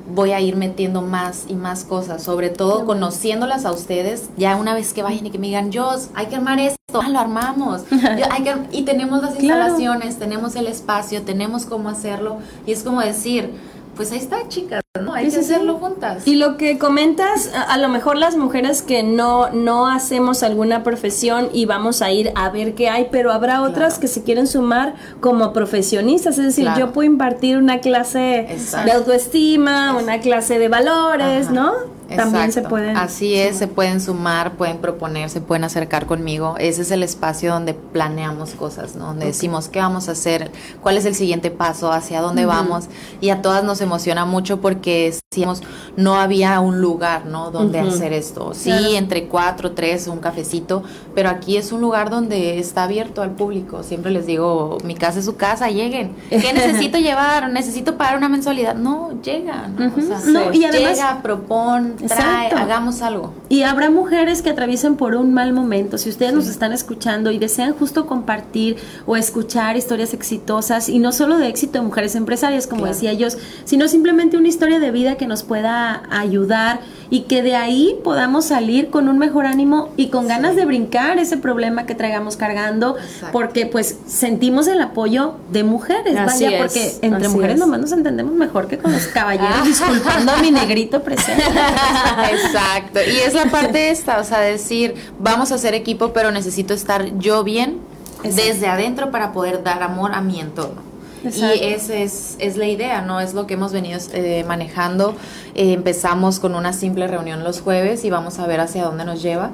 voy 0.09 0.31
a 0.31 0.39
ir 0.39 0.55
metiendo 0.55 1.01
más 1.01 1.45
y 1.47 1.55
más 1.55 1.83
cosas, 1.83 2.23
sobre 2.23 2.49
todo 2.49 2.85
conociéndolas 2.85 3.65
a 3.65 3.71
ustedes, 3.71 4.29
ya 4.37 4.55
una 4.55 4.73
vez 4.73 4.93
que 4.93 5.03
vayan 5.03 5.25
y 5.25 5.31
que 5.31 5.39
me 5.39 5.47
digan, 5.47 5.71
yo, 5.71 5.91
hay 6.15 6.27
que 6.27 6.35
armar 6.35 6.59
esto, 6.59 7.01
ah, 7.01 7.09
lo 7.09 7.19
armamos, 7.19 7.83
y 8.71 8.83
tenemos 8.83 9.21
las 9.21 9.35
instalaciones, 9.35 10.17
tenemos 10.17 10.55
el 10.55 10.67
espacio, 10.67 11.23
tenemos 11.23 11.65
cómo 11.65 11.89
hacerlo, 11.89 12.37
y 12.65 12.71
es 12.71 12.83
como 12.83 13.01
decir, 13.01 13.51
pues 13.97 14.11
ahí 14.11 14.19
está, 14.19 14.47
chicas, 14.47 14.81
¿no? 15.01 15.13
Hay 15.13 15.29
que 15.29 15.37
hacerlo 15.37 15.77
juntas. 15.77 16.25
Y 16.27 16.35
lo 16.35 16.55
que 16.55 16.77
comentas, 16.77 17.51
a, 17.53 17.77
lo 17.77 17.89
mejor 17.89 18.15
las 18.17 18.37
mujeres 18.37 18.81
que 18.81 19.03
no, 19.03 19.49
no 19.49 19.87
hacemos 19.87 20.43
alguna 20.43 20.83
profesión 20.83 21.49
y 21.51 21.65
vamos 21.65 22.01
a 22.01 22.11
ir 22.11 22.31
a 22.35 22.49
ver 22.49 22.75
qué 22.75 22.89
hay, 22.89 23.07
pero 23.11 23.33
habrá 23.33 23.63
otras 23.63 23.97
que 23.97 24.07
se 24.07 24.23
quieren 24.23 24.47
sumar 24.47 24.93
como 25.19 25.51
profesionistas, 25.51 26.37
es 26.37 26.45
decir, 26.45 26.69
yo 26.77 26.93
puedo 26.93 27.07
impartir 27.07 27.57
una 27.57 27.79
clase 27.79 28.47
de 28.85 28.91
autoestima, 28.91 29.97
una 29.97 30.19
clase 30.19 30.59
de 30.59 30.67
valores, 30.69 31.49
¿no? 31.49 31.96
También 32.15 32.51
se 32.51 32.61
pueden. 32.61 32.95
Así 32.95 33.35
es, 33.35 33.57
se 33.57 33.67
pueden 33.67 33.99
sumar, 34.01 34.53
pueden 34.53 34.77
proponer, 34.77 35.29
se 35.29 35.41
pueden 35.41 35.63
acercar 35.63 36.05
conmigo. 36.05 36.55
Ese 36.57 36.81
es 36.81 36.91
el 36.91 37.03
espacio 37.03 37.51
donde 37.51 37.73
planeamos 37.73 38.51
cosas, 38.51 38.95
¿no? 38.95 39.07
Donde 39.07 39.25
decimos 39.25 39.67
qué 39.67 39.79
vamos 39.79 40.07
a 40.09 40.13
hacer, 40.13 40.51
cuál 40.81 40.97
es 40.97 41.05
el 41.05 41.15
siguiente 41.15 41.51
paso, 41.51 41.91
hacia 41.91 42.21
dónde 42.21 42.45
vamos. 42.45 42.85
Y 43.19 43.29
a 43.29 43.41
todas 43.41 43.63
nos 43.63 43.81
emociona 43.81 44.25
mucho 44.25 44.61
porque 44.61 45.13
decíamos, 45.31 45.61
no 45.95 46.15
había 46.15 46.59
un 46.59 46.81
lugar, 46.81 47.25
¿no? 47.25 47.51
Donde 47.51 47.79
hacer 47.79 48.13
esto. 48.13 48.53
Sí, 48.53 48.95
entre 48.95 49.27
cuatro, 49.27 49.71
tres, 49.71 50.07
un 50.07 50.19
cafecito, 50.19 50.83
pero 51.13 51.29
aquí 51.29 51.57
es 51.57 51.71
un 51.71 51.81
lugar 51.81 52.09
donde 52.09 52.59
está 52.59 52.83
abierto 52.83 53.21
al 53.21 53.31
público. 53.31 53.83
Siempre 53.83 54.11
les 54.11 54.25
digo, 54.25 54.77
mi 54.83 54.95
casa 54.95 55.19
es 55.19 55.25
su 55.25 55.35
casa, 55.35 55.69
lleguen. 55.69 56.15
¿Qué 56.29 56.37
necesito 56.53 56.97
llevar? 56.97 57.51
¿Necesito 57.51 57.97
pagar 57.97 58.17
una 58.17 58.29
mensualidad? 58.29 58.75
No, 58.75 59.21
llegan. 59.21 59.75
no, 59.75 60.53
y 60.53 60.63
además, 60.63 60.97
llega, 60.97 61.19
propon 61.21 61.96
trae, 62.05 62.51
hagamos 62.53 63.01
algo. 63.01 63.33
Y 63.49 63.63
habrá 63.63 63.89
mujeres 63.89 64.41
que 64.41 64.49
atraviesen 64.49 64.95
por 64.95 65.15
un 65.15 65.33
mal 65.33 65.53
momento. 65.53 65.97
Si 65.97 66.09
ustedes 66.09 66.33
nos 66.33 66.47
están 66.47 66.73
escuchando 66.73 67.31
y 67.31 67.39
desean 67.39 67.73
justo 67.73 68.05
compartir 68.05 68.77
o 69.05 69.15
escuchar 69.15 69.77
historias 69.77 70.13
exitosas, 70.13 70.89
y 70.89 70.99
no 70.99 71.11
solo 71.11 71.37
de 71.37 71.47
éxito 71.47 71.79
de 71.79 71.85
mujeres 71.85 72.15
empresarias, 72.15 72.67
como 72.67 72.85
decía 72.85 73.11
ellos, 73.11 73.37
sino 73.65 73.87
simplemente 73.87 74.37
una 74.37 74.47
historia 74.47 74.79
de 74.79 74.91
vida 74.91 75.15
que 75.15 75.27
nos 75.27 75.43
pueda 75.43 76.03
ayudar 76.09 76.81
y 77.09 77.21
que 77.21 77.41
de 77.41 77.55
ahí 77.55 77.95
podamos 78.03 78.45
salir 78.45 78.89
con 78.89 79.07
un 79.07 79.17
mejor 79.17 79.45
ánimo 79.45 79.89
y 79.95 80.07
con 80.07 80.27
ganas 80.27 80.55
de 80.55 80.65
brincar 80.65 81.17
ese 81.19 81.37
problema 81.37 81.85
que 81.85 81.95
traigamos 81.95 82.37
cargando, 82.37 82.95
porque 83.31 83.65
pues 83.65 83.97
sentimos 84.05 84.67
el 84.67 84.81
apoyo 84.81 85.35
de 85.51 85.63
mujeres, 85.63 86.15
vaya, 86.15 86.59
porque 86.59 86.95
entre 87.01 87.29
mujeres 87.29 87.57
nomás 87.57 87.79
nos 87.79 87.91
entendemos 87.91 88.33
mejor 88.33 88.67
que 88.67 88.77
con 88.77 88.91
los 88.91 89.07
caballeros, 89.13 89.57
ah. 89.61 89.63
disculpando 89.65 90.31
a 90.33 90.37
mi 90.37 90.51
negrito 90.51 91.01
presente. 91.01 91.43
Exacto, 92.31 92.99
y 92.99 93.17
es 93.17 93.33
la 93.33 93.45
parte 93.45 93.89
esta, 93.89 94.19
o 94.19 94.23
sea, 94.23 94.39
decir, 94.39 94.95
vamos 95.19 95.51
a 95.51 95.55
hacer 95.55 95.73
equipo, 95.73 96.13
pero 96.13 96.31
necesito 96.31 96.73
estar 96.73 97.17
yo 97.17 97.43
bien 97.43 97.79
desde 98.23 98.67
adentro 98.67 99.11
para 99.11 99.31
poder 99.31 99.63
dar 99.63 99.83
amor 99.83 100.13
a 100.13 100.21
mi 100.21 100.39
entorno. 100.39 100.87
Y 101.23 101.63
esa 101.63 101.95
es, 101.95 102.35
es, 102.39 102.57
la 102.57 102.67
idea, 102.67 103.01
¿no? 103.01 103.19
Es 103.19 103.33
lo 103.33 103.47
que 103.47 103.55
hemos 103.55 103.73
venido 103.73 103.99
eh, 104.13 104.45
manejando. 104.47 105.15
Eh, 105.55 105.73
empezamos 105.73 106.39
con 106.39 106.55
una 106.55 106.73
simple 106.73 107.07
reunión 107.07 107.43
los 107.43 107.59
jueves 107.59 108.05
y 108.05 108.09
vamos 108.09 108.39
a 108.39 108.47
ver 108.47 108.59
hacia 108.61 108.83
dónde 108.83 109.03
nos 109.03 109.21
lleva 109.21 109.51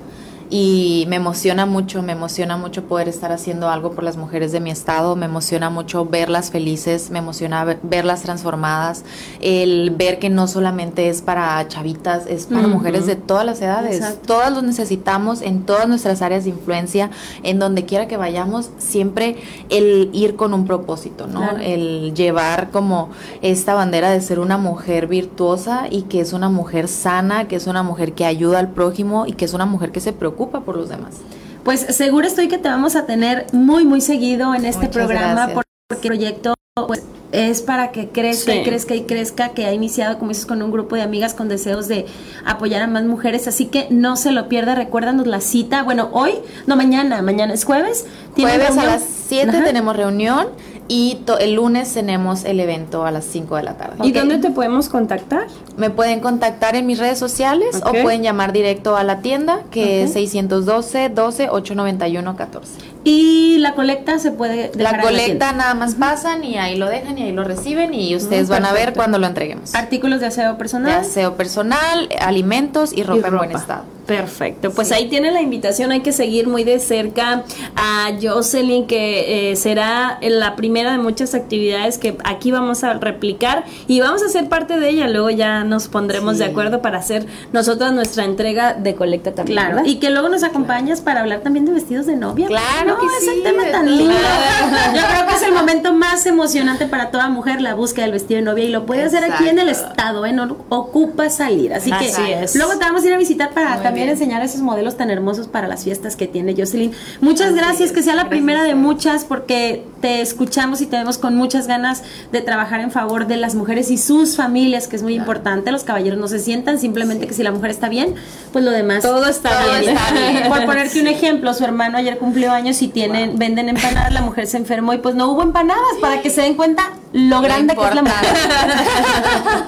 y 0.55 1.05
me 1.07 1.15
emociona 1.15 1.65
mucho, 1.65 2.03
me 2.03 2.11
emociona 2.11 2.57
mucho 2.57 2.83
poder 2.83 3.07
estar 3.07 3.31
haciendo 3.31 3.69
algo 3.69 3.93
por 3.93 4.03
las 4.03 4.17
mujeres 4.17 4.51
de 4.51 4.59
mi 4.59 4.69
estado, 4.69 5.15
me 5.15 5.25
emociona 5.25 5.71
mucho 5.71 6.05
verlas 6.05 6.51
felices, 6.51 7.09
me 7.09 7.17
emociona 7.17 7.79
verlas 7.81 8.21
transformadas, 8.21 9.03
el 9.41 9.89
ver 9.97 10.19
que 10.19 10.29
no 10.29 10.47
solamente 10.47 11.09
es 11.09 11.23
para 11.23 11.67
chavitas, 11.69 12.27
es 12.27 12.45
para 12.45 12.67
mujeres 12.67 13.07
de 13.07 13.15
todas 13.15 13.47
las 13.47 13.63
edades, 13.63 14.19
todas 14.27 14.53
los 14.53 14.61
necesitamos 14.61 15.41
en 15.41 15.63
todas 15.63 15.87
nuestras 15.87 16.21
áreas 16.21 16.43
de 16.43 16.51
influencia, 16.51 17.09
en 17.41 17.57
donde 17.57 17.85
quiera 17.85 18.07
que 18.07 18.17
vayamos, 18.17 18.69
siempre 18.77 19.37
el 19.71 20.11
ir 20.13 20.35
con 20.35 20.53
un 20.53 20.67
propósito, 20.67 21.25
¿no? 21.25 21.57
El 21.57 22.13
llevar 22.13 22.69
como 22.69 23.09
esta 23.41 23.73
bandera 23.73 24.11
de 24.11 24.21
ser 24.21 24.37
una 24.37 24.59
mujer 24.59 25.07
virtuosa 25.07 25.87
y 25.89 26.03
que 26.03 26.19
es 26.19 26.31
una 26.31 26.49
mujer 26.49 26.87
sana, 26.87 27.47
que 27.47 27.55
es 27.55 27.65
una 27.65 27.81
mujer 27.81 28.13
que 28.13 28.25
ayuda 28.25 28.59
al 28.59 28.69
prójimo 28.69 29.25
y 29.25 29.33
que 29.33 29.45
es 29.45 29.55
una 29.55 29.65
mujer 29.65 29.91
que 29.91 29.99
se 29.99 30.13
preocupa 30.13 30.42
por 30.49 30.77
los 30.77 30.89
demás. 30.89 31.15
pues 31.63 31.81
seguro 31.81 32.27
estoy 32.27 32.47
que 32.47 32.57
te 32.57 32.69
vamos 32.69 32.95
a 32.95 33.05
tener 33.05 33.47
muy, 33.53 33.85
muy 33.85 34.01
seguido 34.01 34.53
en 34.55 34.65
este 34.65 34.89
programa 34.89 35.49
porque 35.53 35.69
el 35.91 35.97
proyecto 35.97 36.53
pues, 36.87 37.03
es 37.33 37.63
para 37.63 37.91
que 37.91 38.09
crezca 38.09 38.53
y 38.53 38.63
crezca 38.63 38.93
y 38.95 39.03
crezca, 39.03 39.49
que 39.49 39.65
ha 39.65 39.73
iniciado, 39.73 40.19
como 40.19 40.29
dices, 40.29 40.45
con 40.45 40.61
un 40.61 40.71
grupo 40.71 40.95
de 40.95 41.01
amigas 41.01 41.33
con 41.33 41.49
deseos 41.49 41.87
de 41.87 42.05
apoyar 42.45 42.83
a 42.83 42.87
más 42.87 43.05
mujeres, 43.05 43.47
así 43.47 43.65
que 43.65 43.87
no 43.89 44.15
se 44.17 44.31
lo 44.31 44.47
pierda, 44.47 44.75
recuérdanos 44.75 45.25
la 45.25 45.41
cita, 45.41 45.81
bueno, 45.81 46.09
hoy, 46.13 46.33
no 46.67 46.75
mañana, 46.75 47.23
mañana 47.23 47.53
es 47.53 47.65
jueves. 47.65 48.05
Jueves 48.35 48.77
a 48.77 48.85
las 48.85 49.03
7 49.27 49.61
tenemos 49.63 49.95
reunión 49.95 50.47
y 50.87 51.19
el 51.39 51.53
lunes 51.53 51.93
tenemos 51.93 52.43
el 52.45 52.59
evento 52.59 53.05
a 53.05 53.11
las 53.11 53.25
5 53.25 53.55
de 53.55 53.63
la 53.63 53.77
tarde. 53.77 53.97
¿Y 54.03 54.11
dónde 54.11 54.37
te 54.37 54.51
podemos 54.51 54.89
contactar? 54.89 55.47
Me 55.77 55.89
pueden 55.89 56.19
contactar 56.19 56.75
en 56.75 56.85
mis 56.85 56.99
redes 56.99 57.17
sociales 57.17 57.81
o 57.85 57.91
pueden 57.91 58.23
llamar 58.23 58.53
directo 58.53 58.95
a 58.95 59.03
la 59.03 59.21
tienda 59.21 59.61
que 59.71 60.03
es 60.03 60.13
612 60.13 61.09
12 61.09 61.49
891 61.49 62.35
14. 62.35 62.92
Y 63.03 63.57
la 63.59 63.73
colecta 63.73 64.17
se 64.19 64.31
puede 64.31 64.69
dejar 64.69 64.97
La 64.97 65.01
colecta 65.01 65.51
nada 65.53 65.73
más 65.73 65.95
pasan 65.95 66.43
y 66.43 66.57
ahí 66.57 66.77
lo 66.77 66.87
dejan 66.87 67.17
y 67.17 67.23
ahí 67.23 67.31
lo 67.31 67.43
reciben 67.43 67.93
y 67.93 68.15
ustedes 68.15 68.49
van 68.49 68.65
a 68.65 68.73
ver 68.73 68.93
cuando 68.93 69.19
lo 69.19 69.27
entreguemos. 69.27 69.75
Artículos 69.75 70.21
de 70.21 70.27
aseo 70.27 70.57
personal. 70.57 70.91
De 70.91 71.07
aseo 71.07 71.35
personal, 71.35 72.09
alimentos 72.19 72.93
y 72.93 73.03
ropa, 73.03 73.27
en 73.27 73.37
buen 73.37 73.51
estado. 73.51 73.83
Perfecto, 74.05 74.71
pues 74.71 74.91
ahí 74.91 75.07
tiene 75.07 75.31
la 75.31 75.41
invitación, 75.41 75.91
hay 75.91 76.01
que 76.01 76.11
seguir 76.11 76.47
muy 76.47 76.65
de 76.65 76.79
cerca 76.79 77.43
a 77.77 78.09
Jocelyn, 78.21 78.85
que 78.85 79.51
eh, 79.51 79.55
será 79.55 80.17
la 80.21 80.57
primera 80.57 80.91
de 80.91 80.97
muchas 80.97 81.33
actividades 81.33 81.97
que 81.97 82.17
aquí 82.25 82.51
vamos 82.51 82.83
a 82.83 82.95
replicar 82.95 83.63
y 83.87 84.01
vamos 84.01 84.21
a 84.21 84.27
ser 84.27 84.49
parte 84.49 84.77
de 84.77 84.89
ella, 84.89 85.07
luego 85.07 85.29
ya 85.29 85.63
nos 85.63 85.87
pondremos 85.87 86.37
de 86.37 86.45
acuerdo 86.45 86.81
para 86.81 86.97
hacer 86.97 87.25
nosotras 87.53 87.93
nuestra 87.93 88.25
entrega 88.25 88.73
de 88.73 88.93
colecta 88.93 89.33
también. 89.33 89.57
Claro, 89.57 89.81
y 89.85 89.95
que 89.95 90.09
luego 90.09 90.27
nos 90.27 90.43
acompañas 90.43 90.99
para 90.99 91.21
hablar 91.21 91.39
también 91.39 91.65
de 91.65 91.71
vestidos 91.71 92.05
de 92.05 92.17
novia. 92.17 92.47
Claro, 92.47 92.92
que 92.99 93.05
es 93.05 93.27
el 93.27 93.43
tema 93.43 93.63
tan 93.71 93.97
lindo. 93.97 94.13
Yo 94.95 95.01
creo 95.09 95.27
que 95.27 95.35
es 95.35 95.41
el 95.43 95.53
momento 95.53 95.93
más 95.93 96.25
emocionante 96.25 96.85
para 96.85 97.11
toda 97.11 97.29
mujer, 97.29 97.61
la 97.61 97.73
búsqueda 97.73 98.05
del 98.05 98.13
vestido 98.13 98.39
de 98.39 98.45
novia 98.45 98.65
y 98.65 98.69
lo 98.69 98.85
puede 98.85 99.03
hacer 99.03 99.23
aquí 99.23 99.47
en 99.47 99.59
el 99.59 99.69
estado, 99.69 100.25
¿eh? 100.25 100.33
no 100.33 100.57
ocupa 100.69 101.29
salir, 101.29 101.73
así, 101.73 101.91
que 101.91 102.47
luego 102.55 102.77
te 102.77 102.85
vamos 102.85 103.03
a 103.03 103.07
ir 103.07 103.13
a 103.13 103.17
visitar 103.17 103.51
para 103.51 103.81
también 103.81 104.09
enseñar 104.09 104.41
esos 104.43 104.61
modelos 104.61 104.97
tan 104.97 105.09
hermosos 105.09 105.47
para 105.47 105.67
las 105.67 105.83
fiestas 105.83 106.15
que 106.15 106.27
tiene 106.27 106.55
Jocelyn. 106.57 106.91
Muchas 107.21 107.53
gracias, 107.53 107.91
que 107.91 108.03
sea 108.03 108.15
la 108.15 108.29
primera 108.29 108.63
de 108.63 108.75
muchas 108.75 109.25
porque 109.25 109.85
te 110.01 110.21
escuchamos 110.21 110.81
y 110.81 110.85
te 110.85 110.97
vemos 110.97 111.17
con 111.17 111.35
muchas 111.35 111.67
ganas 111.67 112.03
de 112.31 112.41
trabajar 112.41 112.81
en 112.81 112.91
favor 112.91 113.27
de 113.27 113.37
las 113.37 113.55
mujeres 113.55 113.89
y 113.89 113.97
sus 113.97 114.35
familias, 114.35 114.87
que 114.87 114.95
es 114.95 115.03
muy 115.03 115.15
importante. 115.15 115.71
Los 115.71 115.83
caballeros 115.83 116.19
no 116.19 116.27
se 116.27 116.39
sientan, 116.39 116.79
simplemente 116.79 117.27
que 117.27 117.33
si 117.33 117.43
la 117.43 117.51
mujer 117.51 117.71
está 117.71 117.89
bien, 117.89 118.15
pues 118.51 118.65
lo 118.65 118.71
demás. 118.71 119.01
Todo 119.01 119.25
está, 119.27 119.79
bien. 119.79 119.95
Por 120.49 120.65
ponerte 120.65 120.99
un 120.99 121.07
ejemplo, 121.07 121.53
su 121.53 121.63
hermano 121.63 121.97
ayer 121.97 122.17
cumplió 122.17 122.51
años 122.51 122.81
y 122.83 122.87
tienen, 122.89 123.37
venden 123.37 123.69
empanadas, 123.69 124.11
la 124.11 124.21
mujer 124.21 124.45
se 124.47 124.57
enfermó 124.57 124.93
y 124.93 124.97
pues 124.97 125.15
no 125.15 125.31
hubo 125.31 125.41
empanadas 125.41 125.95
para 126.01 126.21
que 126.21 126.29
se 126.29 126.41
den 126.41 126.55
cuenta 126.55 126.91
lo 127.13 127.41
grande 127.41 127.75
que 127.75 127.87
es 127.87 127.95
la 127.95 128.01
mujer. 128.01 128.35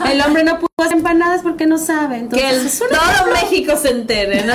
el 0.12 0.22
hombre 0.22 0.44
no 0.44 0.60
pudo 0.60 0.68
hacer 0.80 0.98
empanadas 0.98 1.42
porque 1.42 1.66
no 1.66 1.78
sabe. 1.78 2.18
Entonces, 2.18 2.82
que 2.82 2.96
todo 2.96 3.34
México 3.34 3.74
se 3.78 3.92
entere, 3.92 4.44
¿no? 4.44 4.54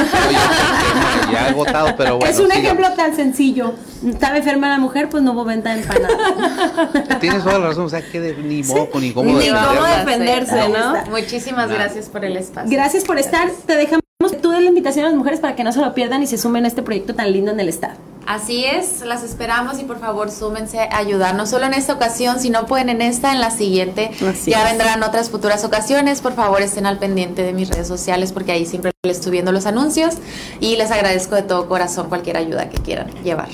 ya 1.32 1.46
agotado, 1.46 1.94
pero 1.96 2.18
bueno. 2.18 2.30
Es 2.30 2.38
un 2.38 2.52
ejemplo 2.52 2.90
tan 2.92 3.16
sencillo. 3.16 3.72
Estaba 4.06 4.36
enferma 4.36 4.68
la 4.68 4.78
mujer, 4.78 5.08
pues 5.08 5.22
no 5.22 5.32
hubo 5.32 5.44
venta 5.44 5.74
de 5.74 5.82
empanadas. 5.82 7.20
Tienes 7.20 7.42
toda 7.42 7.58
la 7.58 7.68
razón, 7.68 7.86
o 7.86 7.88
sea, 7.88 8.02
que 8.02 8.20
de, 8.20 8.34
ni 8.36 8.62
modo, 8.62 8.88
ni 9.00 9.12
cómo, 9.12 9.38
ni 9.38 9.48
cómo 9.48 9.84
defenderse, 9.98 10.68
¿no? 10.68 11.04
Muchísimas 11.11 11.70
gracias 11.70 12.08
por 12.08 12.24
el 12.24 12.36
espacio. 12.36 12.70
Gracias 12.70 13.04
por 13.04 13.18
estar. 13.18 13.48
Te 13.66 13.76
dejamos 13.76 14.09
tú 14.29 14.51
de 14.51 14.61
la 14.61 14.68
invitación 14.68 15.07
a 15.07 15.09
las 15.09 15.16
mujeres 15.16 15.41
para 15.41 15.57
que 15.57 15.64
no 15.64 15.73
se 15.73 15.81
lo 15.81 15.95
pierdan 15.95 16.23
y 16.23 16.27
se 16.27 16.39
sumen 16.39 16.64
a 16.64 16.68
este 16.68 16.83
proyecto 16.83 17.14
tan 17.14 17.33
lindo 17.33 17.51
en 17.51 17.61
el 17.61 17.68
Estado. 17.68 17.95
Así 18.27 18.64
es, 18.64 19.01
las 19.01 19.25
esperamos 19.25 19.81
y 19.81 19.85
por 19.85 19.99
favor 19.99 20.31
súmense 20.31 20.79
a 20.79 20.99
ayudar, 20.99 21.35
no 21.35 21.47
solo 21.47 21.66
en 21.66 21.75
esta 21.75 21.95
ocasión, 21.95 22.39
si 22.39 22.51
no 22.51 22.66
pueden 22.66 22.89
en 22.91 23.03
esta, 23.03 23.33
en 23.33 23.41
la 23.41 23.51
siguiente. 23.51 24.11
ya 24.47 24.62
vendrán 24.64 25.03
otras 25.03 25.31
futuras 25.31 25.64
ocasiones. 25.64 26.21
Por 26.21 26.35
favor, 26.35 26.62
estén 26.62 26.87
al 26.87 26.99
pendiente 26.99 27.43
de 27.43 27.53
mis 27.53 27.68
redes 27.71 27.89
sociales 27.89 28.33
porque 28.33 28.53
ahí 28.53 28.66
siempre 28.66 28.93
les 29.03 29.16
estoy 29.16 29.33
viendo 29.33 29.53
los 29.53 29.66
anuncios 29.66 30.16
y 30.61 30.77
les 30.77 30.91
agradezco 30.91 31.35
de 31.35 31.43
todo 31.43 31.68
corazón 31.68 32.09
cualquier 32.09 32.37
ayuda 32.37 32.68
que 32.68 32.79
quieran 32.79 33.11
llevar. 33.25 33.49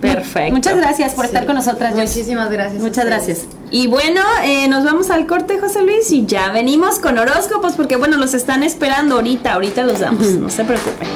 Perfecto. 0.00 0.54
Muchas 0.54 0.76
gracias 0.76 1.14
por 1.14 1.24
estar 1.24 1.44
con 1.44 1.56
nosotras. 1.56 1.94
Muchísimas 1.94 2.50
gracias. 2.50 2.80
Muchas 2.80 3.04
gracias. 3.04 3.46
Y 3.70 3.86
bueno, 3.86 4.20
eh, 4.44 4.68
nos 4.68 4.84
vamos 4.84 5.10
al 5.10 5.26
corte, 5.26 5.58
José 5.58 5.82
Luis, 5.82 6.10
y 6.12 6.24
ya 6.24 6.52
venimos 6.52 6.98
con 6.98 7.18
horóscopos 7.18 7.74
porque 7.74 7.96
bueno, 7.96 8.16
los 8.16 8.34
están 8.34 8.62
esperando 8.62 9.16
ahorita, 9.16 9.54
ahorita 9.54 9.82
los 9.82 10.00
damos, 10.00 10.26
no 10.26 10.48
se 10.48 10.64
preocupen. 10.64 11.08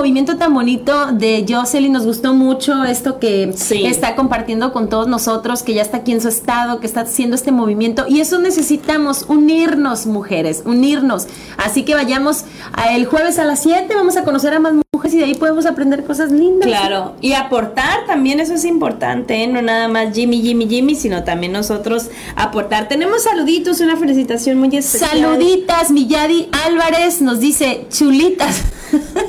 Movimiento 0.00 0.38
tan 0.38 0.54
bonito 0.54 1.12
de 1.12 1.44
Jocelyn. 1.46 1.92
Nos 1.92 2.06
gustó 2.06 2.32
mucho 2.32 2.84
esto 2.84 3.18
que 3.18 3.52
está 3.84 4.16
compartiendo 4.16 4.72
con 4.72 4.88
todos 4.88 5.08
nosotros, 5.08 5.62
que 5.62 5.74
ya 5.74 5.82
está 5.82 5.98
aquí 5.98 6.12
en 6.12 6.22
su 6.22 6.28
estado, 6.28 6.80
que 6.80 6.86
está 6.86 7.02
haciendo 7.02 7.36
este 7.36 7.52
movimiento. 7.52 8.06
Y 8.08 8.20
eso 8.20 8.38
necesitamos, 8.38 9.26
unirnos, 9.28 10.06
mujeres, 10.06 10.62
unirnos. 10.64 11.26
Así 11.58 11.82
que 11.82 11.94
vayamos 11.94 12.46
el 12.90 13.04
jueves 13.04 13.38
a 13.38 13.44
las 13.44 13.60
7, 13.62 13.94
vamos 13.94 14.16
a 14.16 14.24
conocer 14.24 14.54
a 14.54 14.58
más 14.58 14.72
mujeres 14.72 15.12
y 15.12 15.18
de 15.18 15.24
ahí 15.24 15.34
podemos 15.34 15.66
aprender 15.66 16.02
cosas 16.04 16.32
lindas. 16.32 16.66
Claro, 16.66 17.14
y 17.20 17.34
aportar 17.34 18.06
también, 18.06 18.40
eso 18.40 18.54
es 18.54 18.64
importante, 18.64 19.42
¿eh? 19.42 19.46
no 19.48 19.60
nada 19.60 19.86
más 19.88 20.14
Jimmy, 20.14 20.40
Jimmy, 20.40 20.66
Jimmy, 20.66 20.94
sino 20.94 21.24
también 21.24 21.52
nosotros 21.52 22.08
aportar. 22.36 22.88
Tenemos 22.88 23.24
saluditos, 23.24 23.80
una 23.80 23.98
felicitación 23.98 24.56
muy 24.58 24.74
especial. 24.74 25.10
Saluditas, 25.10 25.90
Milladi 25.90 26.48
Álvarez 26.64 27.20
nos 27.20 27.38
dice 27.38 27.86
chulitas. 27.90 28.62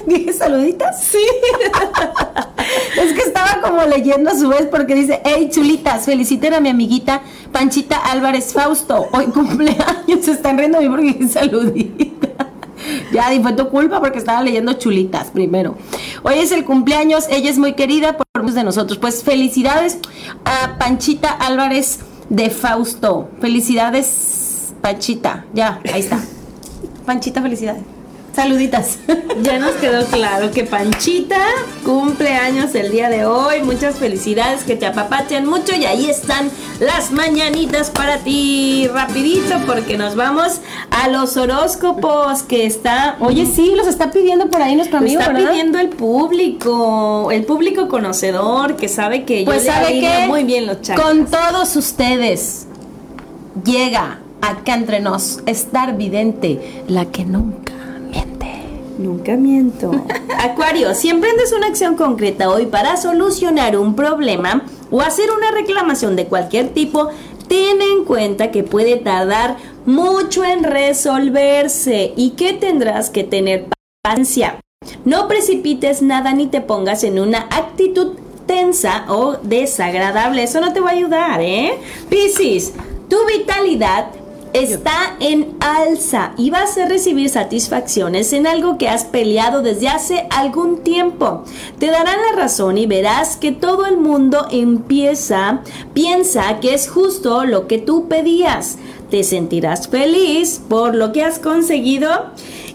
¿Dije 0.06 0.34
saluditas? 0.38 1.04
Sí. 1.04 1.18
es 3.02 3.14
que 3.14 3.22
estaba 3.22 3.62
como 3.62 3.84
leyendo 3.84 4.32
a 4.32 4.36
su 4.38 4.50
vez 4.50 4.68
porque 4.70 4.96
dice, 4.96 5.22
hey 5.24 5.50
chulitas, 5.52 6.06
feliciten 6.06 6.54
a 6.54 6.60
mi 6.60 6.70
amiguita 6.70 7.22
Panchita 7.52 7.98
Álvarez 7.98 8.54
Fausto, 8.54 9.08
hoy 9.12 9.26
cumpleaños, 9.26 10.24
se 10.24 10.32
están 10.32 10.58
riendo 10.58 10.78
a 10.78 10.82
mí 10.82 10.90
porque 10.90 11.04
dije 11.14 11.28
saluditas. 11.28 12.08
Ya, 13.14 13.30
fue 13.42 13.54
tu 13.54 13.70
culpa 13.70 14.00
porque 14.00 14.18
estaba 14.18 14.42
leyendo 14.42 14.74
chulitas 14.74 15.28
primero. 15.28 15.78
Hoy 16.24 16.40
es 16.40 16.52
el 16.52 16.66
cumpleaños, 16.66 17.28
ella 17.30 17.50
es 17.50 17.60
muy 17.60 17.74
querida 17.74 18.18
por 18.18 18.26
muchos 18.42 18.56
de 18.56 18.64
nosotros. 18.64 18.98
Pues 18.98 19.24
felicidades 19.24 20.00
a 20.46 20.78
Panchita 20.80 21.30
Álvarez 21.30 22.00
de 22.30 22.50
Fausto. 22.50 23.30
Felicidades, 23.40 24.74
Panchita. 24.82 25.46
Ya, 25.54 25.80
ahí 25.94 26.02
está. 26.02 26.20
Panchita, 27.06 27.42
felicidades. 27.42 27.84
Saluditas. 28.36 28.98
Ya 29.42 29.58
nos 29.58 29.72
quedó 29.72 30.06
claro 30.06 30.52
que 30.52 30.66
Panchita 30.66 31.44
cumple 31.84 32.36
años 32.36 32.76
el 32.76 32.92
día 32.92 33.10
de 33.10 33.26
hoy. 33.26 33.64
Muchas 33.64 33.96
felicidades, 33.96 34.64
que 34.64 34.76
te 34.76 34.86
apapachen 34.86 35.48
mucho 35.48 35.76
y 35.76 35.86
ahí 35.86 36.10
están 36.10 36.52
las 36.80 37.12
mañanitas 37.12 37.90
para 37.90 38.18
ti. 38.18 38.88
Rapidito 38.94 39.56
porque 39.66 39.98
nos 39.98 40.16
vamos 40.16 40.62
a 40.92 41.08
los 41.08 41.38
horóscopos 41.38 42.44
que 42.44 42.68
está... 42.68 43.16
Oye, 43.20 43.48
sí, 43.48 43.74
los 43.76 43.88
está 43.88 44.12
pidiendo 44.12 44.50
por 44.50 44.62
ahí 44.62 44.76
nuestro 44.76 45.00
amigo, 45.00 45.22
Está 45.22 45.34
pidiendo 45.34 45.80
el 45.80 45.90
público, 45.90 47.32
el 47.32 47.44
público 47.46 47.88
conocedor 47.88 48.76
que 48.76 48.88
sabe 48.88 49.24
que 49.24 49.44
pues 49.44 49.66
sabe 49.66 50.02
que 50.02 50.28
muy 50.28 50.44
bien 50.44 50.68
los 50.68 50.82
chakras. 50.82 51.08
Con 51.08 51.26
todos 51.26 51.76
ustedes 51.76 52.68
llega 53.66 54.20
acá 54.42 54.76
entre 54.76 55.00
nos 55.00 55.40
estar 55.48 55.98
vidente, 55.98 56.84
la 56.88 57.06
que 57.06 57.26
nunca 57.26 57.81
Nunca 58.98 59.36
miento. 59.36 59.92
Acuario, 60.38 60.94
si 60.94 61.10
emprendes 61.10 61.54
una 61.54 61.68
acción 61.68 61.96
concreta 61.96 62.50
hoy 62.50 62.66
para 62.66 62.98
solucionar 62.98 63.78
un 63.78 63.96
problema 63.96 64.66
o 64.90 65.02
hacer 65.02 65.30
una 65.32 65.52
reclamación 65.52 66.16
de 66.16 66.26
cualquier 66.26 66.70
tipo, 66.70 67.10
ten 67.48 67.82
en 67.82 68.06
cuenta 68.06 68.52
que 68.52 68.64
puede 68.64 68.98
tardar 68.98 69.58
mucho 69.86 70.44
en 70.44 70.64
resolverse 70.64 72.14
y 72.16 72.32
que 72.32 72.54
tendrás 72.54 73.10
que 73.10 73.24
tener 73.24 73.68
paciencia. 74.04 74.60
No 75.06 75.28
precipites 75.28 76.02
nada 76.02 76.34
ni 76.34 76.48
te 76.48 76.62
pongas 76.62 77.04
en 77.04 77.20
una 77.20 77.48
actitud 77.52 78.18
tensa 78.46 79.06
o 79.10 79.38
desagradable. 79.44 80.44
Eso 80.44 80.60
no 80.60 80.74
te 80.74 80.80
va 80.80 80.90
a 80.90 80.94
ayudar, 80.94 81.42
¿eh? 81.42 81.74
Piscis, 82.10 82.74
tu 83.10 83.18
vitalidad 83.28 84.08
está 84.54 85.16
en 85.20 85.56
alza 85.60 86.34
y 86.38 86.50
vas 86.50 86.78
a 86.78 86.86
recibir 86.86 87.30
satisfacciones 87.30 88.34
en 88.34 88.48
algo 88.48 88.78
que 88.78 88.90
has 88.90 89.06
peleado 89.06 89.62
desde 89.62 89.88
hace 89.88 90.28
algún 90.30 90.84
tiempo. 90.84 91.44
Te 91.80 91.88
darán 91.88 92.18
la 92.30 92.42
razón 92.42 92.78
y 92.78 92.86
verás 92.86 93.38
que 93.38 93.52
todo 93.52 93.86
el 93.86 93.98
mundo 93.98 94.48
empieza, 94.52 95.62
piensa 95.94 96.60
que 96.60 96.74
es 96.74 96.90
justo 96.90 97.46
lo 97.46 97.68
que 97.68 97.78
tú 97.78 98.08
pedías. 98.08 98.78
Te 99.10 99.24
sentirás 99.24 99.88
feliz 99.88 100.62
por 100.70 100.96
lo 100.96 101.12
que 101.12 101.24
has 101.24 101.40
conseguido 101.40 102.10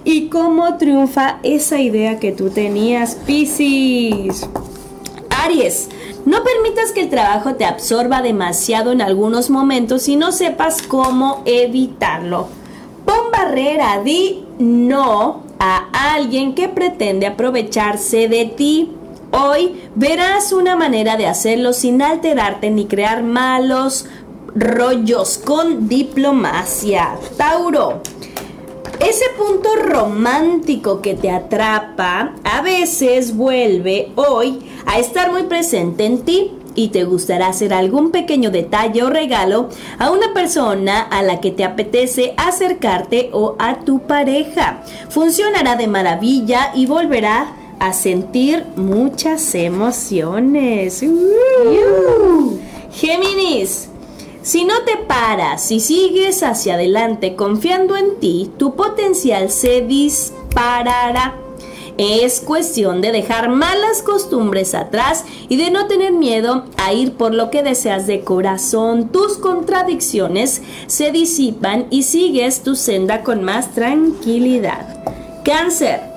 y 0.05 0.29
cómo 0.29 0.77
triunfa 0.77 1.41
esa 1.43 1.81
idea 1.81 2.19
que 2.19 2.33
tú 2.33 2.51
tenías, 2.51 3.17
Piscis. 3.27 4.47
Aries, 5.31 5.89
no 6.27 6.43
permitas 6.43 6.91
que 6.93 7.03
el 7.03 7.09
trabajo 7.09 7.55
te 7.55 7.65
absorba 7.65 8.21
demasiado 8.21 8.91
en 8.91 9.01
algunos 9.01 9.49
momentos 9.49 10.09
y 10.09 10.17
no 10.17 10.33
sepas 10.33 10.83
cómo 10.83 11.43
evitarlo. 11.47 12.49
Pon 13.05 13.31
barrera, 13.33 14.03
di 14.03 14.45
no 14.59 15.45
a 15.61 16.15
alguien 16.15 16.55
que 16.57 16.69
pretende 16.69 17.27
aprovecharse 17.27 18.29
de 18.29 18.45
ti. 18.45 18.93
Hoy 19.31 19.89
verás 19.95 20.53
una 20.53 20.75
manera 20.75 21.17
de 21.17 21.29
hacerlo 21.29 21.73
sin 21.73 22.03
alterarte 22.03 22.71
ni 22.71 22.87
crear 22.87 23.23
malos 23.23 24.07
rollos 24.57 25.39
con 25.39 25.89
diplomacia. 25.89 27.19
Tauro. 27.37 28.01
Ese 29.01 29.25
punto 29.37 29.69
romántico 29.77 31.03
que 31.03 31.15
te 31.15 31.31
atrapa 31.31 32.33
a 32.45 32.63
veces 32.63 33.37
vuelve 33.37 34.11
hoy 34.17 34.61
a 34.87 34.99
estar 34.99 35.31
muy 35.31 35.45
presente 35.45 36.07
en 36.07 36.23
ti 36.23 36.53
y 36.75 36.89
te 36.89 37.05
gustará 37.05 37.49
hacer 37.49 37.75
algún 37.75 38.11
pequeño 38.11 38.51
detalle 38.51 39.03
o 39.03 39.11
regalo 39.11 39.69
a 39.99 40.11
una 40.11 40.33
persona 40.33 41.01
a 41.01 41.23
la 41.23 41.41
que 41.41 41.51
te 41.51 41.65
apetece 41.65 42.35
acercarte 42.37 43.31
o 43.33 43.57
a 43.59 43.81
tu 43.81 44.01
pareja. 44.01 44.83
Funcionará 45.09 45.77
de 45.77 45.89
maravilla 45.89 46.73
y 46.75 46.87
volverá 46.87 47.55
a 47.79 47.93
sentir 47.93 48.65
muchas 48.77 49.55
emociones. 49.55 51.03
Uh. 51.03 52.59
Géminis. 52.93 53.91
Si 54.47 54.65
no 54.65 54.85
te 54.85 54.97
paras 54.97 55.73
y 55.73 55.81
sigues 55.81 56.45
hacia 56.45 56.75
adelante 56.75 57.35
confiando 57.35 57.97
en 57.97 58.21
ti, 58.21 58.49
tu 58.57 58.77
potencial 58.77 59.51
se 59.51 59.81
disparará. 59.81 61.35
Es 61.99 62.43
cuestión 62.43 63.01
de 63.01 63.11
dejar 63.11 63.49
malas 63.49 64.03
costumbres 64.03 64.77
atrás 64.77 65.25
y 65.49 65.57
de 65.57 65.73
no 65.73 65.89
tener 65.89 66.13
miedo 66.13 66.65
a 66.77 66.93
ir 66.93 67.15
por 67.15 67.35
lo 67.35 67.51
que 67.51 67.65
deseas 67.65 68.07
de 68.07 68.21
corazón. 68.21 69.09
Tus 69.09 69.37
contradicciones 69.37 70.63
se 70.87 71.11
disipan 71.11 71.89
y 71.91 72.05
sigues 72.05 72.63
tu 72.63 72.77
senda 72.77 73.25
con 73.25 73.43
más 73.43 73.75
tranquilidad. 73.75 75.03
Cáncer. 75.45 76.16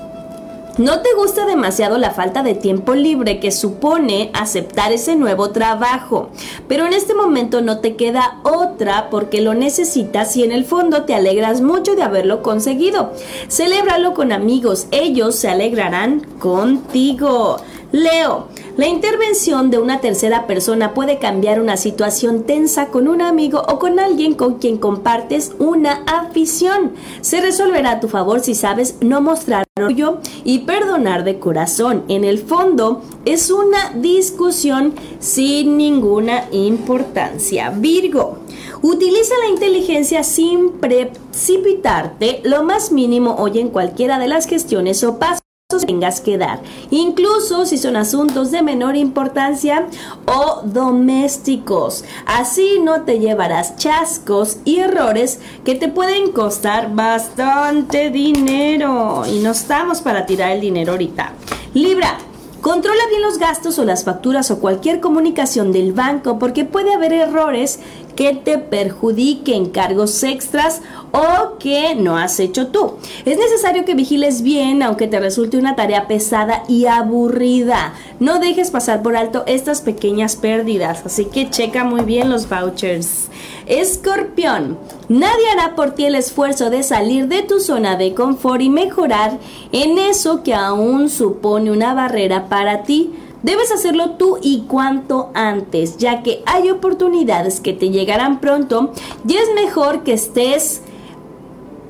No 0.80 1.01
te 1.01 1.09
gusta 1.13 1.45
demasiado 1.45 1.97
la 1.97 2.11
falta 2.11 2.41
de 2.41 2.55
tiempo 2.55 2.95
libre 2.95 3.41
que 3.41 3.51
supone 3.51 4.32
aceptar 4.34 4.93
ese 4.93 5.17
nuevo 5.17 5.49
trabajo, 5.49 6.30
pero 6.69 6.86
en 6.86 6.93
este 6.93 7.13
momento 7.13 7.61
no 7.61 7.80
te 7.80 7.97
queda 7.97 8.39
otra 8.43 9.09
porque 9.09 9.41
lo 9.41 9.53
necesitas 9.53 10.38
y 10.38 10.45
en 10.45 10.53
el 10.53 10.63
fondo 10.63 11.03
te 11.03 11.15
alegras 11.15 11.59
mucho 11.59 11.97
de 11.97 12.03
haberlo 12.03 12.41
conseguido. 12.41 13.11
Celébralo 13.49 14.13
con 14.13 14.32
amigos, 14.32 14.88
ellos 14.91 15.36
se 15.36 15.49
alegrarán 15.49 16.21
contigo. 16.39 17.57
Leo, 17.92 18.50
la 18.78 18.88
intervención 18.88 19.72
de 19.72 19.80
una 19.80 20.00
tercera 20.00 20.46
persona 20.46 20.94
puede 20.94 21.18
cambiar 21.18 21.60
una 21.60 21.76
situación 21.76 22.44
tensa 22.44 22.90
con 22.90 23.08
un 23.08 23.20
amigo 23.22 23.64
o 23.68 23.80
con 23.80 24.00
alguien 24.00 24.36
con 24.36 24.60
quien 24.60 24.78
compartes 24.78 25.54
una 25.58 26.04
afición. 26.06 26.94
Se 27.22 27.42
resolverá 27.42 27.92
a 27.94 28.00
tu 28.00 28.08
favor 28.08 28.42
si 28.42 28.54
sabes 28.54 28.98
no 29.02 29.22
mostrar 29.22 29.66
orgullo 29.76 30.20
y 30.44 30.60
perdonar 30.60 31.24
de 31.24 31.40
corazón. 31.40 32.04
En 32.10 32.26
el 32.26 32.38
fondo, 32.38 33.02
es 33.26 33.50
una 33.50 33.92
discusión 33.96 34.94
sin 35.20 35.76
ninguna 35.76 36.46
importancia. 36.52 37.72
Virgo, 37.72 38.38
utiliza 38.84 39.34
la 39.44 39.50
inteligencia 39.50 40.24
sin 40.24 40.74
precipitarte 40.74 42.42
lo 42.44 42.64
más 42.64 42.92
mínimo 42.92 43.36
hoy 43.40 43.60
en 43.60 43.70
cualquiera 43.70 44.20
de 44.20 44.28
las 44.28 44.46
gestiones 44.46 45.04
o 45.04 45.18
pasos 45.18 45.49
tengas 45.78 46.20
que 46.20 46.39
dar, 46.39 46.61
incluso 46.89 47.63
si 47.63 47.78
son 47.78 47.95
asuntos 47.95 48.49
de 48.49 48.63
menor 48.63 48.95
importancia 48.95 49.86
o 50.26 50.63
domésticos. 50.63 52.03
Así 52.26 52.80
no 52.82 53.03
te 53.03 53.20
llevarás 53.20 53.76
chascos 53.76 54.57
y 54.65 54.80
errores 54.80 55.39
que 55.63 55.76
te 55.76 55.88
pueden 55.88 56.32
costar 56.32 56.95
bastante 56.95 58.09
dinero. 58.09 59.22
Y 59.28 59.41
no 59.41 59.51
estamos 59.51 60.01
para 60.01 60.26
tirar 60.26 60.53
el 60.53 60.61
dinero 60.61 60.93
ahorita. 60.93 61.34
Libra, 61.76 62.17
Controla 62.61 63.07
bien 63.07 63.22
los 63.22 63.38
gastos 63.38 63.80
o 63.80 63.86
las 63.86 64.03
facturas 64.03 64.51
o 64.51 64.59
cualquier 64.59 64.99
comunicación 64.99 65.72
del 65.72 65.93
banco 65.93 66.38
porque 66.39 66.65
puede 66.65 66.93
haber 66.93 67.13
errores 67.13 67.80
que 68.20 68.34
te 68.34 68.57
perjudiquen, 68.57 69.70
cargos 69.70 70.24
extras 70.24 70.82
o 71.13 71.57
que 71.57 71.95
no 71.95 72.17
has 72.17 72.41
hecho 72.41 72.67
tú. 72.67 72.95
Es 73.24 73.38
necesario 73.38 73.86
que 73.86 73.95
vigiles 73.95 74.41
bien 74.41 74.84
aunque 74.84 75.07
te 75.07 75.22
resulte 75.22 75.55
una 75.55 75.78
tarea 75.78 76.05
pesada 76.05 76.63
y 76.67 76.86
aburrida. 76.86 77.93
No 78.20 78.39
dejes 78.39 78.72
pasar 78.72 79.01
por 79.03 79.15
alto 79.15 79.45
estas 79.47 79.80
pequeñas 79.80 80.36
pérdidas, 80.36 81.05
así 81.05 81.28
que 81.34 81.49
checa 81.49 81.86
muy 81.86 82.01
bien 82.01 82.30
los 82.30 82.49
vouchers. 82.49 83.30
Escorpión, 83.67 84.78
nadie 85.07 85.49
hará 85.53 85.76
por 85.76 85.91
ti 85.91 86.03
el 86.03 86.15
esfuerzo 86.15 86.70
de 86.70 86.84
salir 86.84 87.30
de 87.30 87.43
tu 87.43 87.61
zona 87.61 87.95
de 87.95 88.13
confort 88.13 88.61
y 88.61 88.70
mejorar 88.70 89.38
en 89.72 89.97
eso 89.97 90.43
que 90.43 90.53
aún 90.53 91.07
supone 91.07 91.72
una 91.72 91.93
barrera 91.93 92.49
para 92.49 92.84
ti. 92.84 93.13
Debes 93.44 93.72
hacerlo 93.72 94.12
tú 94.12 94.38
y 94.42 94.64
cuanto 94.68 95.30
antes, 95.34 95.98
ya 95.98 96.24
que 96.24 96.44
hay 96.46 96.70
oportunidades 96.70 97.62
que 97.62 97.74
te 97.74 97.90
llegarán 97.90 98.42
pronto 98.42 98.92
y 99.28 99.36
es 99.36 99.54
mejor 99.56 100.04
que 100.04 100.14
estés 100.14 100.82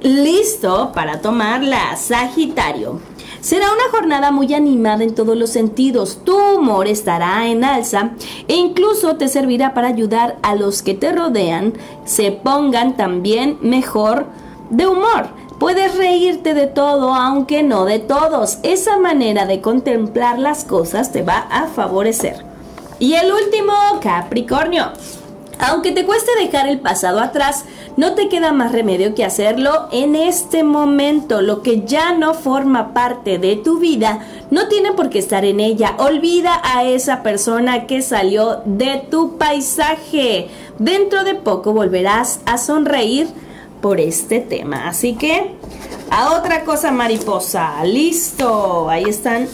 listo 0.01 0.91
para 0.93 1.21
tomarla, 1.21 1.95
Sagitario. 1.97 2.99
Será 3.41 3.67
una 3.71 3.89
jornada 3.89 4.31
muy 4.31 4.53
animada 4.53 5.03
en 5.03 5.15
todos 5.15 5.37
los 5.37 5.49
sentidos. 5.49 6.21
Tu 6.25 6.37
humor 6.37 6.87
estará 6.87 7.47
en 7.47 7.63
alza 7.63 8.11
e 8.47 8.55
incluso 8.55 9.15
te 9.15 9.29
servirá 9.29 9.73
para 9.73 9.87
ayudar 9.87 10.37
a 10.41 10.55
los 10.55 10.81
que 10.81 10.93
te 10.93 11.11
rodean 11.11 11.73
se 12.03 12.31
pongan 12.31 12.97
también 12.97 13.57
mejor 13.61 14.25
de 14.69 14.87
humor. 14.87 15.38
Puedes 15.59 15.97
reírte 15.97 16.53
de 16.53 16.67
todo, 16.67 17.13
aunque 17.13 17.63
no 17.63 17.83
de 17.83 17.99
todos. 17.99 18.59
Esa 18.63 18.97
manera 18.97 19.45
de 19.45 19.59
contemplar 19.59 20.39
las 20.39 20.63
cosas 20.63 21.11
te 21.11 21.21
va 21.21 21.39
a 21.51 21.67
favorecer. 21.67 22.45
Y 22.97 23.15
el 23.15 23.29
último, 23.29 23.73
Capricornio. 24.01 24.93
Aunque 25.59 25.91
te 25.91 26.05
cueste 26.05 26.31
dejar 26.39 26.69
el 26.69 26.79
pasado 26.79 27.19
atrás, 27.19 27.65
no 27.97 28.13
te 28.13 28.29
queda 28.29 28.53
más 28.53 28.71
remedio 28.71 29.13
que 29.13 29.25
hacerlo 29.25 29.89
en 29.91 30.15
este 30.15 30.63
momento. 30.63 31.41
Lo 31.41 31.61
que 31.61 31.81
ya 31.81 32.13
no 32.13 32.33
forma 32.33 32.93
parte 32.93 33.37
de 33.37 33.57
tu 33.57 33.79
vida 33.79 34.25
no 34.51 34.69
tiene 34.69 34.93
por 34.93 35.09
qué 35.09 35.19
estar 35.19 35.43
en 35.43 35.59
ella. 35.59 35.95
Olvida 35.97 36.61
a 36.63 36.85
esa 36.85 37.21
persona 37.21 37.85
que 37.85 38.01
salió 38.01 38.61
de 38.63 39.05
tu 39.11 39.37
paisaje. 39.37 40.47
Dentro 40.77 41.25
de 41.25 41.35
poco 41.35 41.73
volverás 41.73 42.39
a 42.45 42.57
sonreír 42.57 43.27
por 43.81 43.99
este 43.99 44.39
tema. 44.39 44.87
Así 44.87 45.13
que 45.13 45.55
a 46.11 46.37
otra 46.37 46.63
cosa 46.63 46.91
mariposa. 46.91 47.83
Listo, 47.83 48.89
ahí 48.89 49.05
están 49.05 49.47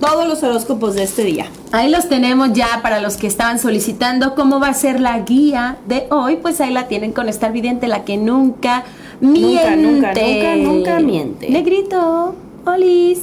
todos 0.00 0.28
los 0.28 0.42
horóscopos 0.42 0.94
de 0.94 1.04
este 1.04 1.24
día. 1.24 1.46
Ahí 1.72 1.90
los 1.90 2.08
tenemos 2.08 2.52
ya 2.52 2.80
para 2.82 3.00
los 3.00 3.16
que 3.16 3.26
estaban 3.26 3.58
solicitando 3.58 4.34
cómo 4.34 4.60
va 4.60 4.68
a 4.68 4.74
ser 4.74 5.00
la 5.00 5.18
guía 5.20 5.78
de 5.86 6.06
hoy, 6.10 6.36
pues 6.36 6.60
ahí 6.60 6.72
la 6.72 6.88
tienen 6.88 7.12
con 7.12 7.28
Star 7.28 7.52
Vidente, 7.52 7.88
la 7.88 8.04
que 8.04 8.16
nunca 8.16 8.84
miente. 9.20 9.76
Nunca, 9.76 10.12
nunca, 10.14 10.14
nunca, 10.14 10.56
nunca 10.56 11.00
miente. 11.00 11.48
Negrito, 11.50 12.34
Olis. 12.64 13.20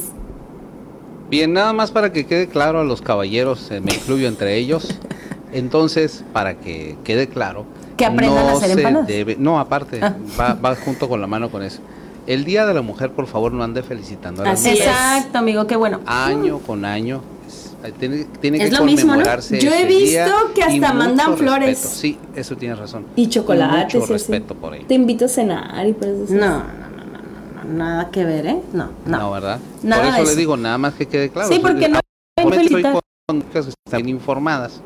Bien, 1.30 1.52
nada 1.52 1.72
más 1.72 1.90
para 1.90 2.12
que 2.12 2.26
quede 2.26 2.48
claro 2.48 2.80
a 2.80 2.84
los 2.84 3.00
caballeros, 3.00 3.70
eh, 3.70 3.80
me 3.80 3.94
incluyo 3.94 4.28
entre 4.28 4.56
ellos. 4.56 4.94
Entonces, 5.52 6.24
para 6.32 6.54
que 6.58 6.96
quede 7.04 7.28
claro. 7.28 7.64
Que 7.96 8.04
aprendan 8.06 8.44
no 8.46 8.50
a 8.50 8.52
hacer 8.52 8.70
se 8.70 8.72
empanadas. 8.74 9.08
debe- 9.08 9.36
no, 9.38 9.58
aparte, 9.60 10.00
Ah. 10.02 10.14
va, 10.38 10.54
va 10.54 10.74
junto 10.76 11.08
con 11.08 11.20
la 11.20 11.26
mano 11.26 11.50
con 11.50 11.62
eso. 11.62 11.80
El 12.26 12.44
Día 12.44 12.64
de 12.66 12.72
la 12.74 12.82
Mujer, 12.82 13.10
por 13.12 13.26
favor, 13.26 13.52
no 13.52 13.62
ande 13.62 13.82
felicitando 13.82 14.42
a 14.42 14.50
Así 14.52 14.70
mujeres. 14.70 14.86
Exacto, 14.88 15.38
amigo, 15.38 15.66
qué 15.66 15.76
bueno. 15.76 16.00
Año 16.06 16.58
con 16.58 16.84
año. 16.84 17.20
es- 17.46 17.74
eh, 17.84 17.92
tiene, 17.98 18.24
tiene 18.40 18.56
Es 18.62 18.70
que 18.70 18.76
lo 18.76 18.84
mismo, 18.84 19.08
¿no? 19.08 19.12
conmemorarse. 19.18 19.60
Yo 19.60 19.70
he 19.70 19.84
visto 19.84 20.30
que 20.54 20.62
hasta 20.62 20.92
mandan 20.94 21.36
flores. 21.36 21.68
respeto. 21.68 21.94
Sí, 21.94 22.18
eso 22.34 22.56
tienes 22.56 22.78
razón. 22.78 23.04
Y 23.14 23.28
chocolates. 23.28 23.94
Mucho 24.00 24.12
respeto 24.12 24.54
por 24.54 24.74
ello. 24.74 24.86
Te 24.88 24.94
invito 24.94 25.26
a 25.26 25.28
cenar 25.28 25.86
y 25.86 25.92
por 25.92 26.08
eso. 26.08 26.32
No, 26.32 26.40
no, 26.40 26.56
no, 26.56 26.62
no, 26.62 27.64
no, 27.64 27.72
nada 27.74 28.10
que 28.10 28.24
ver, 28.24 28.46
¿eh? 28.46 28.62
No, 28.72 28.88
no. 29.04 29.18
No, 29.18 29.30
¿verdad? 29.32 29.58
Nada 29.82 30.02
por 30.02 30.10
de 30.12 30.16
eso 30.16 30.24
le 30.24 30.30
eso. 30.30 30.38
digo, 30.38 30.56
nada 30.56 30.78
más 30.78 30.94
que 30.94 31.06
quede 31.06 31.28
claro. 31.28 31.48
Sí, 31.52 31.58
porque 31.60 31.88
no 31.90 31.96
hay 31.98 32.44
Ahora 32.44 32.56
estoy 32.56 32.68
felicitar. 32.68 33.00
con 33.28 33.42
que 33.42 33.58
están 33.58 33.74
bien 34.02 34.08
informadas 34.08 34.80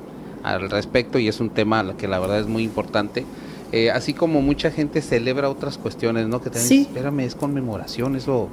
al 0.55 0.71
respecto 0.71 1.19
y 1.19 1.29
es 1.29 1.41
un 1.41 1.51
tema 1.51 1.95
que 1.97 2.09
la 2.09 2.19
verdad 2.19 2.41
es 2.41 2.47
muy 2.47 2.63
importante. 2.63 3.25
Eh, 3.73 3.91
así 3.91 4.15
como 4.15 4.41
mucha 4.41 4.71
gente 4.71 5.03
celebra 5.03 5.51
otras 5.51 5.77
cuestiones, 5.79 6.27
¿no? 6.27 6.41
Que 6.41 6.51
también, 6.51 6.67
Sí. 6.69 6.83
espérame, 6.83 7.21
es 7.21 7.35
conmemoración, 7.35 8.17
eso 8.17 8.49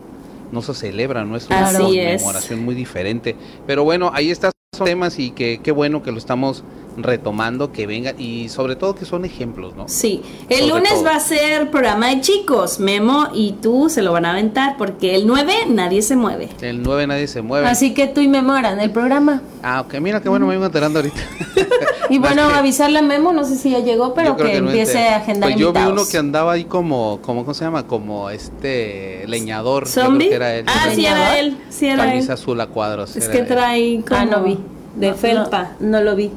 no 0.51 0.61
se 0.61 0.73
celebra, 0.73 1.23
¿no? 1.23 1.37
Es 1.37 1.47
Así 1.49 1.77
una 1.81 1.89
es. 2.11 2.21
conmemoración 2.21 2.63
muy 2.65 2.75
diferente. 2.75 3.35
Pero 3.65 3.83
bueno, 3.83 4.11
ahí 4.13 4.29
están 4.29 4.51
temas 4.83 5.19
y 5.19 5.31
que 5.31 5.61
qué 5.63 5.71
bueno 5.71 6.03
que 6.03 6.11
lo 6.11 6.17
estamos 6.17 6.63
retomando, 6.97 7.71
que 7.71 7.87
vengan 7.87 8.15
y 8.19 8.49
sobre 8.49 8.75
todo 8.75 8.95
que 8.95 9.05
son 9.05 9.25
ejemplos, 9.25 9.75
¿no? 9.75 9.87
Sí, 9.87 10.21
el 10.49 10.59
Sobre 10.59 10.73
lunes 10.73 10.93
todo. 10.93 11.03
va 11.03 11.15
a 11.15 11.19
ser 11.19 11.69
programa 11.71 12.09
de 12.09 12.21
chicos. 12.21 12.79
Memo 12.79 13.27
y 13.33 13.53
tú 13.61 13.89
se 13.89 14.01
lo 14.01 14.11
van 14.11 14.25
a 14.25 14.31
aventar 14.31 14.77
porque 14.77 15.15
el 15.15 15.27
9 15.27 15.53
nadie 15.69 16.01
se 16.01 16.15
mueve. 16.15 16.49
El 16.61 16.83
9 16.83 17.07
nadie 17.07 17.27
se 17.27 17.41
mueve. 17.41 17.67
Así 17.67 17.93
que 17.93 18.07
tú 18.07 18.21
y 18.21 18.27
Memo 18.27 18.53
harán 18.53 18.79
el 18.79 18.91
programa. 18.91 19.41
Ah, 19.63 19.81
ok, 19.81 19.95
mira 19.95 20.21
qué 20.21 20.29
bueno, 20.29 20.47
me 20.47 20.55
iba 20.55 20.65
enterando 20.65 20.99
ahorita. 20.99 21.19
Y 22.09 22.19
bueno, 22.19 22.43
avisarle 22.55 22.99
a 22.99 23.01
Memo, 23.01 23.33
no 23.33 23.43
sé 23.45 23.55
si 23.55 23.71
ya 23.71 23.79
llegó, 23.79 24.13
pero 24.13 24.37
que, 24.37 24.61
no 24.61 24.67
empiece 24.69 25.07
a 25.09 25.17
agendar 25.17 25.49
Pues 25.49 25.59
yo 25.59 25.73
vi 25.73 25.81
uno 25.81 26.03
que 26.09 26.17
andaba 26.17 26.53
ahí 26.53 26.65
como, 26.65 27.19
como 27.21 27.41
¿cómo 27.41 27.53
se 27.53 27.65
llama? 27.65 27.87
Como 27.87 28.29
este 28.29 29.23
leñador. 29.27 29.85
Yo 29.85 29.91
creo 29.91 30.05
¿Zombie? 30.05 30.29
que 30.29 30.35
era 30.35 30.55
él. 30.55 30.65
Ah, 30.67 30.87
sí, 30.93 31.05
era 31.05 31.39
él. 31.39 31.57
Sí, 31.69 31.87
era 31.87 32.03
él. 32.05 32.09
Camisa 32.11 32.33
azul 32.33 32.59
a 32.61 32.67
cuadros. 32.67 33.15
Es 33.15 33.27
que 33.27 33.39
él. 33.39 33.47
trae 33.47 34.01
como 34.07 34.21
Ah, 34.21 34.25
no 34.25 34.43
vi. 34.43 34.59
de 34.95 35.09
No, 35.09 35.15
felpa. 35.15 35.71
No, 35.79 35.97
no 35.97 36.01
lo 36.01 36.15
vi. 36.15 36.31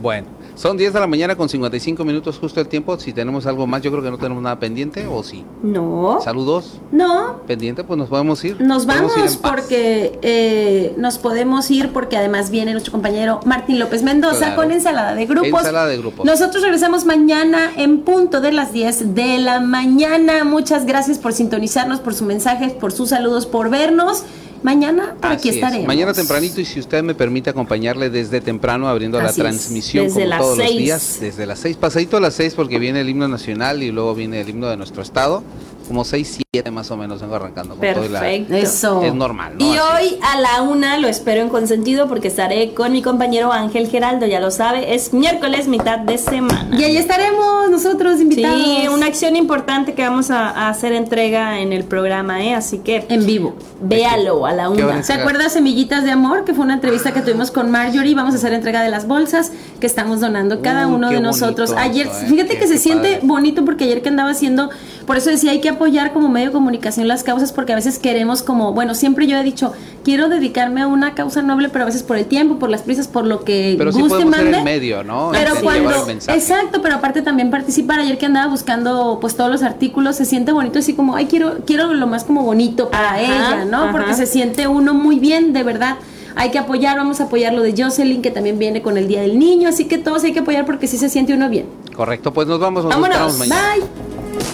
Bueno, 0.00 0.26
son 0.54 0.76
10 0.76 0.92
de 0.92 1.00
la 1.00 1.06
mañana 1.06 1.36
con 1.36 1.48
55 1.48 2.04
minutos 2.04 2.38
justo 2.38 2.60
el 2.60 2.68
tiempo. 2.68 2.98
Si 2.98 3.12
tenemos 3.12 3.46
algo 3.46 3.66
más, 3.66 3.82
yo 3.82 3.90
creo 3.90 4.02
que 4.02 4.10
no 4.10 4.18
tenemos 4.18 4.42
nada 4.42 4.58
pendiente, 4.58 5.06
¿o 5.06 5.22
sí? 5.22 5.44
No. 5.62 6.18
Saludos. 6.22 6.80
No, 6.92 7.40
Pendiente, 7.46 7.82
pues 7.84 7.98
nos 7.98 8.08
podemos 8.08 8.44
ir. 8.44 8.60
nos 8.60 8.86
vamos 8.86 9.16
ir 9.16 9.30
porque 9.42 10.18
eh, 10.22 10.94
nos 10.98 11.18
podemos 11.18 11.70
ir 11.70 11.92
porque 11.92 12.16
además 12.16 12.50
viene 12.50 12.72
nuestro 12.72 12.92
compañero 12.92 13.40
Martín 13.46 13.78
López 13.78 14.02
Mendoza 14.02 14.38
Claro. 14.38 14.56
con 14.56 14.72
ensalada 14.72 15.14
de 15.14 15.26
grupos. 15.26 15.60
Ensalada 15.60 15.86
de 15.86 15.98
grupos. 15.98 16.24
Nosotros 16.26 16.62
regresamos 16.62 17.04
mañana 17.04 17.70
en 17.76 18.00
punto 18.00 18.40
de 18.40 18.52
las 18.52 18.72
10 18.72 19.14
de 19.14 19.38
la 19.38 19.60
mañana. 19.60 20.44
Muchas 20.44 20.84
gracias 20.86 21.18
por 21.18 21.32
sintonizarnos, 21.32 22.00
por 22.00 22.14
sus 22.14 22.26
mensajes, 22.26 22.72
por 22.72 22.92
sus 22.92 23.10
saludos, 23.10 23.46
por 23.46 23.70
vernos. 23.70 24.24
Mañana 24.62 25.14
por 25.20 25.30
aquí 25.32 25.48
es. 25.50 25.56
estaremos. 25.56 25.86
Mañana 25.86 26.12
tempranito 26.12 26.60
y 26.60 26.64
si 26.64 26.80
usted 26.80 27.02
me 27.02 27.14
permite 27.14 27.50
acompañe 27.50 27.86
desde 28.10 28.40
temprano 28.40 28.88
abriendo 28.88 29.18
la 29.20 29.28
Así 29.28 29.40
transmisión 29.40 30.06
Desde 30.06 30.20
como 30.20 30.26
las 30.30 30.38
todos 30.40 30.58
los 30.58 30.66
seis. 30.66 30.78
días, 30.78 31.18
desde 31.20 31.46
las 31.46 31.58
6, 31.60 31.76
pasadito 31.76 32.16
a 32.16 32.20
las 32.20 32.34
6 32.34 32.54
porque 32.54 32.78
viene 32.78 33.00
el 33.00 33.08
himno 33.08 33.28
nacional 33.28 33.82
y 33.82 33.92
luego 33.92 34.14
viene 34.14 34.40
el 34.40 34.48
himno 34.48 34.68
de 34.68 34.76
nuestro 34.76 35.02
estado, 35.02 35.42
como 35.86 36.04
6, 36.04 36.38
7 36.52 36.70
más 36.70 36.90
o 36.90 36.96
menos 36.96 37.20
vengo 37.20 37.34
arrancando 37.36 37.76
con 37.76 37.92
todo 37.94 38.04
y 38.04 38.08
la- 38.08 38.20
Perfecto. 38.20 38.54
Eso. 38.54 39.02
es 39.02 39.14
normal, 39.14 39.54
¿no? 39.58 39.64
Y 39.64 39.76
Así 39.78 39.78
hoy 39.78 40.18
a 40.22 40.40
la 40.40 40.62
una 40.62 40.98
lo 40.98 41.08
espero 41.08 41.42
en 41.42 41.48
consentido 41.48 42.08
porque 42.08 42.28
estaré 42.28 42.72
con 42.74 42.92
mi 42.92 43.02
compañero 43.02 43.52
Ángel 43.52 43.88
Geraldo, 43.88 44.26
ya 44.26 44.40
lo 44.40 44.50
sabe, 44.50 44.94
es 44.94 45.12
miércoles, 45.12 45.68
mitad 45.68 45.98
de 45.98 46.18
semana. 46.18 46.68
Y 46.76 46.84
ahí 46.84 46.96
estaremos 46.96 47.70
nosotros 47.70 48.20
invitados. 48.20 48.60
Sí, 48.60 48.88
una 48.88 49.06
acción 49.06 49.36
importante 49.36 49.94
que 49.94 50.02
vamos 50.02 50.30
a, 50.30 50.48
a 50.50 50.68
hacer 50.70 50.92
entrega 50.92 51.60
en 51.60 51.72
el 51.72 51.84
programa, 51.84 52.42
¿eh? 52.44 52.54
Así 52.54 52.78
que 52.78 53.04
en 53.08 53.26
vivo. 53.26 53.54
véalo 53.80 54.46
a 54.46 54.52
la 54.52 54.70
¿Qué 54.74 54.82
van 54.82 54.94
una. 54.96 55.02
¿Se 55.02 55.12
acuerda 55.12 55.48
Semillitas 55.48 56.04
de 56.04 56.10
Amor? 56.10 56.44
Que 56.44 56.54
fue 56.54 56.64
una 56.64 56.74
entrevista 56.74 57.12
que 57.12 57.20
tuvimos 57.20 57.50
con 57.50 57.70
Marjorie. 57.70 58.14
Vamos 58.14 58.34
a 58.34 58.38
hacer 58.38 58.52
entrega 58.52 58.82
de 58.82 58.90
las 58.90 59.06
bolsas 59.06 59.52
que 59.80 59.86
estamos 59.86 60.20
donando 60.20 60.62
cada 60.62 60.86
Uy, 60.86 60.94
uno 60.94 61.10
de 61.10 61.20
nosotros. 61.20 61.70
bonito 61.70 61.88
Ayer, 61.90 62.06
¿eh? 62.06 62.26
fíjate 62.28 62.58
que 62.58 62.66
se 62.66 62.78
siente 62.78 63.12
padre. 63.14 63.20
bonito 63.26 63.64
porque 63.64 63.84
ayer 63.84 64.02
que 64.02 64.08
andaba 64.08 64.30
haciendo, 64.30 64.70
por 65.06 65.16
eso 65.16 65.30
decía 65.30 65.52
hay 65.52 65.60
que 65.60 65.68
apoyar 65.68 66.12
como 66.12 66.28
medio 66.28 66.48
de 66.48 66.52
comunicación 66.52 67.06
las 67.08 67.22
causas 67.22 67.52
porque 67.52 67.72
a 67.72 67.76
veces 67.76 67.98
queremos 67.98 68.42
como, 68.42 68.72
bueno, 68.72 68.94
siempre 68.94 69.26
yo 69.26 69.36
he 69.38 69.42
dicho, 69.44 69.72
quiero 70.04 70.28
dedicarme 70.28 70.82
a 70.82 70.86
una 70.86 71.14
causa 71.14 71.42
noble, 71.42 71.68
pero 71.68 71.84
a 71.84 71.86
veces 71.86 72.02
por 72.02 72.16
el 72.16 72.26
tiempo, 72.26 72.58
por 72.58 72.68
las 72.70 72.82
prisas, 72.82 73.06
por 73.08 73.24
lo 73.26 73.44
que 73.44 73.76
Pero 73.78 73.92
sí 73.92 74.00
guste, 74.00 74.18
ser 74.18 74.26
mande. 74.26 74.58
el 74.58 74.64
medio, 74.64 75.04
¿no? 75.04 75.30
Pero 75.32 75.52
Este, 75.54 75.60
llevar 75.60 75.76
el 75.76 75.82
cuando, 75.84 76.06
mensaje. 76.06 76.38
exacto, 76.38 76.82
pero 76.82 76.96
aparte 76.96 77.22
también 77.22 77.50
participar. 77.50 78.00
Ayer 78.00 78.18
que 78.18 78.26
andaba 78.26 78.48
buscando 78.50 79.18
pues 79.20 79.36
todos 79.36 79.50
los 79.50 79.62
artículos, 79.62 80.16
se 80.16 80.24
siente 80.24 80.52
bonito 80.52 80.78
así 80.80 80.92
como, 80.94 81.16
ay, 81.16 81.26
quiero, 81.26 81.58
quiero 81.66 81.94
lo 81.94 82.06
más 82.06 82.24
como 82.24 82.42
bonito 82.42 82.90
para 82.90 83.14
Ajá, 83.14 83.20
ella, 83.22 83.64
¿no? 83.64 83.84
ajá. 83.84 83.92
Porque 83.92 84.14
se 84.14 84.26
siente 84.26 84.66
uno 84.68 84.92
muy 84.94 85.18
bien, 85.18 85.52
de 85.52 85.62
verdad. 85.62 85.96
Hay 86.38 86.50
que 86.50 86.58
apoyar, 86.58 86.98
vamos 86.98 87.20
a 87.20 87.24
apoyar 87.24 87.54
lo 87.54 87.62
de 87.62 87.74
Jocelyn, 87.80 88.20
que 88.20 88.30
también 88.30 88.58
viene 88.58 88.82
con 88.82 88.98
el 88.98 89.08
Día 89.08 89.22
del 89.22 89.38
Niño, 89.38 89.68
así 89.70 89.86
que 89.86 89.96
todos 89.96 90.22
hay 90.24 90.32
que 90.32 90.40
apoyar 90.40 90.66
porque 90.66 90.86
sí 90.86 90.98
se 90.98 91.08
siente 91.08 91.32
uno 91.32 91.48
bien. 91.48 91.64
Correcto, 91.96 92.32
pues 92.32 92.46
nos 92.46 92.60
vamos, 92.60 92.84
nos 92.84 92.92
Vámonos. 92.92 93.38
mañana. 93.38 93.74
Bye. 93.76 94.46